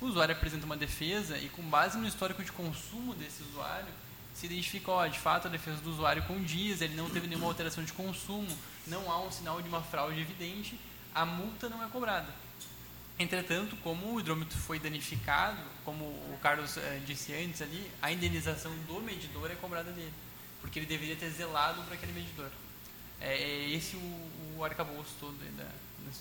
O 0.00 0.06
usuário 0.06 0.34
apresenta 0.34 0.64
uma 0.64 0.76
defesa 0.76 1.36
e, 1.36 1.50
com 1.50 1.62
base 1.62 1.98
no 1.98 2.08
histórico 2.08 2.42
de 2.42 2.50
consumo 2.50 3.12
desse 3.14 3.42
usuário, 3.42 3.92
se 4.32 4.46
identifica, 4.46 4.90
ó, 4.90 5.06
de 5.06 5.18
fato, 5.18 5.48
a 5.48 5.50
defesa 5.50 5.76
do 5.82 5.90
usuário 5.90 6.22
condiz, 6.22 6.80
ele 6.80 6.94
não 6.94 7.10
teve 7.10 7.26
nenhuma 7.26 7.46
alteração 7.46 7.84
de 7.84 7.92
consumo, 7.92 8.48
não 8.86 9.10
há 9.10 9.20
um 9.20 9.30
sinal 9.30 9.60
de 9.60 9.68
uma 9.68 9.82
fraude 9.82 10.18
evidente, 10.18 10.80
a 11.14 11.26
multa 11.26 11.68
não 11.68 11.84
é 11.84 11.88
cobrada. 11.88 12.32
Entretanto, 13.18 13.76
como 13.82 14.14
o 14.14 14.18
hidrômetro 14.18 14.56
foi 14.56 14.78
danificado, 14.78 15.60
como 15.84 16.04
o 16.04 16.38
Carlos 16.40 16.78
eh, 16.78 17.02
disse 17.04 17.34
antes 17.34 17.60
ali, 17.60 17.90
a 18.00 18.10
indenização 18.10 18.74
do 18.86 18.98
medidor 19.02 19.50
é 19.50 19.56
cobrada 19.56 19.92
dele, 19.92 20.14
porque 20.62 20.78
ele 20.78 20.86
deveria 20.86 21.16
ter 21.16 21.28
zelado 21.28 21.82
para 21.82 21.94
aquele 21.96 22.12
medidor. 22.12 22.50
É, 23.20 23.34
é 23.34 23.70
esse 23.70 23.94
o, 23.96 24.56
o 24.56 24.64
arcabouço 24.64 25.14
todo 25.20 25.36
da, 25.56 25.66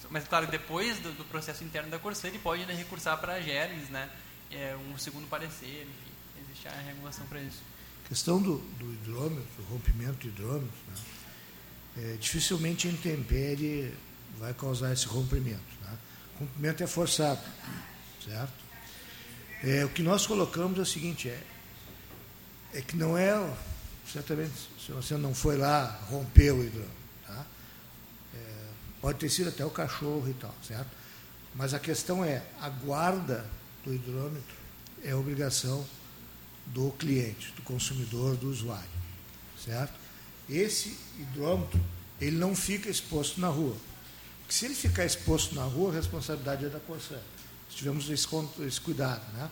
mas, 0.10 0.28
claro, 0.28 0.48
depois 0.48 1.00
do, 1.00 1.12
do, 1.14 1.26
processo 1.26 1.64
interno 1.64 1.90
da 1.90 2.00
Corsã, 2.00 2.28
ele 2.28 2.40
pode 2.40 2.66
né, 2.66 2.74
recursar 2.74 3.18
para 3.20 3.34
a 3.34 3.42
GERMS, 3.42 3.92
né, 3.92 4.10
é, 4.52 4.76
um 4.90 4.98
segundo 4.98 5.28
parecer, 5.28 5.84
enfim, 5.84 6.44
existe 6.44 6.68
a 6.68 6.82
regulação 6.82 7.26
para 7.28 7.42
isso. 7.42 7.62
A 8.06 8.10
questão 8.10 8.42
do, 8.42 8.58
do 8.58 8.94
hidrômetro, 8.94 9.64
rompimento 9.70 10.20
do 10.20 10.28
hidrômetro, 10.28 10.78
né, 10.88 10.96
é, 11.98 12.18
dificilmente 12.20 12.88
a 12.88 12.92
intempérie 12.92 13.94
vai 14.38 14.54
causar 14.54 14.94
esse 14.94 15.08
rompimento. 15.08 15.62
Né? 15.82 15.98
O 16.36 16.40
rompimento 16.40 16.84
é 16.84 16.88
forçado, 16.88 17.42
certo? 18.24 18.68
É, 19.64 19.84
o 19.84 19.90
que 19.90 20.04
nós 20.04 20.28
colocamos 20.28 20.78
é 20.78 20.82
o 20.82 20.86
seguinte, 20.86 21.30
é, 21.30 21.42
é 22.74 22.82
que 22.82 22.96
não 22.96 23.18
é, 23.18 23.34
certamente, 24.12 24.54
se 24.86 24.92
você 24.92 25.18
não 25.18 25.34
foi 25.34 25.58
lá, 25.58 26.00
rompeu 26.10 26.58
o 26.58 26.64
hidrômetro, 26.64 26.97
Pode 29.08 29.20
ter 29.20 29.30
sido 29.30 29.47
até 29.47 29.64
o 29.64 29.70
cachorro 29.70 30.28
e 30.28 30.34
tal, 30.34 30.53
certo? 30.68 30.89
Mas 31.55 31.74
a 31.74 31.80
questão 31.80 32.26
é, 32.26 32.43
a 32.60 32.68
guarda 32.68 33.45
do 33.86 33.93
hidrômetro 33.93 34.53
é 35.01 35.16
obrigação 35.16 35.86
do 36.66 36.91
cliente, 36.91 37.53
do 37.53 37.62
consumidor, 37.62 38.36
do 38.36 38.49
usuário. 38.49 38.89
certo? 39.64 39.93
Esse 40.49 40.97
hidrômetro, 41.18 41.80
ele 42.20 42.36
não 42.36 42.53
fica 42.53 42.89
exposto 42.89 43.39
na 43.39 43.47
rua. 43.47 43.78
Porque 44.39 44.53
se 44.53 44.66
ele 44.66 44.76
ficar 44.76 45.05
exposto 45.05 45.55
na 45.55 45.64
rua, 45.64 45.89
a 45.89 45.95
responsabilidade 45.95 46.66
é 46.66 46.68
da 46.68 46.82
Corsã. 46.82 47.18
Tivemos 47.70 48.10
esse, 48.10 48.28
esse 48.68 48.82
cuidado, 48.82 49.24
né? 49.36 49.49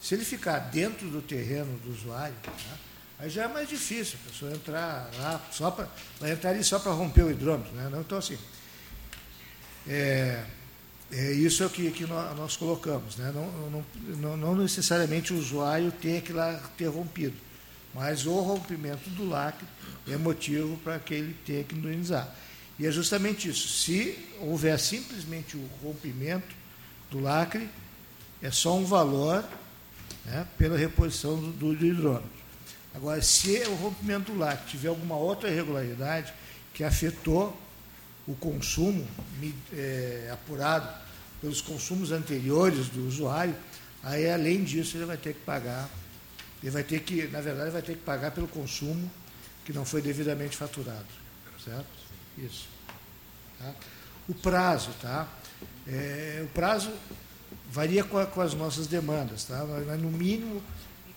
Se 0.00 0.16
ele 0.16 0.24
ficar 0.24 0.58
dentro 0.58 1.08
do 1.08 1.22
terreno 1.22 1.78
do 1.78 1.92
usuário, 1.92 2.34
né? 2.44 2.78
aí 3.20 3.30
já 3.30 3.44
é 3.44 3.48
mais 3.48 3.68
difícil 3.68 4.18
a 4.24 4.28
pessoa 4.30 4.50
entrar 4.50 5.08
lá 5.20 5.40
só 5.52 5.70
para 5.70 5.88
entrar 6.28 6.50
ali 6.50 6.64
só 6.64 6.80
para 6.80 6.90
romper 6.90 7.22
o 7.22 7.30
hidrômetro, 7.30 7.72
né? 7.72 7.88
Não, 7.88 8.00
então 8.00 8.18
assim, 8.18 8.36
é, 9.88 10.42
é 11.12 11.32
isso 11.32 11.62
é 11.62 11.66
o 11.66 11.70
que, 11.70 11.90
que 11.90 12.06
nós, 12.06 12.56
colocamos, 12.56 13.16
né? 13.16 13.32
Não, 13.34 13.84
não, 14.16 14.36
não, 14.36 14.56
necessariamente 14.56 15.32
o 15.32 15.38
usuário 15.38 15.92
tem 15.92 16.20
que 16.20 16.32
lá 16.32 16.60
ter 16.76 16.86
rompido, 16.86 17.36
mas 17.94 18.26
o 18.26 18.34
rompimento 18.40 19.08
do 19.10 19.28
lacre 19.28 19.66
é 20.08 20.16
motivo 20.16 20.76
para 20.78 20.98
que 20.98 21.14
ele 21.14 21.36
tenha 21.44 21.64
que 21.64 21.74
indenizar. 21.74 22.34
E 22.78 22.86
é 22.86 22.90
justamente 22.90 23.48
isso. 23.48 23.68
Se 23.68 24.18
houver 24.40 24.78
simplesmente 24.78 25.56
o 25.56 25.70
rompimento 25.82 26.54
do 27.10 27.20
lacre, 27.20 27.68
é 28.42 28.50
só 28.50 28.76
um 28.76 28.84
valor 28.84 29.44
né, 30.24 30.46
pela 30.58 30.76
reposição 30.76 31.36
do, 31.36 31.52
do, 31.52 31.74
do 31.74 31.86
hidrômetro. 31.86 32.36
Agora, 32.94 33.22
se 33.22 33.62
o 33.68 33.74
rompimento 33.74 34.32
do 34.32 34.38
lacre 34.38 34.70
tiver 34.70 34.88
alguma 34.88 35.16
outra 35.16 35.50
irregularidade 35.50 36.32
que 36.74 36.82
afetou 36.82 37.56
o 38.26 38.34
consumo 38.34 39.06
é, 39.72 40.30
apurado 40.32 40.88
pelos 41.40 41.60
consumos 41.60 42.10
anteriores 42.10 42.88
do 42.88 43.06
usuário, 43.06 43.54
aí 44.02 44.28
além 44.30 44.64
disso 44.64 44.96
ele 44.96 45.04
vai 45.04 45.16
ter 45.16 45.34
que 45.34 45.40
pagar, 45.40 45.88
ele 46.62 46.70
vai 46.70 46.82
ter 46.82 47.00
que, 47.00 47.26
na 47.28 47.40
verdade, 47.40 47.70
vai 47.70 47.82
ter 47.82 47.94
que 47.94 48.02
pagar 48.02 48.30
pelo 48.32 48.48
consumo 48.48 49.10
que 49.64 49.72
não 49.72 49.84
foi 49.84 50.00
devidamente 50.00 50.56
faturado. 50.56 51.06
Certo? 51.62 51.86
Isso. 52.38 52.68
Tá? 53.58 53.74
O 54.28 54.34
prazo, 54.34 54.90
tá? 55.00 55.28
É, 55.86 56.42
o 56.44 56.48
prazo 56.48 56.92
varia 57.70 58.04
com, 58.04 58.18
a, 58.18 58.26
com, 58.26 58.40
as 58.40 58.54
nossas 58.54 58.86
demandas, 58.86 59.44
tá? 59.44 59.64
Mas, 59.64 60.00
no 60.00 60.10
mínimo, 60.10 60.62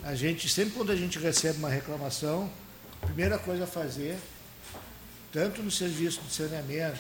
a 0.04 0.16
gente, 0.16 0.50
sempre 0.50 0.74
quando 0.74 0.92
a 0.92 0.96
gente 0.96 1.18
recebe 1.20 1.58
uma 1.60 1.70
reclamação, 1.70 2.50
a 3.02 3.06
primeira 3.06 3.38
coisa 3.38 3.64
a 3.64 3.68
fazer 3.68 4.18
tanto 5.32 5.62
no 5.62 5.72
serviço 5.72 6.22
de 6.22 6.34
saneamento, 6.34 7.00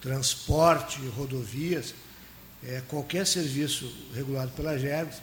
transporte, 0.00 0.98
rodovias, 1.08 1.94
é, 2.64 2.82
qualquer 2.88 3.26
serviço 3.26 3.92
regulado 4.14 4.50
pela 4.52 4.78
GERGS, 4.78 5.20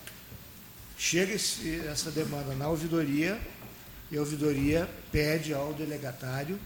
chega 0.98 1.34
esse, 1.34 1.82
essa 1.88 2.12
demanda 2.12 2.54
na 2.56 2.68
ouvidoria 2.68 3.40
e 4.12 4.18
a 4.18 4.20
ouvidoria 4.20 4.90
pede 5.12 5.54
ao 5.54 5.74
delegatário 5.74 6.60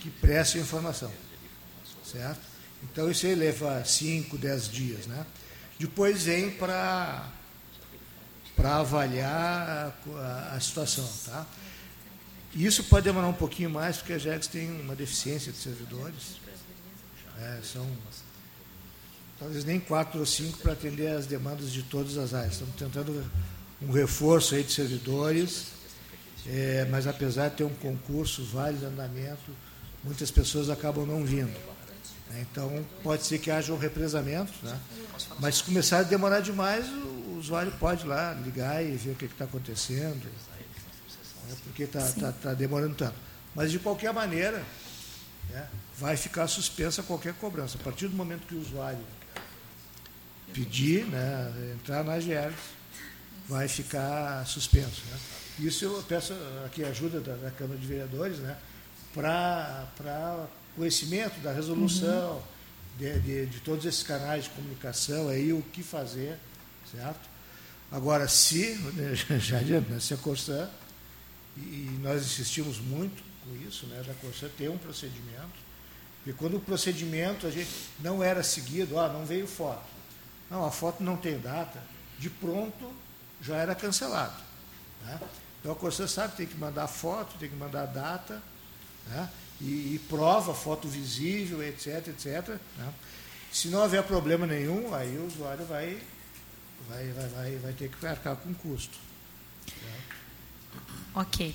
que 0.00 0.10
preste 0.10 0.58
a 0.58 0.60
informação. 0.60 1.12
Certo? 2.04 2.40
Então 2.82 3.10
isso 3.10 3.26
aí 3.26 3.34
leva 3.34 3.84
5, 3.84 4.36
10 4.36 4.68
dias. 4.68 5.06
Né? 5.06 5.24
Depois 5.78 6.24
vem 6.24 6.50
para 6.50 7.30
avaliar 8.62 9.94
a, 10.16 10.54
a, 10.56 10.60
situação. 10.60 11.08
Tá? 11.26 11.46
Isso 12.54 12.84
pode 12.84 13.04
demorar 13.04 13.28
um 13.28 13.32
pouquinho 13.32 13.70
mais, 13.70 13.96
porque 13.96 14.12
a 14.12 14.18
GEX 14.18 14.46
tem 14.46 14.70
uma 14.80 14.94
deficiência 14.94 15.50
de 15.50 15.58
servidores. 15.58 16.36
É, 17.40 17.60
são 17.64 17.88
talvez 19.38 19.64
nem 19.64 19.80
quatro 19.80 20.20
ou 20.20 20.26
cinco 20.26 20.58
para 20.58 20.72
atender 20.72 21.08
as 21.08 21.26
demandas 21.26 21.72
de 21.72 21.82
todas 21.82 22.18
as 22.18 22.34
áreas. 22.34 22.52
Estamos 22.52 22.76
tentando 22.76 23.24
um 23.80 23.90
reforço 23.90 24.54
aí 24.54 24.62
de 24.62 24.72
servidores, 24.72 25.68
é, 26.46 26.86
mas 26.90 27.06
apesar 27.06 27.48
de 27.48 27.56
ter 27.56 27.64
um 27.64 27.74
concurso, 27.74 28.44
vários 28.44 28.82
andamento, 28.82 29.50
muitas 30.04 30.30
pessoas 30.30 30.68
acabam 30.68 31.06
não 31.06 31.24
vindo. 31.24 31.56
Então, 32.40 32.84
pode 33.02 33.24
ser 33.24 33.38
que 33.38 33.50
haja 33.50 33.72
um 33.72 33.78
represamento, 33.78 34.52
né? 34.62 34.78
mas 35.38 35.56
se 35.56 35.64
começar 35.64 35.98
a 35.98 36.02
demorar 36.02 36.40
demais, 36.40 36.86
o 36.88 37.36
usuário 37.38 37.72
pode 37.72 38.06
lá 38.06 38.32
ligar 38.34 38.82
e 38.82 38.96
ver 38.96 39.10
o 39.10 39.14
que 39.14 39.26
está 39.26 39.44
acontecendo 39.44 40.26
porque 41.72 41.84
está 41.84 42.06
tá, 42.12 42.32
tá 42.32 42.54
demorando 42.54 42.94
tanto. 42.94 43.16
Mas, 43.54 43.70
de 43.70 43.78
qualquer 43.78 44.12
maneira, 44.12 44.62
né, 45.50 45.66
vai 45.98 46.16
ficar 46.16 46.46
suspensa 46.46 47.02
qualquer 47.02 47.34
cobrança. 47.34 47.78
A 47.78 47.82
partir 47.82 48.08
do 48.08 48.16
momento 48.16 48.46
que 48.46 48.54
o 48.54 48.60
usuário 48.60 49.04
pedir, 50.52 51.06
né, 51.06 51.72
entrar 51.74 52.04
na 52.04 52.20
GERGS, 52.20 52.58
vai 53.48 53.66
ficar 53.68 54.46
suspenso. 54.46 55.02
Né. 55.10 55.18
Isso 55.60 55.84
eu 55.84 56.02
peço 56.02 56.34
aqui 56.64 56.84
a 56.84 56.88
ajuda 56.88 57.20
da, 57.20 57.34
da 57.36 57.50
Câmara 57.50 57.78
de 57.78 57.86
Vereadores 57.86 58.38
né, 58.38 58.56
para 59.14 60.46
conhecimento 60.76 61.40
da 61.40 61.52
resolução, 61.52 62.34
uhum. 62.34 62.42
de, 62.98 63.20
de, 63.20 63.46
de, 63.46 63.60
todos 63.60 63.84
esses 63.84 64.02
canais 64.02 64.44
de 64.44 64.50
comunicação, 64.50 65.28
aí 65.28 65.52
o 65.52 65.62
que 65.62 65.82
fazer, 65.82 66.38
certo? 66.90 67.30
Agora, 67.90 68.26
se, 68.28 68.78
já 69.38 69.58
adianta, 69.58 69.90
né, 69.90 70.00
se 70.00 70.14
a 70.14 70.16
Corsã 70.16 70.68
e 71.56 71.98
nós 72.02 72.22
insistimos 72.22 72.78
muito 72.78 73.22
com 73.44 73.68
isso, 73.68 73.86
né, 73.86 74.02
da 74.06 74.14
Corsã 74.14 74.48
ter 74.56 74.70
um 74.70 74.78
procedimento, 74.78 75.62
e 76.24 76.32
quando 76.32 76.56
o 76.56 76.60
procedimento 76.60 77.46
a 77.46 77.50
gente 77.50 77.70
não 77.98 78.22
era 78.22 78.42
seguido, 78.42 78.98
ah, 78.98 79.08
não 79.08 79.24
veio 79.26 79.46
foto. 79.46 79.84
Não, 80.48 80.64
a 80.64 80.70
foto 80.70 81.02
não 81.02 81.16
tem 81.16 81.38
data, 81.38 81.82
de 82.18 82.30
pronto 82.30 82.92
já 83.40 83.56
era 83.56 83.74
cancelado. 83.74 84.40
Né? 85.04 85.20
Então 85.60 85.72
a 85.72 85.74
Corsã 85.74 86.06
sabe 86.06 86.36
tem 86.36 86.46
que 86.46 86.56
mandar 86.56 86.86
foto, 86.86 87.36
tem 87.38 87.48
que 87.48 87.56
mandar 87.56 87.86
data, 87.86 88.40
né? 89.08 89.28
e, 89.60 89.94
e, 89.94 90.00
prova, 90.08 90.54
foto 90.54 90.86
visível, 90.86 91.62
etc, 91.62 92.08
etc. 92.08 92.56
Né? 92.78 92.92
Se 93.52 93.68
não 93.68 93.80
houver 93.80 94.02
problema 94.04 94.46
nenhum, 94.46 94.94
aí 94.94 95.16
o 95.16 95.26
usuário 95.26 95.64
vai, 95.66 96.00
vai, 96.88 97.08
vai, 97.12 97.28
vai, 97.28 97.56
vai 97.56 97.72
ter 97.72 97.90
que 97.90 98.06
arcar 98.06 98.36
com 98.36 98.54
custo. 98.54 98.96
Ok. 101.14 101.54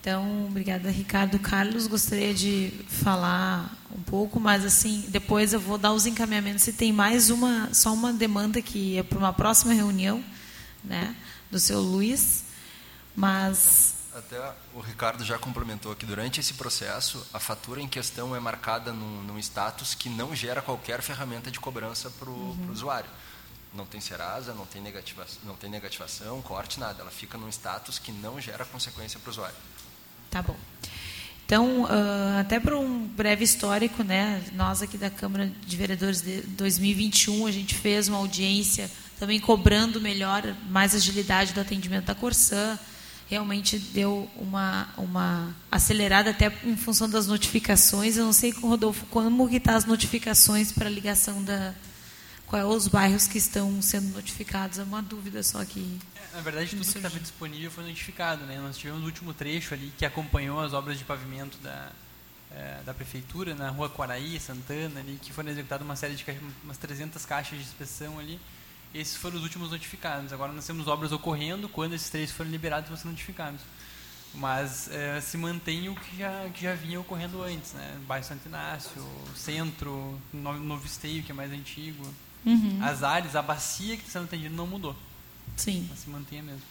Então, 0.00 0.46
obrigada, 0.46 0.90
Ricardo. 0.90 1.38
Carlos, 1.38 1.86
gostaria 1.86 2.32
de 2.32 2.72
falar 2.88 3.76
um 3.94 4.02
pouco, 4.02 4.40
mas 4.40 4.64
assim, 4.64 5.04
depois 5.08 5.52
eu 5.52 5.60
vou 5.60 5.76
dar 5.76 5.92
os 5.92 6.06
encaminhamentos. 6.06 6.62
Se 6.62 6.72
tem 6.72 6.90
mais 6.90 7.28
uma, 7.28 7.68
só 7.74 7.92
uma 7.92 8.10
demanda 8.10 8.62
que 8.62 8.96
é 8.96 9.02
para 9.02 9.18
uma 9.18 9.32
próxima 9.32 9.74
reunião, 9.74 10.24
né, 10.82 11.14
do 11.50 11.60
seu 11.60 11.80
Luiz, 11.80 12.44
mas 13.14 13.94
até 14.14 14.38
o 14.74 14.80
Ricardo 14.80 15.24
já 15.24 15.38
complementou 15.38 15.94
que 15.94 16.06
durante 16.06 16.40
esse 16.40 16.54
processo 16.54 17.24
a 17.32 17.38
fatura 17.38 17.80
em 17.80 17.86
questão 17.86 18.34
é 18.34 18.40
marcada 18.40 18.92
num, 18.92 19.22
num 19.22 19.38
status 19.38 19.94
que 19.94 20.08
não 20.08 20.34
gera 20.34 20.60
qualquer 20.62 21.02
ferramenta 21.02 21.50
de 21.50 21.60
cobrança 21.60 22.10
para 22.10 22.28
o 22.28 22.32
uhum. 22.32 22.70
usuário 22.72 23.10
não 23.72 23.86
tem 23.86 24.00
Serasa, 24.00 24.52
não 24.52 24.66
tem, 24.66 24.82
negativa, 24.82 25.26
não 25.44 25.54
tem 25.54 25.70
negativação, 25.70 26.42
corte, 26.42 26.80
nada. 26.80 27.02
Ela 27.02 27.10
fica 27.10 27.38
num 27.38 27.48
status 27.48 27.98
que 27.98 28.10
não 28.12 28.40
gera 28.40 28.64
consequência 28.64 29.18
para 29.20 29.28
o 29.28 29.30
usuário. 29.30 29.56
Tá 30.30 30.42
bom. 30.42 30.56
Então, 31.46 31.82
uh, 31.82 32.38
até 32.38 32.60
para 32.60 32.78
um 32.78 33.06
breve 33.06 33.42
histórico, 33.42 34.04
né, 34.04 34.40
nós 34.52 34.82
aqui 34.82 34.96
da 34.96 35.10
Câmara 35.10 35.50
de 35.66 35.76
Vereadores 35.76 36.22
de 36.22 36.42
2021, 36.42 37.46
a 37.46 37.50
gente 37.50 37.74
fez 37.74 38.06
uma 38.06 38.18
audiência 38.18 38.88
também 39.18 39.40
cobrando 39.40 40.00
melhor, 40.00 40.42
mais 40.68 40.94
agilidade 40.94 41.52
do 41.52 41.60
atendimento 41.60 42.06
da 42.06 42.14
Corsã. 42.14 42.78
Realmente 43.28 43.78
deu 43.78 44.30
uma, 44.36 44.88
uma 44.96 45.54
acelerada 45.70 46.30
até 46.30 46.52
em 46.64 46.76
função 46.76 47.08
das 47.08 47.26
notificações. 47.26 48.16
Eu 48.16 48.24
não 48.24 48.32
sei, 48.32 48.50
Rodolfo, 48.50 49.04
como 49.06 49.48
que 49.48 49.56
está 49.56 49.74
as 49.74 49.84
notificações 49.84 50.72
para 50.72 50.88
ligação 50.88 51.42
da, 51.42 51.74
quais 52.50 52.66
os 52.66 52.88
bairros 52.88 53.28
que 53.28 53.38
estão 53.38 53.80
sendo 53.80 54.12
notificados. 54.12 54.78
É 54.78 54.82
uma 54.82 55.00
dúvida 55.00 55.42
só 55.42 55.64
que. 55.64 55.98
É, 56.16 56.36
na 56.36 56.42
verdade, 56.42 56.70
tudo 56.70 56.82
que 56.82 56.96
estava 56.96 57.20
disponível 57.20 57.70
foi 57.70 57.84
notificado. 57.84 58.44
Né? 58.44 58.58
Nós 58.58 58.76
tivemos 58.76 59.02
o 59.02 59.06
último 59.06 59.32
trecho 59.32 59.72
ali 59.72 59.92
que 59.96 60.04
acompanhou 60.04 60.60
as 60.60 60.72
obras 60.72 60.98
de 60.98 61.04
pavimento 61.04 61.56
da, 61.58 61.92
é, 62.50 62.80
da 62.84 62.92
prefeitura, 62.92 63.54
na 63.54 63.70
rua 63.70 63.88
Quaraí, 63.88 64.38
Santana, 64.40 64.98
ali, 64.98 65.18
que 65.22 65.32
foram 65.32 65.48
executadas 65.50 65.86
uma 65.86 65.96
série 65.96 66.16
de 66.16 66.24
caixas, 66.24 66.42
umas 66.64 66.76
300 66.76 67.24
caixas 67.24 67.58
de 67.58 67.64
inspeção 67.64 68.18
ali. 68.18 68.38
Esses 68.92 69.16
foram 69.16 69.36
os 69.36 69.44
últimos 69.44 69.70
notificados. 69.70 70.32
Agora 70.32 70.52
nós 70.52 70.66
temos 70.66 70.88
obras 70.88 71.12
ocorrendo, 71.12 71.68
quando 71.68 71.94
esses 71.94 72.10
três 72.10 72.32
forem 72.32 72.50
liberados, 72.50 72.88
vão 72.88 72.98
ser 72.98 73.06
notificados. 73.06 73.60
Mas 74.34 74.88
é, 74.90 75.20
se 75.20 75.36
mantém 75.36 75.88
o 75.88 75.94
que 75.94 76.18
já, 76.18 76.48
que 76.52 76.62
já 76.62 76.74
vinha 76.74 77.00
ocorrendo 77.00 77.42
antes, 77.42 77.72
né? 77.72 77.96
Bairro 78.06 78.24
Santo 78.24 78.48
Inácio, 78.48 79.04
Centro, 79.34 80.20
Novo 80.32 80.86
Esteio, 80.86 81.22
que 81.22 81.32
é 81.32 81.34
mais 81.34 81.52
antigo. 81.52 82.04
Uhum. 82.44 82.78
As 82.82 83.02
áreas, 83.02 83.36
a 83.36 83.42
bacia 83.42 83.96
que 83.96 84.02
está 84.02 84.18
sendo 84.18 84.24
atendida 84.24 84.54
não 84.54 84.66
mudou. 84.66 84.96
Sim. 85.56 85.86
Ela 85.88 85.96
se 85.96 86.08
mantém 86.08 86.42
mesmo. 86.42 86.62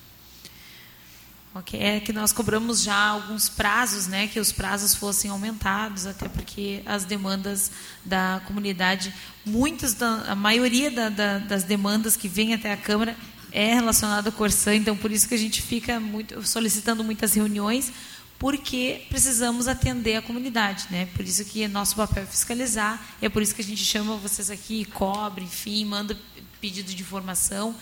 Ok, 1.53 1.79
é 1.79 1.99
que 1.99 2.13
nós 2.13 2.31
cobramos 2.31 2.83
já 2.83 2.95
alguns 2.95 3.49
prazos, 3.49 4.05
né, 4.05 4.27
que 4.27 4.39
os 4.39 4.51
prazos 4.51 4.93
fossem 4.93 5.31
aumentados, 5.31 6.05
até 6.05 6.29
porque 6.29 6.83
as 6.85 7.05
demandas 7.05 7.71
da 8.05 8.39
comunidade, 8.45 9.11
muitas, 9.43 9.95
da, 9.95 10.25
a 10.27 10.35
maioria 10.35 10.91
da, 10.91 11.09
da, 11.09 11.39
das 11.39 11.63
demandas 11.63 12.15
que 12.15 12.27
vêm 12.27 12.53
até 12.53 12.71
a 12.71 12.77
Câmara 12.77 13.15
é 13.51 13.73
relacionado 13.73 14.27
ao 14.27 14.33
Corsã, 14.33 14.75
então 14.75 14.95
por 14.95 15.11
isso 15.11 15.27
que 15.27 15.33
a 15.33 15.37
gente 15.39 15.59
fica 15.59 15.99
muito, 15.99 16.45
solicitando 16.45 17.03
muitas 17.03 17.33
reuniões, 17.33 17.91
porque 18.39 19.05
precisamos 19.09 19.67
atender 19.67 20.15
a 20.15 20.21
comunidade, 20.21 20.87
né? 20.89 21.07
Por 21.13 21.25
isso 21.25 21.43
que 21.43 21.63
é 21.63 21.67
nosso 21.67 21.97
papel 21.97 22.25
fiscalizar, 22.25 22.99
e 23.21 23.25
é 23.25 23.29
por 23.29 23.41
isso 23.41 23.53
que 23.53 23.61
a 23.61 23.65
gente 23.65 23.83
chama 23.83 24.15
vocês 24.15 24.49
aqui, 24.49 24.85
cobre, 24.85 25.43
enfim, 25.43 25.83
manda 25.83 26.17
pedido 26.61 26.93
de 26.93 27.01
informação, 27.01 27.75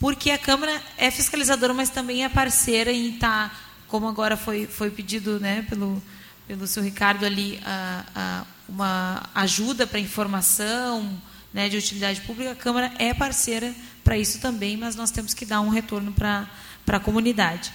porque 0.00 0.32
a 0.32 0.38
Câmara 0.38 0.82
é 0.98 1.12
fiscalizadora, 1.12 1.72
mas 1.72 1.90
também 1.90 2.24
é 2.24 2.28
parceira 2.28 2.92
em 2.92 3.14
estar, 3.14 3.50
tá, 3.50 3.56
como 3.86 4.08
agora 4.08 4.36
foi, 4.36 4.66
foi 4.66 4.90
pedido 4.90 5.38
né, 5.38 5.64
pelo, 5.70 6.02
pelo 6.48 6.66
seu 6.66 6.82
Ricardo 6.82 7.24
ali, 7.24 7.60
a, 7.64 8.04
a, 8.14 8.44
uma 8.68 9.22
ajuda 9.32 9.86
para 9.86 10.00
informação 10.00 11.16
né, 11.52 11.68
de 11.68 11.76
utilidade 11.76 12.20
pública, 12.22 12.50
a 12.50 12.56
Câmara 12.56 12.92
é 12.98 13.14
parceira 13.14 13.72
para 14.02 14.18
isso 14.18 14.40
também, 14.40 14.76
mas 14.76 14.96
nós 14.96 15.12
temos 15.12 15.32
que 15.32 15.46
dar 15.46 15.60
um 15.60 15.68
retorno 15.68 16.12
para 16.12 16.48
a 16.88 16.98
comunidade. 16.98 17.72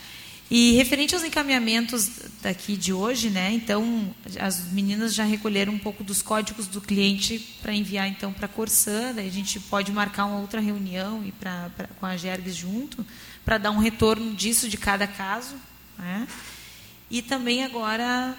E 0.52 0.72
referente 0.74 1.14
aos 1.14 1.24
encaminhamentos 1.24 2.10
daqui 2.41 2.76
de 2.76 2.91
hoje, 2.91 3.30
né? 3.30 3.52
Então, 3.54 4.14
as 4.39 4.72
meninas 4.72 5.14
já 5.14 5.24
recolheram 5.24 5.74
um 5.74 5.78
pouco 5.78 6.04
dos 6.04 6.24
códigos 6.24 6.66
do 6.66 6.82
cliente 6.82 7.38
para 7.62 7.72
enviar 7.72 8.08
então 8.08 8.34
para 8.34 8.47
a 8.47 8.50
Corsã, 8.50 9.14
daí 9.14 9.28
a 9.28 9.32
gente 9.32 9.60
pode 9.60 9.91
marcar 9.91 10.26
uma 10.26 10.39
outra 10.39 10.60
reunião 10.60 11.24
e 11.24 11.32
pra, 11.32 11.70
pra 11.78 11.88
com 12.00 12.06
a 12.06 12.18
Gergs 12.18 12.56
junto 12.56 13.06
para 13.45 13.60
dar 13.60 13.70
um 13.70 13.78
retorno 13.78 14.34
disso 14.34 14.68
de 14.68 14.78
cada 14.78 15.06
caso, 15.06 15.56
né? 15.97 16.28
E 17.12 17.22
também 17.22 17.64
agora 17.64 18.36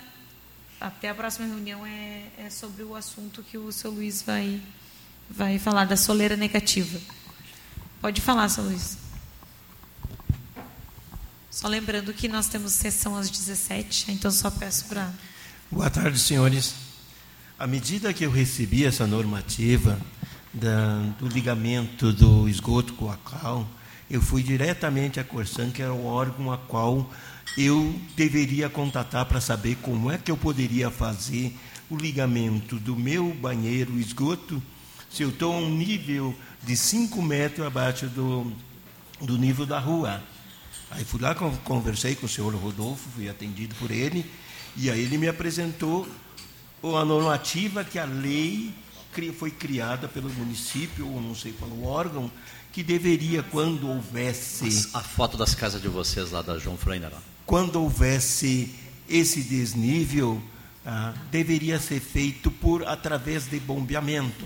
até 0.80 1.10
a 1.10 1.14
próxima 1.14 1.46
reunião 1.46 1.86
é, 1.86 2.24
é 2.38 2.50
sobre 2.50 2.82
o 2.82 2.96
assunto 2.96 3.44
que 3.44 3.56
o 3.56 3.70
seu 3.70 3.90
Luiz 3.90 4.22
vai 4.22 4.60
vai 5.28 5.60
falar 5.60 5.84
da 5.84 5.96
soleira 5.96 6.36
negativa. 6.36 7.00
Pode 8.00 8.20
falar, 8.20 8.48
seu 8.48 8.64
Luiz. 8.64 9.09
Só 11.60 11.68
lembrando 11.68 12.14
que 12.14 12.26
nós 12.26 12.48
temos 12.48 12.72
sessão 12.72 13.14
às 13.14 13.28
17, 13.28 14.12
então 14.12 14.30
só 14.30 14.50
peço 14.50 14.86
para. 14.86 15.12
Boa 15.70 15.90
tarde, 15.90 16.18
senhores. 16.18 16.74
À 17.58 17.66
medida 17.66 18.14
que 18.14 18.24
eu 18.24 18.30
recebi 18.30 18.86
essa 18.86 19.06
normativa 19.06 20.00
da, 20.54 21.02
do 21.18 21.28
ligamento 21.28 22.14
do 22.14 22.48
esgoto 22.48 22.94
com 22.94 23.10
a 23.10 23.16
cal, 23.18 23.68
eu 24.10 24.22
fui 24.22 24.42
diretamente 24.42 25.20
à 25.20 25.24
Corsan, 25.24 25.70
que 25.70 25.82
era 25.82 25.92
o 25.92 26.06
órgão 26.06 26.50
a 26.50 26.56
qual 26.56 27.12
eu 27.58 27.94
deveria 28.16 28.70
contatar 28.70 29.26
para 29.26 29.38
saber 29.38 29.76
como 29.82 30.10
é 30.10 30.16
que 30.16 30.30
eu 30.30 30.38
poderia 30.38 30.90
fazer 30.90 31.54
o 31.90 31.96
ligamento 31.98 32.76
do 32.76 32.96
meu 32.96 33.34
banheiro 33.34 34.00
esgoto 34.00 34.62
se 35.10 35.22
eu 35.22 35.28
estou 35.28 35.52
a 35.52 35.58
um 35.58 35.68
nível 35.68 36.34
de 36.62 36.74
5 36.74 37.20
metros 37.20 37.66
abaixo 37.66 38.06
do, 38.06 38.50
do 39.20 39.36
nível 39.36 39.66
da 39.66 39.78
rua. 39.78 40.22
Aí 40.90 41.04
fui 41.04 41.20
lá, 41.20 41.34
conversei 41.34 42.16
com 42.16 42.26
o 42.26 42.28
senhor 42.28 42.54
Rodolfo, 42.54 43.08
fui 43.14 43.28
atendido 43.28 43.74
por 43.76 43.90
ele, 43.90 44.28
e 44.76 44.90
aí 44.90 45.00
ele 45.00 45.18
me 45.18 45.28
apresentou 45.28 46.08
a 46.82 47.04
normativa 47.04 47.84
que 47.84 47.98
a 47.98 48.04
lei 48.04 48.74
foi 49.38 49.50
criada 49.50 50.08
pelo 50.08 50.30
município, 50.30 51.06
ou 51.06 51.20
não 51.20 51.34
sei 51.34 51.52
qual 51.52 51.82
órgão, 51.82 52.30
que 52.72 52.82
deveria, 52.82 53.42
quando 53.42 53.88
houvesse. 53.88 54.88
A 54.94 55.00
foto 55.00 55.36
das 55.36 55.54
casas 55.54 55.82
de 55.82 55.88
vocês 55.88 56.30
lá 56.30 56.42
da 56.42 56.58
João 56.58 56.76
Freiner. 56.76 57.10
Quando 57.44 57.76
houvesse 57.76 58.74
esse 59.08 59.42
desnível, 59.42 60.40
ah, 60.86 61.12
deveria 61.30 61.80
ser 61.80 62.00
feito 62.00 62.50
por 62.50 62.86
através 62.86 63.46
de 63.46 63.58
bombeamento. 63.58 64.44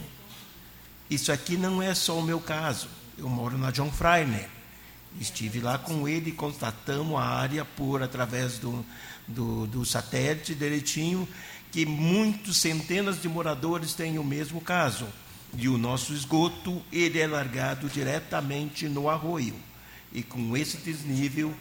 Isso 1.09 1.30
aqui 1.30 1.57
não 1.57 1.82
é 1.82 1.95
só 1.95 2.18
o 2.18 2.22
meu 2.22 2.40
caso. 2.40 2.88
Eu 3.18 3.28
moro 3.28 3.59
na 3.59 3.70
John 3.70 3.92
Freiner. 3.92 4.49
Estive 5.21 5.61
lá 5.61 5.79
com 5.79 6.09
ele, 6.09 6.33
constatamos 6.33 7.19
a 7.19 7.25
área 7.25 7.65
por 7.65 8.03
através 8.03 8.59
do, 8.59 8.85
do, 9.29 9.67
do 9.67 9.85
satélite 9.85 10.55
direitinho, 10.55 11.29
que 11.71 11.87
muitos, 11.87 12.57
centenas 12.57 13.23
de 13.23 13.29
moradores 13.29 13.95
têm 13.95 14.19
o 14.19 14.25
mesmo 14.25 14.61
caso. 14.61 15.07
E 15.57 15.69
o 15.69 15.79
nosso 15.79 16.12
esgoto, 16.12 16.83
ele 16.93 17.21
é 17.21 17.27
largado 17.27 17.89
diretamente 17.89 18.89
no 18.89 19.09
arroio. 19.09 19.55
E 20.12 20.23
com 20.23 20.57
esse 20.57 20.79
desnível, 20.79 21.55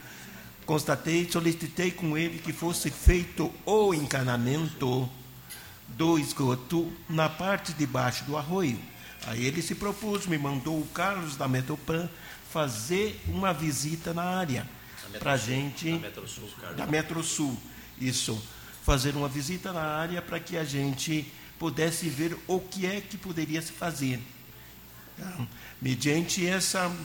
constatei, 0.66 1.30
solicitei 1.30 1.92
com 1.92 2.18
ele 2.18 2.40
que 2.40 2.52
fosse 2.52 2.90
feito 2.90 3.52
o 3.66 3.94
encanamento 3.94 5.10
do 5.90 6.18
esgoto 6.18 6.92
na 7.08 7.30
parte 7.30 7.74
de 7.74 7.86
baixo 7.86 8.24
do 8.26 8.36
arroio. 8.36 8.80
Aí 9.28 9.46
ele 9.46 9.62
se 9.62 9.76
propôs, 9.76 10.26
me 10.26 10.38
mandou 10.38 10.80
o 10.80 10.88
Carlos 10.88 11.36
da 11.36 11.48
Metopan 11.48 12.10
fazer 12.54 13.20
uma 13.28 13.52
visita 13.52 14.14
na 14.14 14.22
área 14.22 14.70
para 15.18 15.34
a 15.34 15.38
gente 15.38 15.92
da 15.92 15.98
Metrosul, 15.98 16.50
da 16.78 16.86
Metrosul, 16.86 17.58
isso, 18.00 18.48
fazer 18.84 19.16
uma 19.16 19.28
visita 19.28 19.74
na 19.74 19.82
área 19.82 20.22
para 20.22 20.40
que 20.40 20.56
a 20.56 20.64
gente 20.64 21.34
pudesse 21.58 22.08
ver 22.10 22.38
o 22.46 22.60
que 22.60 22.86
é 22.86 23.02
que 23.02 23.18
poderia 23.18 23.60
se 23.60 23.72
fazer. 23.72 24.22
Tá? 25.18 25.48
Mediante 25.82 26.46
essa 26.46 26.96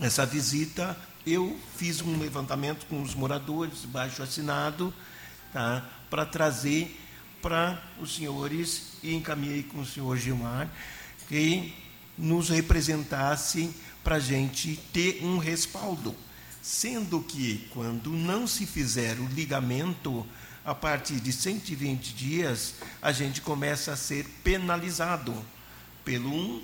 essa 0.00 0.24
visita, 0.24 0.96
eu 1.26 1.58
fiz 1.76 2.00
um 2.00 2.18
levantamento 2.18 2.86
com 2.86 3.02
os 3.02 3.14
moradores, 3.14 3.84
baixo 3.84 4.22
assinado, 4.22 4.92
tá? 5.52 5.84
para 6.08 6.24
trazer 6.24 6.98
para 7.42 7.82
os 8.00 8.14
senhores 8.14 8.94
e 9.02 9.14
encaminhei 9.14 9.62
com 9.62 9.80
o 9.80 9.86
senhor 9.86 10.16
Gilmar 10.16 10.70
que 11.28 11.74
nos 12.16 12.48
representasse 12.48 13.74
para 14.06 14.16
a 14.16 14.20
gente 14.20 14.76
ter 14.92 15.18
um 15.24 15.36
respaldo. 15.36 16.14
Sendo 16.62 17.20
que, 17.20 17.68
quando 17.72 18.10
não 18.10 18.46
se 18.46 18.64
fizer 18.64 19.18
o 19.18 19.26
ligamento, 19.26 20.24
a 20.64 20.72
partir 20.72 21.18
de 21.18 21.32
120 21.32 22.14
dias, 22.14 22.76
a 23.02 23.10
gente 23.10 23.40
começa 23.40 23.92
a 23.92 23.96
ser 23.96 24.24
penalizado 24.44 25.34
pelo 26.04 26.32
um, 26.32 26.62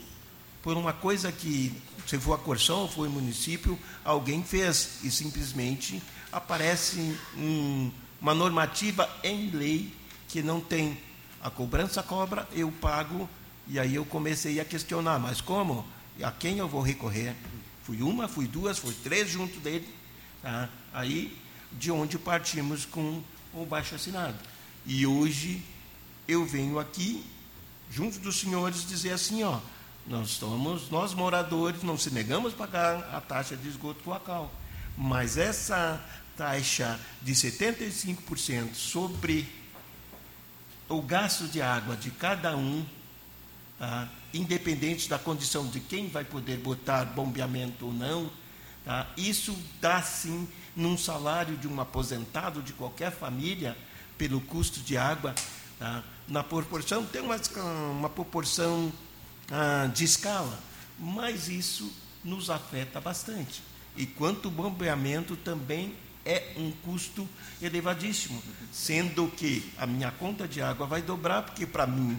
por 0.63 0.77
uma 0.77 0.93
coisa 0.93 1.33
que, 1.33 1.75
se 2.07 2.17
for 2.17 2.35
a 2.35 2.39
Corção 2.39 2.83
ou 2.83 2.89
for 2.89 3.09
o 3.09 3.11
município, 3.11 3.77
alguém 4.05 4.45
fez 4.45 5.01
e 5.03 5.11
simplesmente 5.11 6.01
aparece 6.31 7.19
um, 7.37 7.91
uma 8.21 8.35
normativa 8.35 9.11
em 9.25 9.51
lei 9.51 9.93
que 10.29 10.45
não 10.45 10.61
tem. 10.61 10.97
A 11.43 11.51
cobrança 11.51 12.05
cobra, 12.05 12.47
eu 12.53 12.71
pago, 12.71 13.29
e 13.67 13.81
aí 13.81 13.97
eu 13.97 14.05
comecei 14.05 14.61
a 14.61 14.65
questionar, 14.65 15.19
mas 15.19 15.41
como? 15.41 15.85
A 16.21 16.31
quem 16.31 16.59
eu 16.59 16.69
vou 16.69 16.83
recorrer? 16.83 17.35
Fui 17.85 18.03
uma, 18.03 18.29
fui 18.29 18.47
duas, 18.47 18.79
fui 18.79 18.95
três 19.03 19.31
junto 19.31 19.61
dele. 19.61 19.89
Tá? 20.43 20.69
Aí, 20.93 21.37
de 21.73 21.91
onde 21.91 22.19
partimos 22.19 22.85
com 22.85 23.23
o 23.53 23.65
baixo 23.65 23.95
assinado. 23.95 24.37
E 24.85 25.07
hoje 25.07 25.63
eu 26.27 26.45
venho 26.45 26.79
aqui, 26.79 27.25
junto 27.91 28.19
dos 28.19 28.41
senhores, 28.41 28.87
dizer 28.87 29.13
assim, 29.13 29.43
ó, 29.43 29.61
nós 30.07 30.31
estamos, 30.31 30.91
nós 30.91 31.15
moradores, 31.15 31.83
não 31.83 31.97
se 31.97 32.11
negamos 32.11 32.55
a 32.55 32.57
pagar 32.57 33.15
a 33.15 33.21
taxa 33.21 33.57
de 33.57 33.69
esgoto 33.69 34.03
coacal, 34.03 34.53
mas 34.97 35.37
essa 35.37 36.03
taxa 36.37 36.99
de 37.21 37.33
75% 37.33 38.75
sobre 38.75 39.49
o 40.89 41.01
gasto 41.01 41.47
de 41.47 41.63
água 41.63 41.97
de 41.97 42.11
cada 42.11 42.57
um, 42.57 42.85
tá? 43.79 44.09
Independente 44.33 45.09
da 45.09 45.19
condição 45.19 45.67
de 45.67 45.81
quem 45.81 46.09
vai 46.09 46.25
poder 46.25 46.59
botar 46.59 47.05
bombeamento 47.05 47.87
ou 47.87 47.93
não, 47.93 48.31
tá? 48.85 49.07
isso 49.17 49.57
dá 49.81 50.01
sim 50.03 50.49
num 50.75 50.97
salário 50.97 51.57
de 51.57 51.69
um 51.69 51.81
aposentado 51.81 52.63
de 52.63 52.73
qualquer 52.73 53.13
família 53.13 53.77
pelo 54.17 54.41
custo 54.41 54.81
de 54.81 54.97
água, 54.97 55.35
tá? 55.79 56.03
na 56.29 56.43
proporção, 56.43 57.05
tem 57.05 57.21
uma, 57.21 57.37
uma 57.91 58.09
proporção 58.09 58.93
ah, 59.51 59.91
de 59.93 60.05
escala, 60.05 60.59
mas 60.99 61.49
isso 61.49 61.93
nos 62.25 62.49
afeta 62.49 63.01
bastante. 63.01 63.63
E 63.97 64.07
quanto 64.07 64.49
o 64.49 64.51
bombeamento 64.51 65.37
também 65.37 65.95
é 66.25 66.55
um 66.57 66.71
custo 66.71 67.29
elevadíssimo, 67.61 68.43
sendo 68.73 69.29
que 69.29 69.71
a 69.77 69.87
minha 69.87 70.11
conta 70.11 70.47
de 70.47 70.63
água 70.63 70.87
vai 70.87 71.03
dobrar, 71.03 71.43
porque 71.43 71.67
para 71.67 71.87
mim 71.87 72.19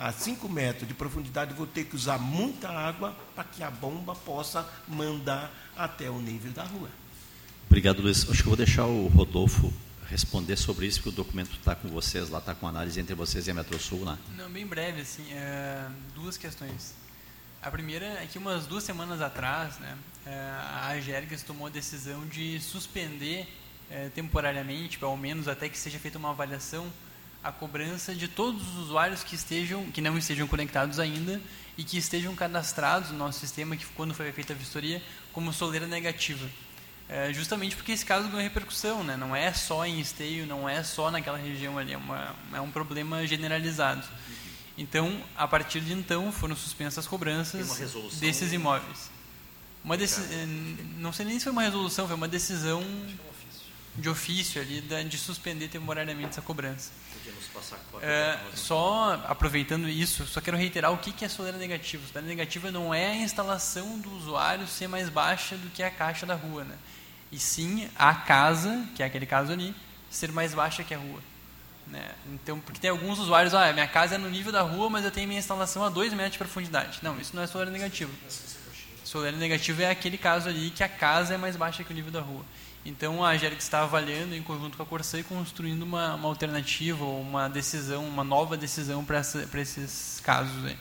a 0.00 0.10
5 0.10 0.48
metros 0.48 0.88
de 0.88 0.94
profundidade, 0.94 1.52
vou 1.52 1.66
ter 1.66 1.84
que 1.84 1.94
usar 1.94 2.18
muita 2.18 2.70
água 2.70 3.14
para 3.34 3.44
que 3.44 3.62
a 3.62 3.70
bomba 3.70 4.14
possa 4.14 4.66
mandar 4.88 5.52
até 5.76 6.08
o 6.08 6.18
nível 6.18 6.50
da 6.52 6.64
rua. 6.64 6.88
Obrigado, 7.66 8.00
Luiz. 8.00 8.22
Acho 8.22 8.42
que 8.42 8.48
eu 8.48 8.50
vou 8.50 8.56
deixar 8.56 8.86
o 8.86 9.08
Rodolfo 9.08 9.70
responder 10.08 10.56
sobre 10.56 10.86
isso, 10.86 11.02
porque 11.02 11.20
o 11.20 11.24
documento 11.24 11.52
está 11.52 11.74
com 11.74 11.86
vocês 11.88 12.30
lá, 12.30 12.38
está 12.38 12.54
com 12.54 12.66
análise 12.66 12.98
entre 12.98 13.14
vocês 13.14 13.46
e 13.46 13.50
a 13.50 13.54
Metrosul, 13.54 14.06
né? 14.06 14.18
Não, 14.38 14.50
bem 14.50 14.66
breve, 14.66 15.02
assim, 15.02 15.30
é, 15.32 15.86
duas 16.14 16.38
questões. 16.38 16.94
A 17.62 17.70
primeira 17.70 18.06
é 18.06 18.26
que 18.26 18.38
umas 18.38 18.66
duas 18.66 18.82
semanas 18.82 19.20
atrás, 19.20 19.78
né, 19.78 19.98
é, 20.24 20.32
a 20.32 20.86
Agergas 20.88 21.42
tomou 21.42 21.66
a 21.66 21.70
decisão 21.70 22.26
de 22.26 22.58
suspender 22.58 23.46
é, 23.90 24.08
temporariamente, 24.08 24.98
pelo 24.98 25.16
menos 25.16 25.46
até 25.46 25.68
que 25.68 25.76
seja 25.76 25.98
feita 25.98 26.16
uma 26.16 26.30
avaliação 26.30 26.90
a 27.42 27.50
cobrança 27.50 28.14
de 28.14 28.28
todos 28.28 28.62
os 28.68 28.76
usuários 28.84 29.24
que 29.24 29.34
estejam, 29.34 29.90
que 29.90 30.00
não 30.00 30.16
estejam 30.18 30.46
conectados 30.46 30.98
ainda 30.98 31.40
e 31.76 31.84
que 31.84 31.96
estejam 31.96 32.34
cadastrados 32.34 33.10
no 33.10 33.18
nosso 33.18 33.40
sistema, 33.40 33.76
que 33.76 33.86
quando 33.86 34.12
foi 34.12 34.30
feita 34.32 34.52
a 34.52 34.56
vistoria, 34.56 35.02
como 35.32 35.52
soleira 35.52 35.86
negativa. 35.86 36.48
É, 37.08 37.32
justamente 37.32 37.74
porque 37.74 37.92
esse 37.92 38.04
caso 38.04 38.28
ganhou 38.28 38.42
repercussão, 38.42 39.02
né? 39.02 39.16
não 39.16 39.34
é 39.34 39.52
só 39.52 39.84
em 39.84 39.98
esteio, 39.98 40.46
não 40.46 40.68
é 40.68 40.82
só 40.84 41.10
naquela 41.10 41.38
região 41.38 41.76
ali, 41.76 41.92
é, 41.92 41.96
uma, 41.96 42.36
é 42.52 42.60
um 42.60 42.70
problema 42.70 43.26
generalizado. 43.26 44.06
Então, 44.78 45.20
a 45.36 45.48
partir 45.48 45.80
de 45.80 45.92
então, 45.92 46.30
foram 46.30 46.54
suspensas 46.54 46.98
as 46.98 47.06
cobranças 47.06 47.68
desses 48.20 48.52
imóveis. 48.52 49.10
Uma. 49.82 49.96
Eh, 49.96 50.46
não 50.98 51.12
sei 51.12 51.26
nem 51.26 51.38
se 51.38 51.44
foi 51.44 51.52
uma 51.52 51.62
resolução, 51.62 52.06
foi 52.06 52.16
uma 52.16 52.28
decisão 52.28 52.82
de 53.96 54.08
ofício 54.08 54.60
ali 54.60 54.80
de 55.08 55.18
suspender 55.18 55.68
temporariamente 55.68 56.30
essa 56.30 56.42
cobrança. 56.42 56.90
É, 58.02 58.38
só 58.54 59.22
aproveitando 59.26 59.88
isso, 59.88 60.26
só 60.26 60.40
quero 60.40 60.56
reiterar 60.56 60.92
o 60.92 60.98
que 60.98 61.24
é 61.24 61.28
soleira 61.28 61.58
negativa. 61.58 62.06
Soleira 62.06 62.28
negativa 62.28 62.70
não 62.70 62.94
é 62.94 63.08
a 63.08 63.16
instalação 63.16 63.98
do 63.98 64.10
usuário 64.16 64.66
ser 64.66 64.88
mais 64.88 65.08
baixa 65.08 65.56
do 65.56 65.68
que 65.70 65.82
a 65.82 65.90
caixa 65.90 66.24
da 66.24 66.34
rua, 66.34 66.64
né? 66.64 66.76
E 67.32 67.38
sim 67.38 67.88
a 67.96 68.14
casa, 68.14 68.86
que 68.94 69.02
é 69.02 69.06
aquele 69.06 69.26
caso 69.26 69.52
ali, 69.52 69.74
ser 70.10 70.32
mais 70.32 70.54
baixa 70.54 70.82
que 70.82 70.94
a 70.94 70.98
rua. 70.98 71.20
Né? 71.86 72.08
Então, 72.32 72.58
porque 72.60 72.80
tem 72.80 72.90
alguns 72.90 73.18
usuários, 73.18 73.52
ah, 73.52 73.72
minha 73.72 73.86
casa 73.86 74.14
é 74.14 74.18
no 74.18 74.30
nível 74.30 74.52
da 74.52 74.62
rua, 74.62 74.88
mas 74.88 75.04
eu 75.04 75.10
tenho 75.10 75.26
minha 75.26 75.40
instalação 75.40 75.84
a 75.84 75.88
2 75.88 76.12
metros 76.14 76.32
de 76.32 76.38
profundidade. 76.38 77.00
Não, 77.02 77.18
isso 77.20 77.34
não 77.34 77.42
é 77.42 77.46
soleira 77.46 77.70
negativa. 77.70 78.12
Soleira 79.04 79.36
negativa 79.36 79.82
é 79.82 79.90
aquele 79.90 80.16
caso 80.16 80.48
ali 80.48 80.70
que 80.70 80.84
a 80.84 80.88
casa 80.88 81.34
é 81.34 81.36
mais 81.36 81.56
baixa 81.56 81.82
que 81.82 81.92
o 81.92 81.94
nível 81.94 82.12
da 82.12 82.20
rua. 82.20 82.44
Então 82.84 83.22
a 83.22 83.32
Angélica 83.32 83.60
está 83.60 83.82
avaliando 83.82 84.34
em 84.34 84.42
conjunto 84.42 84.76
com 84.76 84.82
a 84.82 84.86
Corsã 84.86 85.18
e 85.18 85.22
construindo 85.22 85.82
uma, 85.82 86.14
uma 86.14 86.28
alternativa 86.28 87.04
ou 87.04 87.20
uma 87.20 87.48
decisão, 87.48 88.06
uma 88.06 88.24
nova 88.24 88.56
decisão 88.56 89.04
para 89.04 89.20
esses 89.60 90.20
casos. 90.24 90.64
Aí. 90.64 90.76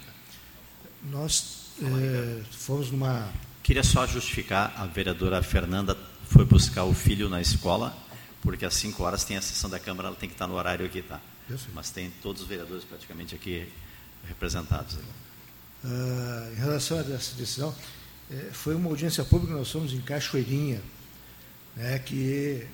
Nós 1.03 1.73
é, 1.81 2.41
fomos 2.51 2.89
numa. 2.89 3.29
Queria 3.61 3.83
só 3.83 4.07
justificar: 4.07 4.73
a 4.77 4.85
vereadora 4.85 5.43
Fernanda 5.43 5.97
foi 6.27 6.45
buscar 6.45 6.85
o 6.85 6.93
filho 6.93 7.27
na 7.27 7.41
escola, 7.41 7.95
porque 8.41 8.65
às 8.65 8.75
5 8.75 9.03
horas 9.03 9.25
tem 9.25 9.35
a 9.35 9.41
sessão 9.41 9.69
da 9.69 9.79
Câmara, 9.79 10.07
ela 10.07 10.17
tem 10.17 10.29
que 10.29 10.35
estar 10.35 10.47
no 10.47 10.55
horário 10.55 10.85
aqui, 10.85 11.01
tá? 11.01 11.19
Mas 11.73 11.89
tem 11.89 12.11
todos 12.21 12.43
os 12.43 12.47
vereadores 12.47 12.85
praticamente 12.85 13.35
aqui 13.35 13.67
representados. 14.27 14.95
Uh, 15.83 16.53
em 16.53 16.59
relação 16.59 16.97
a 16.97 17.01
essa 17.01 17.35
decisão, 17.35 17.75
é, 18.29 18.49
foi 18.51 18.75
uma 18.75 18.89
audiência 18.89 19.23
pública, 19.25 19.53
nós 19.53 19.71
fomos 19.71 19.91
em 19.91 20.01
Cachoeirinha 20.01 20.81
né, 21.79 21.97
que 21.97 22.67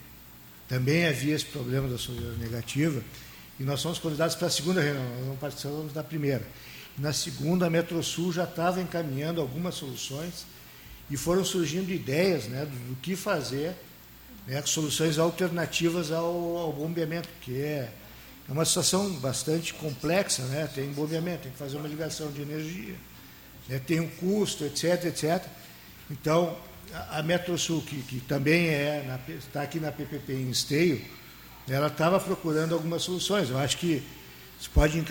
também 0.67 1.05
havia 1.05 1.35
esse 1.35 1.45
problema 1.45 1.87
da 1.87 1.97
solidariedade 1.97 2.43
negativa, 2.43 3.01
e 3.59 3.63
nós 3.63 3.81
fomos 3.81 3.99
convidados 3.99 4.35
para 4.35 4.47
a 4.47 4.49
segunda 4.49 4.81
reunião, 4.81 5.07
nós 5.17 5.27
não 5.27 5.35
participamos 5.37 5.93
da 5.93 6.03
primeira. 6.03 6.45
Na 6.97 7.13
segunda, 7.13 7.67
a 7.67 7.69
Metrosul 7.69 8.33
já 8.33 8.45
estava 8.45 8.81
encaminhando 8.81 9.39
algumas 9.39 9.75
soluções 9.75 10.45
e 11.09 11.15
foram 11.15 11.45
surgindo 11.45 11.91
ideias 11.91 12.45
né, 12.45 12.65
do, 12.65 12.89
do 12.89 12.95
que 12.95 13.15
fazer, 13.15 13.75
né, 14.47 14.61
soluções 14.65 15.19
alternativas 15.19 16.11
ao, 16.11 16.57
ao 16.57 16.73
bombeamento, 16.73 17.29
que 17.41 17.61
é, 17.61 17.91
é 18.49 18.51
uma 18.51 18.65
situação 18.65 19.13
bastante 19.17 19.73
complexa, 19.75 20.41
né, 20.45 20.67
tem 20.73 20.91
bombeamento, 20.91 21.43
tem 21.43 21.51
que 21.51 21.57
fazer 21.59 21.77
uma 21.77 21.87
ligação 21.87 22.31
de 22.31 22.41
energia, 22.41 22.95
né, 23.69 23.79
tem 23.85 23.99
um 23.99 24.09
custo, 24.09 24.65
etc, 24.65 25.05
etc. 25.05 25.45
Então, 26.09 26.57
a 27.11 27.23
Metrosul, 27.23 27.81
que, 27.81 28.01
que 28.01 28.19
também 28.21 28.67
é 28.69 29.19
está 29.37 29.61
aqui 29.61 29.79
na 29.79 29.91
PPP 29.91 30.33
em 30.33 30.49
Esteio, 30.49 31.01
ela 31.67 31.87
estava 31.87 32.19
procurando 32.19 32.73
algumas 32.73 33.01
soluções. 33.01 33.49
Eu 33.49 33.57
acho 33.57 33.77
que 33.77 34.03
você 34.59 34.69
pode, 34.73 35.03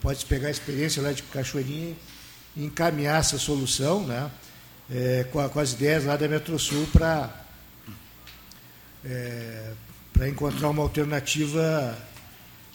pode 0.00 0.26
pegar 0.26 0.48
a 0.48 0.50
experiência 0.50 1.02
lá 1.02 1.12
de 1.12 1.22
Cachoeirinha 1.22 1.94
e 2.56 2.64
encaminhar 2.64 3.20
essa 3.20 3.38
solução 3.38 4.06
né, 4.06 4.30
é, 4.90 5.24
com, 5.32 5.48
com, 5.48 5.60
as 5.60 5.72
ideias 5.72 6.04
lá 6.04 6.16
da 6.16 6.28
Metrosul 6.28 6.86
para 6.92 7.30
é, 9.04 9.72
para 10.12 10.28
encontrar 10.28 10.68
uma 10.68 10.82
alternativa, 10.82 11.96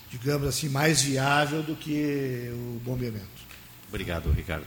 digamos 0.10 0.48
assim, 0.48 0.68
mais 0.68 1.04
viável 1.04 1.62
do 1.62 1.76
que 1.76 2.50
o 2.52 2.82
bombeamento. 2.84 3.28
Obrigado, 3.88 4.32
Ricardo. 4.32 4.66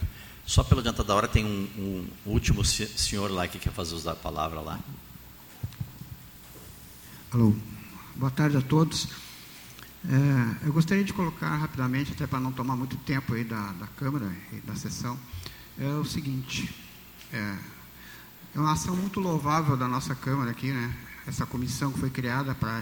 Só 0.49 0.65
pelo 0.65 0.81
adiantado 0.81 1.07
da 1.07 1.15
hora, 1.15 1.29
tem 1.29 1.45
um, 1.45 1.69
um, 1.77 2.09
último 2.25 2.65
senhor 2.65 3.31
lá 3.31 3.47
que 3.47 3.59
quer 3.59 3.71
fazer 3.71 3.95
usar 3.95 4.13
a 4.13 4.17
palavra 4.17 4.63
lá. 4.63 4.81
Alô, 7.31 7.55
boa 8.17 8.31
tarde 8.31 8.57
a 8.57 8.63
todos. 8.63 9.09
É, 10.09 10.67
eu 10.67 10.73
gostaria 10.73 11.05
de 11.05 11.13
colocar 11.13 11.55
rapidamente, 11.55 12.13
até 12.13 12.27
para 12.27 12.41
não 12.41 12.51
tomar 12.51 12.77
muito 12.77 12.97
tempo 12.97 13.35
aí 13.35 13.45
da, 13.45 13.73
da 13.73 13.87
Câmara 13.89 14.35
e 14.51 14.57
da 14.61 14.75
sessão, 14.75 15.19
é 15.79 15.87
o 15.87 16.05
seguinte, 16.07 16.75
é, 17.31 17.55
é 18.55 18.59
uma 18.59 18.73
ação 18.73 18.97
muito 18.97 19.21
louvável 19.21 19.77
da 19.77 19.87
nossa 19.87 20.15
Câmara 20.15 20.53
aqui, 20.53 20.73
né? 20.73 20.97
essa 21.27 21.45
comissão 21.45 21.93
que 21.93 22.01
foi 22.01 22.09
criada 22.09 22.55
para 22.55 22.81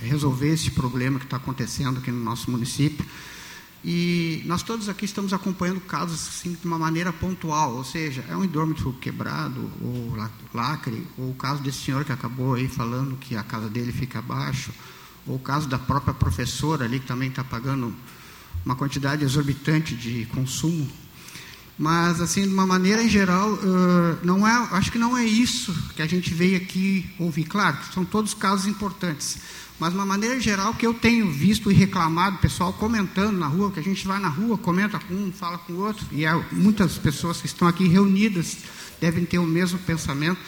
resolver 0.00 0.52
esse 0.52 0.70
problema 0.70 1.18
que 1.18 1.24
está 1.24 1.36
acontecendo 1.36 1.98
aqui 1.98 2.12
no 2.12 2.22
nosso 2.22 2.48
município. 2.48 3.04
E 3.84 4.42
nós 4.46 4.62
todos 4.62 4.88
aqui 4.88 5.04
estamos 5.04 5.32
acompanhando 5.32 5.80
casos 5.80 6.28
assim, 6.28 6.52
de 6.52 6.64
uma 6.64 6.78
maneira 6.78 7.12
pontual, 7.12 7.74
ou 7.74 7.84
seja, 7.84 8.24
é 8.28 8.36
um 8.36 8.44
hidrômetro 8.44 8.92
quebrado, 8.94 9.70
ou 9.80 10.16
lacre, 10.54 11.04
ou 11.18 11.30
o 11.30 11.34
caso 11.34 11.62
desse 11.62 11.78
senhor 11.78 12.04
que 12.04 12.12
acabou 12.12 12.54
aí 12.54 12.68
falando 12.68 13.16
que 13.16 13.36
a 13.36 13.42
casa 13.42 13.68
dele 13.68 13.90
fica 13.90 14.20
abaixo, 14.20 14.70
ou 15.26 15.34
o 15.34 15.38
caso 15.40 15.68
da 15.68 15.78
própria 15.78 16.14
professora 16.14 16.84
ali 16.84 17.00
que 17.00 17.06
também 17.06 17.28
está 17.28 17.42
pagando 17.42 17.92
uma 18.64 18.76
quantidade 18.76 19.24
exorbitante 19.24 19.96
de 19.96 20.26
consumo. 20.26 20.88
Mas, 21.78 22.20
assim, 22.20 22.42
de 22.42 22.52
uma 22.52 22.66
maneira 22.66 23.02
em 23.02 23.08
geral, 23.08 23.58
não 24.22 24.46
é, 24.46 24.68
acho 24.72 24.92
que 24.92 24.98
não 24.98 25.16
é 25.16 25.24
isso 25.24 25.74
que 25.96 26.02
a 26.02 26.06
gente 26.06 26.32
veio 26.32 26.56
aqui 26.56 27.10
ouvir. 27.18 27.44
Claro, 27.44 27.76
são 27.92 28.04
todos 28.04 28.34
casos 28.34 28.66
importantes 28.66 29.38
mas 29.82 29.90
de 29.90 29.98
uma 29.98 30.06
maneira 30.06 30.38
geral 30.38 30.72
que 30.74 30.86
eu 30.86 30.94
tenho 30.94 31.28
visto 31.28 31.68
e 31.68 31.74
reclamado, 31.74 32.38
pessoal 32.38 32.72
comentando 32.72 33.36
na 33.36 33.48
rua, 33.48 33.72
que 33.72 33.80
a 33.80 33.82
gente 33.82 34.06
vai 34.06 34.20
na 34.20 34.28
rua, 34.28 34.56
comenta 34.56 34.96
com 35.00 35.12
um, 35.12 35.32
fala 35.32 35.58
com 35.58 35.72
o 35.72 35.80
outro, 35.80 36.06
e 36.12 36.24
há 36.24 36.38
muitas 36.52 36.98
pessoas 36.98 37.40
que 37.40 37.46
estão 37.46 37.66
aqui 37.66 37.88
reunidas 37.88 38.58
devem 39.00 39.24
ter 39.24 39.38
o 39.38 39.44
mesmo 39.44 39.80
pensamento, 39.80 40.38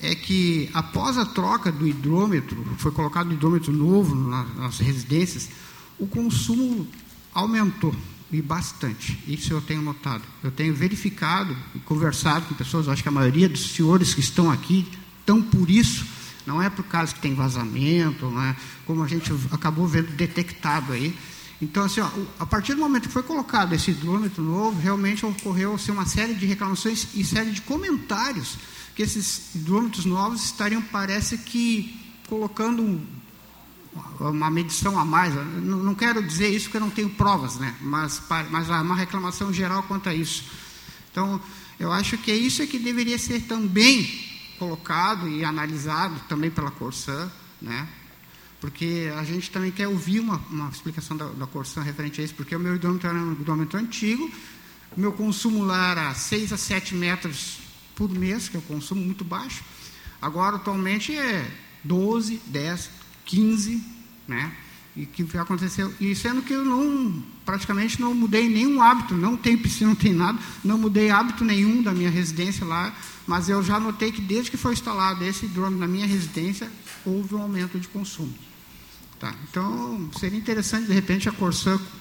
é 0.00 0.14
que 0.14 0.70
após 0.72 1.18
a 1.18 1.26
troca 1.26 1.70
do 1.70 1.86
hidrômetro, 1.86 2.64
foi 2.78 2.90
colocado 2.90 3.28
um 3.28 3.34
hidrômetro 3.34 3.70
novo 3.70 4.14
nas 4.56 4.78
residências, 4.78 5.50
o 5.98 6.06
consumo 6.06 6.88
aumentou 7.34 7.94
e 8.32 8.40
bastante. 8.40 9.18
Isso 9.26 9.52
eu 9.52 9.60
tenho 9.60 9.82
notado. 9.82 10.22
Eu 10.42 10.50
tenho 10.50 10.74
verificado 10.74 11.56
e 11.74 11.78
conversado 11.80 12.46
com 12.46 12.54
pessoas, 12.54 12.88
acho 12.88 13.02
que 13.02 13.08
a 13.08 13.12
maioria 13.12 13.48
dos 13.48 13.72
senhores 13.72 14.14
que 14.14 14.20
estão 14.20 14.50
aqui 14.50 14.86
estão 15.20 15.42
por 15.42 15.68
isso 15.70 16.06
não 16.46 16.60
é 16.60 16.70
por 16.70 16.84
causa 16.84 17.14
que 17.14 17.20
tem 17.20 17.34
vazamento, 17.34 18.26
é? 18.40 18.56
como 18.86 19.02
a 19.02 19.08
gente 19.08 19.32
acabou 19.52 19.86
vendo 19.86 20.10
detectado 20.12 20.92
aí. 20.92 21.16
Então, 21.60 21.84
assim, 21.84 22.00
ó, 22.00 22.08
a 22.38 22.46
partir 22.46 22.74
do 22.74 22.80
momento 22.80 23.06
que 23.06 23.12
foi 23.12 23.22
colocado 23.22 23.74
esse 23.74 23.90
hidrômetro 23.90 24.42
novo, 24.42 24.80
realmente 24.80 25.26
ocorreu 25.26 25.74
assim, 25.74 25.92
uma 25.92 26.06
série 26.06 26.34
de 26.34 26.46
reclamações 26.46 27.08
e 27.14 27.22
série 27.22 27.50
de 27.50 27.60
comentários 27.60 28.56
que 28.96 29.02
esses 29.02 29.54
hidrômetros 29.54 30.04
novos 30.04 30.42
estariam, 30.44 30.82
parece 30.82 31.38
que, 31.38 32.00
colocando 32.28 33.00
uma 34.20 34.50
medição 34.50 34.98
a 34.98 35.04
mais. 35.04 35.34
Não, 35.34 35.94
quero 35.94 36.22
dizer 36.22 36.48
isso 36.48 36.66
porque 36.66 36.76
eu 36.76 36.82
não 36.82 36.90
tenho 36.90 37.10
provas, 37.10 37.56
né? 37.56 37.74
mas, 37.80 38.22
mas 38.50 38.70
há 38.70 38.80
uma 38.82 38.94
reclamação 38.94 39.52
geral 39.52 39.82
quanto 39.84 40.08
a 40.08 40.14
isso. 40.14 40.44
Então, 41.10 41.40
eu 41.78 41.90
acho 41.92 42.18
que 42.18 42.30
é 42.30 42.36
isso 42.36 42.66
que 42.66 42.78
deveria 42.78 43.18
ser 43.18 43.40
também 43.42 44.28
colocado 44.58 45.28
e 45.28 45.44
analisado 45.44 46.20
também 46.28 46.50
pela 46.50 46.70
Corsã, 46.70 47.30
né? 47.60 47.88
porque 48.60 49.10
a 49.16 49.24
gente 49.24 49.50
também 49.50 49.72
quer 49.72 49.88
ouvir 49.88 50.20
uma, 50.20 50.36
uma 50.50 50.68
explicação 50.68 51.16
da, 51.16 51.26
da 51.30 51.46
Corsã 51.46 51.80
referente 51.80 52.20
a 52.20 52.24
isso, 52.24 52.34
porque 52.34 52.54
o 52.54 52.60
meu 52.60 52.76
hidrômetro 52.76 53.08
era 53.08 53.18
um 53.18 53.32
hidrômetro 53.32 53.78
antigo, 53.78 54.30
meu 54.96 55.12
consumo 55.12 55.64
lá 55.64 55.92
era 55.92 56.14
6 56.14 56.52
a 56.52 56.56
7 56.58 56.94
metros 56.94 57.58
por 57.96 58.10
mês, 58.10 58.48
que 58.48 58.56
é 58.56 58.58
um 58.58 58.62
consumo 58.62 59.00
muito 59.00 59.24
baixo, 59.24 59.64
agora 60.20 60.56
atualmente 60.56 61.16
é 61.16 61.50
12, 61.82 62.42
10, 62.46 62.90
15, 63.30 63.82
né? 64.26 64.52
E 64.96 65.06
que 65.06 65.24
aconteceu, 65.38 65.94
e 66.00 66.14
sendo 66.16 66.42
que 66.42 66.52
eu 66.52 66.64
não, 66.64 67.22
praticamente 67.46 68.00
não 68.00 68.12
mudei 68.12 68.48
nenhum 68.48 68.82
hábito, 68.82 69.14
não 69.14 69.36
tem 69.36 69.56
piscina, 69.56 69.90
não 69.90 69.96
tem 69.96 70.12
nada, 70.12 70.38
não 70.64 70.76
mudei 70.76 71.10
hábito 71.10 71.44
nenhum 71.44 71.80
da 71.80 71.92
minha 71.92 72.10
residência 72.10 72.66
lá, 72.66 72.92
mas 73.26 73.48
eu 73.48 73.62
já 73.62 73.78
notei 73.78 74.10
que 74.10 74.20
desde 74.20 74.50
que 74.50 74.56
foi 74.56 74.72
instalado 74.72 75.24
esse 75.24 75.46
drone 75.46 75.78
na 75.78 75.86
minha 75.86 76.06
residência, 76.06 76.68
houve 77.06 77.36
um 77.36 77.42
aumento 77.42 77.78
de 77.78 77.86
consumo. 77.86 78.34
Tá? 79.20 79.32
Então, 79.48 80.10
seria 80.18 80.38
interessante, 80.38 80.86
de 80.86 80.92
repente, 80.92 81.28
a 81.28 81.32
Corsã 81.32 81.78
eh, 81.78 81.99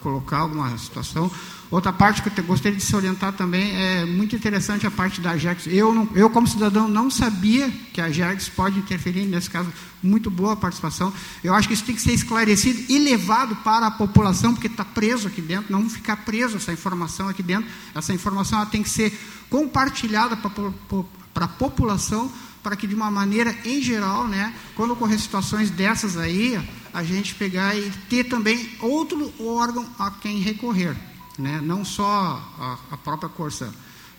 colocar 0.00 0.38
alguma 0.38 0.76
situação. 0.78 1.30
Outra 1.70 1.92
parte 1.92 2.22
que 2.22 2.40
eu 2.40 2.44
gostaria 2.44 2.78
de 2.78 2.84
se 2.84 2.94
orientar 2.94 3.32
também 3.32 3.74
é 3.74 4.04
muito 4.04 4.36
interessante 4.36 4.86
a 4.86 4.90
parte 4.90 5.20
da 5.20 5.32
Ajax. 5.32 5.66
Eu, 5.66 5.92
não, 5.92 6.08
eu 6.14 6.30
como 6.30 6.46
cidadão, 6.46 6.88
não 6.88 7.10
sabia 7.10 7.68
que 7.92 8.00
a 8.00 8.04
Ajax 8.04 8.48
pode 8.48 8.78
interferir, 8.78 9.24
nesse 9.26 9.50
caso, 9.50 9.72
muito 10.00 10.30
boa 10.30 10.52
a 10.52 10.56
participação. 10.56 11.12
Eu 11.42 11.54
acho 11.54 11.66
que 11.66 11.74
isso 11.74 11.84
tem 11.84 11.94
que 11.94 12.00
ser 12.00 12.12
esclarecido 12.12 12.84
e 12.88 12.98
levado 12.98 13.56
para 13.56 13.88
a 13.88 13.90
população, 13.90 14.52
porque 14.54 14.68
está 14.68 14.84
preso 14.84 15.26
aqui 15.26 15.42
dentro, 15.42 15.72
não 15.72 15.90
ficar 15.90 16.18
preso 16.18 16.56
essa 16.56 16.72
informação 16.72 17.28
aqui 17.28 17.42
dentro. 17.42 17.68
Essa 17.94 18.14
informação 18.14 18.64
tem 18.66 18.82
que 18.82 18.90
ser 18.90 19.18
compartilhada 19.50 20.36
para 20.36 21.44
a 21.44 21.48
população, 21.48 22.30
para 22.62 22.76
que 22.76 22.86
de 22.86 22.94
uma 22.94 23.10
maneira 23.10 23.56
em 23.64 23.82
geral, 23.82 24.28
né, 24.28 24.54
quando 24.76 24.92
ocorrer 24.92 25.18
situações 25.18 25.68
dessas 25.68 26.16
aí, 26.16 26.60
a 26.96 27.04
gente 27.04 27.34
pegar 27.34 27.76
e 27.76 27.90
ter 28.08 28.24
também 28.24 28.70
outro 28.80 29.32
órgão 29.40 29.86
a 29.98 30.10
quem 30.10 30.40
recorrer 30.40 30.96
né? 31.38 31.60
não 31.62 31.84
só 31.84 32.42
a, 32.58 32.78
a 32.94 32.96
própria 32.96 33.28
Corsã. 33.28 33.68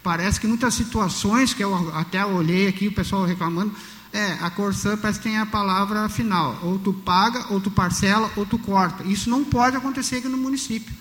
Parece 0.04 0.40
que 0.40 0.48
muitas 0.48 0.74
situações, 0.74 1.54
que 1.54 1.64
eu 1.64 1.76
até 1.94 2.26
olhei 2.26 2.68
aqui, 2.68 2.88
o 2.88 2.92
pessoal 2.92 3.26
reclamando, 3.26 3.74
é, 4.14 4.34
a 4.42 4.50
Corsã 4.50 4.96
parece 4.96 5.20
que 5.20 5.28
tem 5.28 5.38
a 5.38 5.46
palavra 5.46 6.08
final, 6.08 6.58
ou 6.64 6.80
tu 6.80 6.94
paga, 6.94 7.48
ou 7.50 7.60
tu 7.60 7.70
parcela, 7.70 8.32
ou 8.36 8.46
tu 8.46 8.58
corta. 8.58 9.04
Isso 9.04 9.30
não 9.30 9.44
pode 9.44 9.76
acontecer 9.76 10.18
aqui 10.18 10.28
no 10.28 10.38
município. 10.38 10.96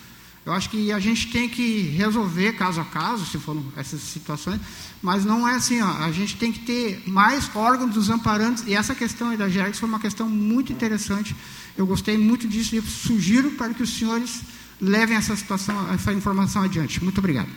Eu 0.44 0.52
acho 0.52 0.70
que 0.70 0.92
a 0.92 1.00
gente 1.00 1.30
tem 1.32 1.48
que 1.48 1.80
resolver 1.96 2.52
caso 2.52 2.80
a 2.80 2.84
caso, 2.84 3.26
se 3.26 3.36
for 3.36 3.56
essas 3.76 4.00
situações, 4.00 4.60
mas 5.02 5.24
não 5.24 5.46
é 5.46 5.56
assim, 5.56 5.82
ó, 5.82 6.04
a 6.04 6.12
gente 6.12 6.36
tem 6.36 6.52
que 6.52 6.60
ter 6.60 7.02
mais 7.06 7.50
órgãos 7.54 7.92
dos 7.92 8.10
amparantes, 8.10 8.64
e 8.66 8.74
essa 8.74 8.94
questão 8.94 9.30
aí 9.30 9.36
da 9.36 9.48
GERGS 9.48 9.80
foi 9.80 9.88
uma 9.88 9.98
questão 9.98 10.28
muito 10.28 10.72
interessante, 10.72 11.34
eu 11.76 11.86
gostei 11.86 12.16
muito 12.16 12.48
disso, 12.48 12.74
e 12.74 12.82
sugiro 12.82 13.52
para 13.52 13.74
que 13.74 13.82
os 13.82 13.90
senhores 13.90 14.42
levem 14.80 15.16
essa 15.16 15.34
situação, 15.36 15.92
essa 15.92 16.12
informação 16.12 16.62
adiante. 16.62 17.02
Muito 17.02 17.18
obrigado. 17.18 17.48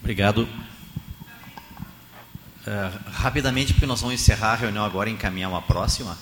Obrigado. 0.00 0.48
Uh, 2.64 3.10
rapidamente, 3.10 3.72
porque 3.72 3.86
nós 3.86 4.00
vamos 4.00 4.14
encerrar 4.14 4.52
a 4.52 4.56
reunião 4.56 4.84
agora 4.84 5.10
e 5.10 5.12
encaminhar 5.12 5.50
uma 5.50 5.62
próxima. 5.62 6.16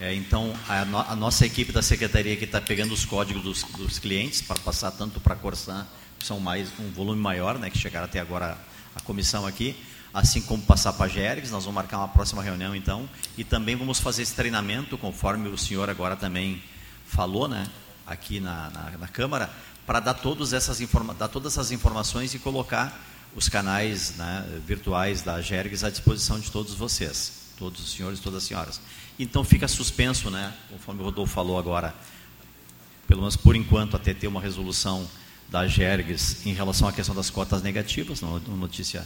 É, 0.00 0.12
então, 0.14 0.54
a, 0.68 0.84
no, 0.84 0.98
a, 0.98 1.14
nossa 1.14 1.46
equipe 1.46 1.70
da 1.70 1.82
secretaria 1.82 2.36
que 2.36 2.44
está 2.44 2.60
pegando 2.60 2.92
os 2.92 3.04
códigos 3.04 3.42
dos, 3.42 3.62
dos 3.62 3.98
clientes 3.98 4.42
para 4.42 4.58
passar 4.58 4.90
tanto 4.90 5.20
para 5.20 5.34
a 5.34 5.36
Corsan, 5.36 5.86
que 6.18 6.26
são 6.26 6.40
mais 6.40 6.68
um 6.80 6.90
volume 6.90 7.20
maior, 7.20 7.58
né, 7.58 7.70
que 7.70 7.78
chegaram 7.78 8.06
até 8.06 8.18
agora 8.18 8.58
a 8.94 9.00
comissão 9.00 9.46
aqui, 9.46 9.76
assim 10.14 10.40
como 10.40 10.62
passar 10.62 10.92
para 10.92 11.06
a 11.06 11.08
Gergs, 11.08 11.50
nós 11.50 11.64
vamos 11.64 11.74
marcar 11.74 11.98
uma 11.98 12.06
próxima 12.06 12.40
reunião 12.40 12.74
então, 12.74 13.10
e 13.36 13.42
também 13.42 13.74
vamos 13.74 13.98
fazer 13.98 14.22
esse 14.22 14.32
treinamento, 14.32 14.96
conforme 14.96 15.48
o 15.48 15.58
senhor 15.58 15.90
agora 15.90 16.14
também 16.14 16.62
falou, 17.04 17.48
né, 17.48 17.66
aqui 18.06 18.38
na, 18.38 18.70
na, 18.70 18.90
na 18.98 19.08
Câmara 19.08 19.50
para 19.84 19.98
dar, 19.98 20.14
todas 20.14 20.52
essas 20.52 20.78
dar 21.18 21.28
todas 21.28 21.54
essas 21.54 21.72
informações 21.72 22.32
e 22.32 22.38
colocar 22.38 22.96
os 23.34 23.48
canais 23.48 24.14
né, 24.16 24.60
virtuais 24.64 25.22
da 25.22 25.40
Gergs 25.40 25.84
à 25.84 25.90
disposição 25.90 26.38
de 26.38 26.48
todos 26.48 26.74
vocês, 26.74 27.50
todos 27.58 27.82
os 27.82 27.92
senhores 27.92 28.20
e 28.20 28.22
todas 28.22 28.38
as 28.38 28.44
senhoras. 28.44 28.80
Então 29.18 29.42
fica 29.42 29.66
suspenso, 29.66 30.30
né, 30.30 30.54
conforme 30.70 31.00
o 31.00 31.04
Rodolfo 31.04 31.34
falou 31.34 31.58
agora, 31.58 31.92
pelo 33.08 33.20
menos 33.20 33.34
por 33.34 33.56
enquanto, 33.56 33.96
até 33.96 34.14
ter 34.14 34.28
uma 34.28 34.40
resolução 34.40 35.08
da 35.48 35.66
Gergs 35.66 36.46
em 36.46 36.54
relação 36.54 36.86
à 36.86 36.92
questão 36.92 37.14
das 37.14 37.30
cotas 37.30 37.62
negativas, 37.62 38.22
uma 38.22 38.38
notícia 38.56 39.04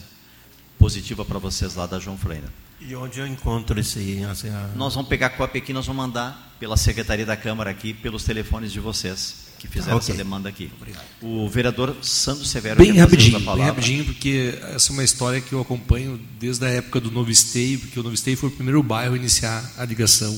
positiva 0.79 1.25
para 1.25 1.39
vocês 1.39 1.75
lá 1.75 1.87
da 1.87 1.99
João 1.99 2.17
Freire. 2.17 2.47
E 2.81 2.95
onde 2.95 3.19
eu 3.19 3.27
encontro 3.27 3.79
esse... 3.79 4.23
Assim, 4.25 4.51
a... 4.51 4.71
Nós 4.77 4.95
vamos 4.95 5.09
pegar 5.09 5.27
a 5.27 5.31
cópia 5.31 5.61
aqui, 5.61 5.73
nós 5.73 5.87
vamos 5.87 6.07
mandar 6.07 6.55
pela 6.61 6.77
Secretaria 6.77 7.27
da 7.27 7.37
Câmara 7.37 7.71
aqui, 7.71 7.93
pelos 7.93 8.23
telefones 8.25 8.73
de 8.73 8.81
vocês 8.81 9.49
que 9.59 9.67
fizeram 9.67 9.97
okay. 9.97 10.11
essa 10.11 10.17
demanda 10.17 10.49
aqui. 10.49 10.71
Obrigado. 10.77 11.05
O 11.21 11.49
vereador 11.49 11.97
Sandro 12.01 12.45
Severo... 12.45 12.77
Bem 12.77 12.93
rapidinho, 12.97 13.41
bem 13.41 13.65
rapidinho, 13.65 14.05
porque 14.05 14.57
essa 14.75 14.93
é 14.93 14.93
uma 14.93 15.03
história 15.03 15.41
que 15.41 15.53
eu 15.53 15.61
acompanho 15.61 16.21
desde 16.39 16.65
a 16.65 16.69
época 16.69 17.01
do 17.01 17.11
Novo 17.11 17.31
Esteio, 17.31 17.81
porque 17.81 17.99
o 17.99 18.03
Novo 18.03 18.15
Esteio 18.15 18.37
foi 18.37 18.49
o 18.49 18.53
primeiro 18.53 18.81
bairro 18.83 19.15
a 19.15 19.17
iniciar 19.17 19.69
a 19.77 19.85
ligação 19.85 20.33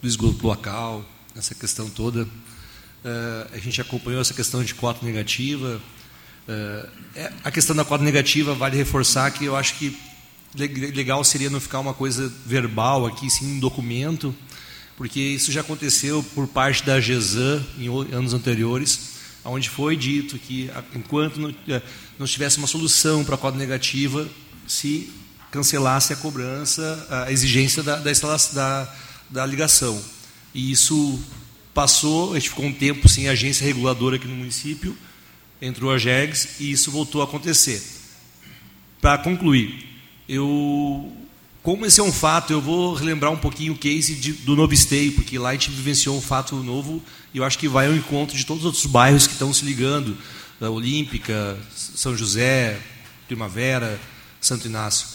do 0.00 0.08
esgoto 0.08 0.46
local, 0.46 1.04
essa 1.36 1.54
questão 1.54 1.90
toda. 1.90 2.22
Uh, 2.22 2.28
a 3.52 3.58
gente 3.58 3.78
acompanhou 3.80 4.20
essa 4.22 4.32
questão 4.32 4.64
de 4.64 4.74
cota 4.74 5.04
negativa. 5.04 5.80
Uh, 6.48 6.88
é, 7.14 7.32
a 7.42 7.50
questão 7.50 7.74
da 7.74 7.84
cota 7.84 8.04
negativa, 8.04 8.54
vale 8.54 8.76
reforçar 8.76 9.30
que 9.32 9.44
eu 9.44 9.56
acho 9.56 9.74
que 9.74 9.96
legal 10.54 11.22
seria 11.24 11.50
não 11.50 11.60
ficar 11.60 11.80
uma 11.80 11.92
coisa 11.92 12.32
verbal 12.46 13.04
aqui, 13.04 13.28
sim 13.28 13.56
um 13.56 13.58
documento, 13.58 14.34
porque 14.96 15.20
isso 15.20 15.52
já 15.52 15.60
aconteceu 15.60 16.22
por 16.34 16.46
parte 16.46 16.84
da 16.84 17.00
GESAN 17.00 17.64
em 17.78 17.88
anos 18.14 18.32
anteriores, 18.32 19.16
onde 19.44 19.68
foi 19.68 19.96
dito 19.96 20.38
que 20.38 20.70
enquanto 20.94 21.38
não, 21.38 21.54
eh, 21.68 21.82
não 22.18 22.26
tivesse 22.26 22.58
uma 22.58 22.66
solução 22.66 23.24
para 23.24 23.34
a 23.34 23.38
cota 23.38 23.58
negativa, 23.58 24.26
se 24.66 25.12
cancelasse 25.50 26.12
a 26.12 26.16
cobrança, 26.16 27.06
a 27.26 27.30
exigência 27.30 27.82
da, 27.82 27.96
da, 27.96 28.12
da, 28.52 28.94
da 29.30 29.46
ligação. 29.46 30.02
E 30.54 30.72
isso 30.72 31.20
passou, 31.74 32.32
a 32.32 32.38
gente 32.38 32.48
ficou 32.48 32.64
um 32.64 32.72
tempo 32.72 33.08
sem 33.08 33.28
agência 33.28 33.64
reguladora 33.64 34.16
aqui 34.16 34.26
no 34.26 34.34
município, 34.34 34.96
entrou 35.60 35.92
a 35.92 35.98
GEGS 35.98 36.60
e 36.60 36.70
isso 36.70 36.90
voltou 36.90 37.20
a 37.20 37.24
acontecer. 37.24 37.82
Para 39.00 39.18
concluir, 39.18 39.86
eu, 40.28 41.12
como 41.62 41.86
esse 41.86 42.00
é 42.00 42.02
um 42.02 42.12
fato, 42.12 42.52
eu 42.52 42.60
vou 42.60 42.94
relembrar 42.94 43.32
um 43.32 43.36
pouquinho 43.36 43.72
o 43.72 43.78
case 43.78 44.14
de, 44.14 44.32
do 44.32 44.56
Novo 44.56 44.72
Esteio, 44.72 45.12
porque 45.12 45.38
lá 45.38 45.50
a 45.50 45.52
gente 45.52 45.70
vivenciou 45.70 46.16
um 46.16 46.20
fato 46.20 46.56
novo 46.56 47.02
e 47.32 47.38
eu 47.38 47.44
acho 47.44 47.58
que 47.58 47.68
vai 47.68 47.86
ao 47.86 47.94
encontro 47.94 48.36
de 48.36 48.44
todos 48.44 48.62
os 48.62 48.66
outros 48.66 48.86
bairros 48.86 49.26
que 49.26 49.32
estão 49.32 49.52
se 49.52 49.64
ligando, 49.64 50.16
da 50.58 50.70
Olímpica, 50.70 51.58
São 51.74 52.16
José, 52.16 52.78
Primavera, 53.26 54.00
Santo 54.40 54.66
Inácio. 54.66 55.06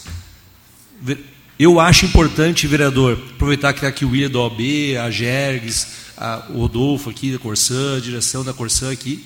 Eu 1.58 1.80
acho 1.80 2.06
importante, 2.06 2.66
vereador, 2.66 3.20
aproveitar 3.34 3.72
que 3.72 3.78
está 3.78 3.88
aqui 3.88 4.04
o 4.04 4.10
William 4.10 4.30
da 4.30 4.38
OB, 4.38 4.96
a 4.96 5.10
Gergs, 5.10 5.86
a, 6.16 6.46
o 6.50 6.58
Rodolfo 6.58 7.10
aqui 7.10 7.32
da 7.32 7.38
Corsã, 7.38 7.96
a 7.96 8.00
direção 8.00 8.44
da 8.44 8.52
Corsã 8.52 8.92
aqui, 8.92 9.24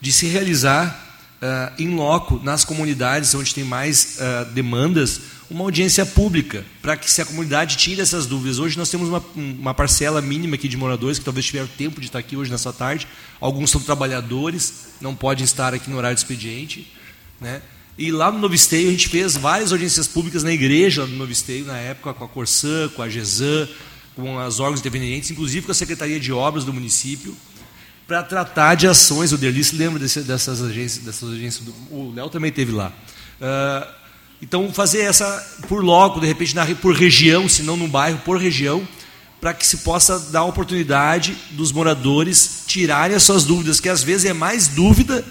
de 0.00 0.12
se 0.12 0.26
realizar 0.26 1.10
uh, 1.40 1.72
em 1.82 1.94
loco, 1.94 2.40
nas 2.42 2.64
comunidades 2.64 3.34
onde 3.34 3.54
tem 3.54 3.64
mais 3.64 4.18
uh, 4.18 4.50
demandas, 4.52 5.20
uma 5.50 5.64
audiência 5.64 6.06
pública, 6.06 6.64
para 6.80 6.96
que 6.96 7.10
se 7.10 7.20
a 7.20 7.24
comunidade 7.24 7.76
tire 7.76 8.00
essas 8.00 8.24
dúvidas. 8.26 8.58
Hoje 8.58 8.78
nós 8.78 8.88
temos 8.88 9.08
uma, 9.08 9.22
uma, 9.34 9.74
parcela 9.74 10.22
mínima 10.22 10.54
aqui 10.54 10.68
de 10.68 10.76
moradores 10.76 11.18
que 11.18 11.24
talvez 11.24 11.44
tiveram 11.44 11.66
tempo 11.66 12.00
de 12.00 12.06
estar 12.06 12.20
aqui 12.20 12.36
hoje 12.36 12.50
nessa 12.50 12.72
tarde. 12.72 13.06
Alguns 13.40 13.70
são 13.70 13.80
trabalhadores, 13.80 14.90
não 15.00 15.14
podem 15.14 15.44
estar 15.44 15.74
aqui 15.74 15.90
no 15.90 15.96
horário 15.96 16.14
de 16.14 16.20
expediente. 16.20 16.92
Né? 17.40 17.60
E 17.98 18.12
lá 18.12 18.30
no 18.30 18.38
Novo 18.38 18.54
Esteio 18.54 18.88
a 18.88 18.92
gente 18.92 19.08
fez 19.08 19.36
várias 19.36 19.72
audiências 19.72 20.06
públicas 20.06 20.44
na 20.44 20.52
igreja 20.52 21.04
do 21.04 21.16
Novo 21.16 21.32
Esteio, 21.32 21.64
na 21.64 21.76
época 21.76 22.14
com 22.14 22.24
a 22.24 22.28
Corsã, 22.28 22.88
com 22.94 23.02
a 23.02 23.08
GESAN, 23.08 23.68
com 24.14 24.38
as 24.38 24.60
órgãos 24.60 24.78
intervenientes, 24.78 25.32
inclusive 25.32 25.66
com 25.66 25.72
a 25.72 25.74
Secretaria 25.74 26.20
de 26.20 26.32
Obras 26.32 26.64
do 26.64 26.72
município 26.72 27.36
para 28.10 28.24
tratar 28.24 28.74
de 28.74 28.88
ações. 28.88 29.30
O 29.30 29.38
Derli 29.38 29.62
se 29.62 29.76
lembra 29.76 30.00
desse, 30.00 30.22
dessas 30.22 30.60
agências, 30.60 31.04
dessas 31.04 31.30
agências 31.30 31.64
do, 31.64 31.72
o 31.92 32.12
Léo 32.12 32.28
também 32.28 32.50
teve 32.50 32.72
lá. 32.72 32.92
Uh, 33.40 33.88
então, 34.42 34.72
fazer 34.72 35.02
essa 35.02 35.24
por 35.68 35.84
logo, 35.84 36.18
de 36.18 36.26
repente, 36.26 36.52
na, 36.52 36.66
por 36.74 36.92
região, 36.92 37.48
se 37.48 37.62
não 37.62 37.76
no 37.76 37.86
bairro, 37.86 38.18
por 38.24 38.36
região, 38.36 38.86
para 39.40 39.54
que 39.54 39.64
se 39.64 39.78
possa 39.78 40.18
dar 40.18 40.40
a 40.40 40.44
oportunidade 40.44 41.36
dos 41.52 41.70
moradores 41.70 42.64
tirarem 42.66 43.14
as 43.14 43.22
suas 43.22 43.44
dúvidas, 43.44 43.78
que 43.78 43.88
às 43.88 44.02
vezes 44.02 44.28
é 44.28 44.32
mais 44.32 44.66
dúvida 44.66 45.24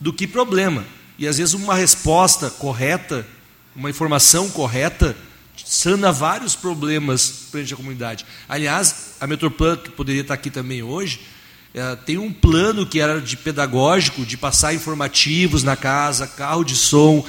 do 0.00 0.12
que 0.12 0.26
problema. 0.26 0.84
E 1.16 1.28
às 1.28 1.38
vezes 1.38 1.54
uma 1.54 1.76
resposta 1.76 2.50
correta, 2.50 3.24
uma 3.76 3.88
informação 3.88 4.50
correta, 4.50 5.16
sana 5.64 6.10
vários 6.10 6.56
problemas 6.56 7.46
frente 7.52 7.72
à 7.72 7.76
comunidade. 7.76 8.26
Aliás, 8.48 9.14
a 9.20 9.26
Metroplan, 9.28 9.76
que 9.76 9.90
poderia 9.90 10.22
estar 10.22 10.34
aqui 10.34 10.50
também 10.50 10.82
hoje, 10.82 11.20
é, 11.74 11.96
tem 11.96 12.18
um 12.18 12.30
plano 12.30 12.84
que 12.84 13.00
era 13.00 13.20
de 13.20 13.36
pedagógico, 13.36 14.26
de 14.26 14.36
passar 14.36 14.74
informativos 14.74 15.62
na 15.62 15.74
casa, 15.74 16.26
carro 16.26 16.64
de 16.64 16.76
som. 16.76 17.24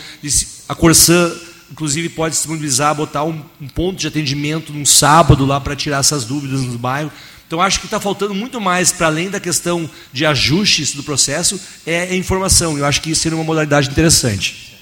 A 0.68 0.76
Corsã, 0.76 1.34
inclusive, 1.72 2.10
pode 2.10 2.36
disponibilizar, 2.36 2.94
botar 2.94 3.24
um, 3.24 3.42
um 3.62 3.68
ponto 3.70 3.98
de 3.98 4.08
atendimento 4.08 4.74
num 4.74 4.86
sábado 4.86 5.46
lá 5.46 5.62
para 5.62 5.78
tirar 5.78 6.00
essas 6.00 6.26
dúvidas 6.26 6.62
no 6.62 6.78
bairro. 6.78 7.12
Então, 7.48 7.62
acho 7.62 7.80
que 7.80 7.86
está 7.86 8.00
faltando 8.00 8.34
muito 8.34 8.60
mais, 8.60 8.92
para 8.92 9.08
além 9.08 9.30
da 9.30 9.40
questão 9.40 9.90
de 10.12 10.26
ajustes 10.26 10.94
do 10.94 11.04
processo, 11.04 11.60
é 11.86 12.14
informação. 12.16 12.78
Eu 12.78 12.86
acho 12.86 13.02
que 13.02 13.12
isso 13.12 13.22
seria 13.22 13.38
uma 13.38 13.46
modalidade 13.46 13.90
interessante. 13.90 14.76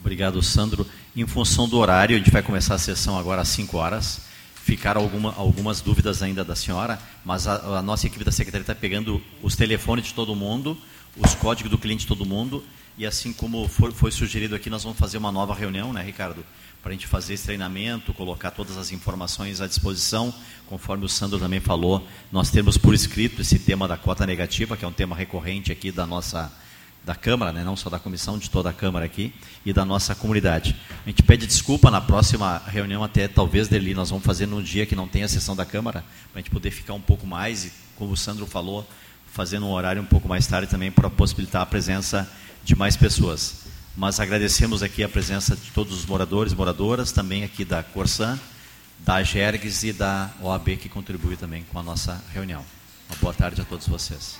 Obrigado, 0.00 0.40
Sandro. 0.42 0.86
Em 1.16 1.26
função 1.26 1.68
do 1.68 1.78
horário, 1.78 2.14
a 2.14 2.18
gente 2.18 2.30
vai 2.30 2.42
começar 2.42 2.74
a 2.74 2.78
sessão 2.78 3.18
agora 3.18 3.42
às 3.42 3.48
5 3.48 3.76
horas 3.76 4.31
ficaram 4.62 5.00
alguma, 5.00 5.34
algumas 5.34 5.80
dúvidas 5.80 6.22
ainda 6.22 6.44
da 6.44 6.54
senhora, 6.54 6.98
mas 7.24 7.46
a, 7.46 7.78
a 7.78 7.82
nossa 7.82 8.06
equipe 8.06 8.24
da 8.24 8.32
secretaria 8.32 8.62
está 8.62 8.74
pegando 8.74 9.22
os 9.42 9.56
telefones 9.56 10.06
de 10.06 10.14
todo 10.14 10.34
mundo, 10.34 10.78
os 11.16 11.34
códigos 11.34 11.70
do 11.70 11.78
cliente 11.78 12.02
de 12.02 12.06
todo 12.06 12.24
mundo, 12.24 12.64
e 12.96 13.04
assim 13.04 13.32
como 13.32 13.66
for, 13.68 13.92
foi 13.92 14.10
sugerido 14.10 14.54
aqui, 14.54 14.70
nós 14.70 14.84
vamos 14.84 14.98
fazer 14.98 15.18
uma 15.18 15.32
nova 15.32 15.54
reunião, 15.54 15.92
né, 15.92 16.02
Ricardo? 16.02 16.44
para 16.82 16.90
a 16.90 16.92
gente 16.94 17.06
fazer 17.06 17.34
esse 17.34 17.44
treinamento, 17.44 18.12
colocar 18.12 18.50
todas 18.50 18.76
as 18.76 18.90
informações 18.90 19.60
à 19.60 19.68
disposição, 19.68 20.34
conforme 20.66 21.04
o 21.04 21.08
Sandro 21.08 21.38
também 21.38 21.60
falou, 21.60 22.04
nós 22.30 22.50
temos 22.50 22.76
por 22.76 22.92
escrito 22.92 23.40
esse 23.40 23.60
tema 23.60 23.86
da 23.86 23.96
cota 23.96 24.26
negativa, 24.26 24.76
que 24.76 24.84
é 24.84 24.88
um 24.88 24.92
tema 24.92 25.14
recorrente 25.14 25.70
aqui 25.70 25.92
da 25.92 26.04
nossa 26.04 26.50
da 27.04 27.14
Câmara, 27.14 27.52
né, 27.52 27.64
não 27.64 27.76
só 27.76 27.90
da 27.90 27.98
comissão, 27.98 28.38
de 28.38 28.48
toda 28.48 28.70
a 28.70 28.72
Câmara 28.72 29.04
aqui 29.04 29.34
e 29.66 29.72
da 29.72 29.84
nossa 29.84 30.14
comunidade. 30.14 30.76
A 31.04 31.08
gente 31.08 31.22
pede 31.22 31.46
desculpa 31.46 31.90
na 31.90 32.00
próxima 32.00 32.62
reunião, 32.66 33.02
até 33.02 33.26
talvez 33.26 33.68
dele, 33.68 33.92
nós 33.94 34.10
vamos 34.10 34.24
fazer 34.24 34.46
num 34.46 34.62
dia 34.62 34.86
que 34.86 34.94
não 34.94 35.08
tem 35.08 35.24
a 35.24 35.28
sessão 35.28 35.56
da 35.56 35.64
Câmara, 35.64 36.04
para 36.30 36.38
a 36.38 36.42
gente 36.42 36.50
poder 36.50 36.70
ficar 36.70 36.94
um 36.94 37.00
pouco 37.00 37.26
mais, 37.26 37.64
e 37.64 37.72
como 37.96 38.12
o 38.12 38.16
Sandro 38.16 38.46
falou, 38.46 38.86
fazendo 39.32 39.66
um 39.66 39.70
horário 39.70 40.00
um 40.00 40.06
pouco 40.06 40.28
mais 40.28 40.46
tarde 40.46 40.68
também 40.68 40.92
para 40.92 41.10
possibilitar 41.10 41.62
a 41.62 41.66
presença 41.66 42.30
de 42.62 42.76
mais 42.76 42.96
pessoas. 42.96 43.62
Mas 43.96 44.20
agradecemos 44.20 44.82
aqui 44.82 45.02
a 45.02 45.08
presença 45.08 45.56
de 45.56 45.70
todos 45.72 45.98
os 45.98 46.06
moradores 46.06 46.52
e 46.52 46.56
moradoras, 46.56 47.12
também 47.12 47.42
aqui 47.42 47.64
da 47.64 47.82
Corsan, 47.82 48.38
da 49.00 49.22
Gergs 49.22 49.86
e 49.86 49.92
da 49.92 50.30
OAB 50.40 50.76
que 50.76 50.88
contribui 50.88 51.36
também 51.36 51.64
com 51.64 51.78
a 51.78 51.82
nossa 51.82 52.22
reunião. 52.32 52.64
Uma 53.08 53.16
boa 53.20 53.34
tarde 53.34 53.60
a 53.60 53.64
todos 53.64 53.88
vocês. 53.88 54.38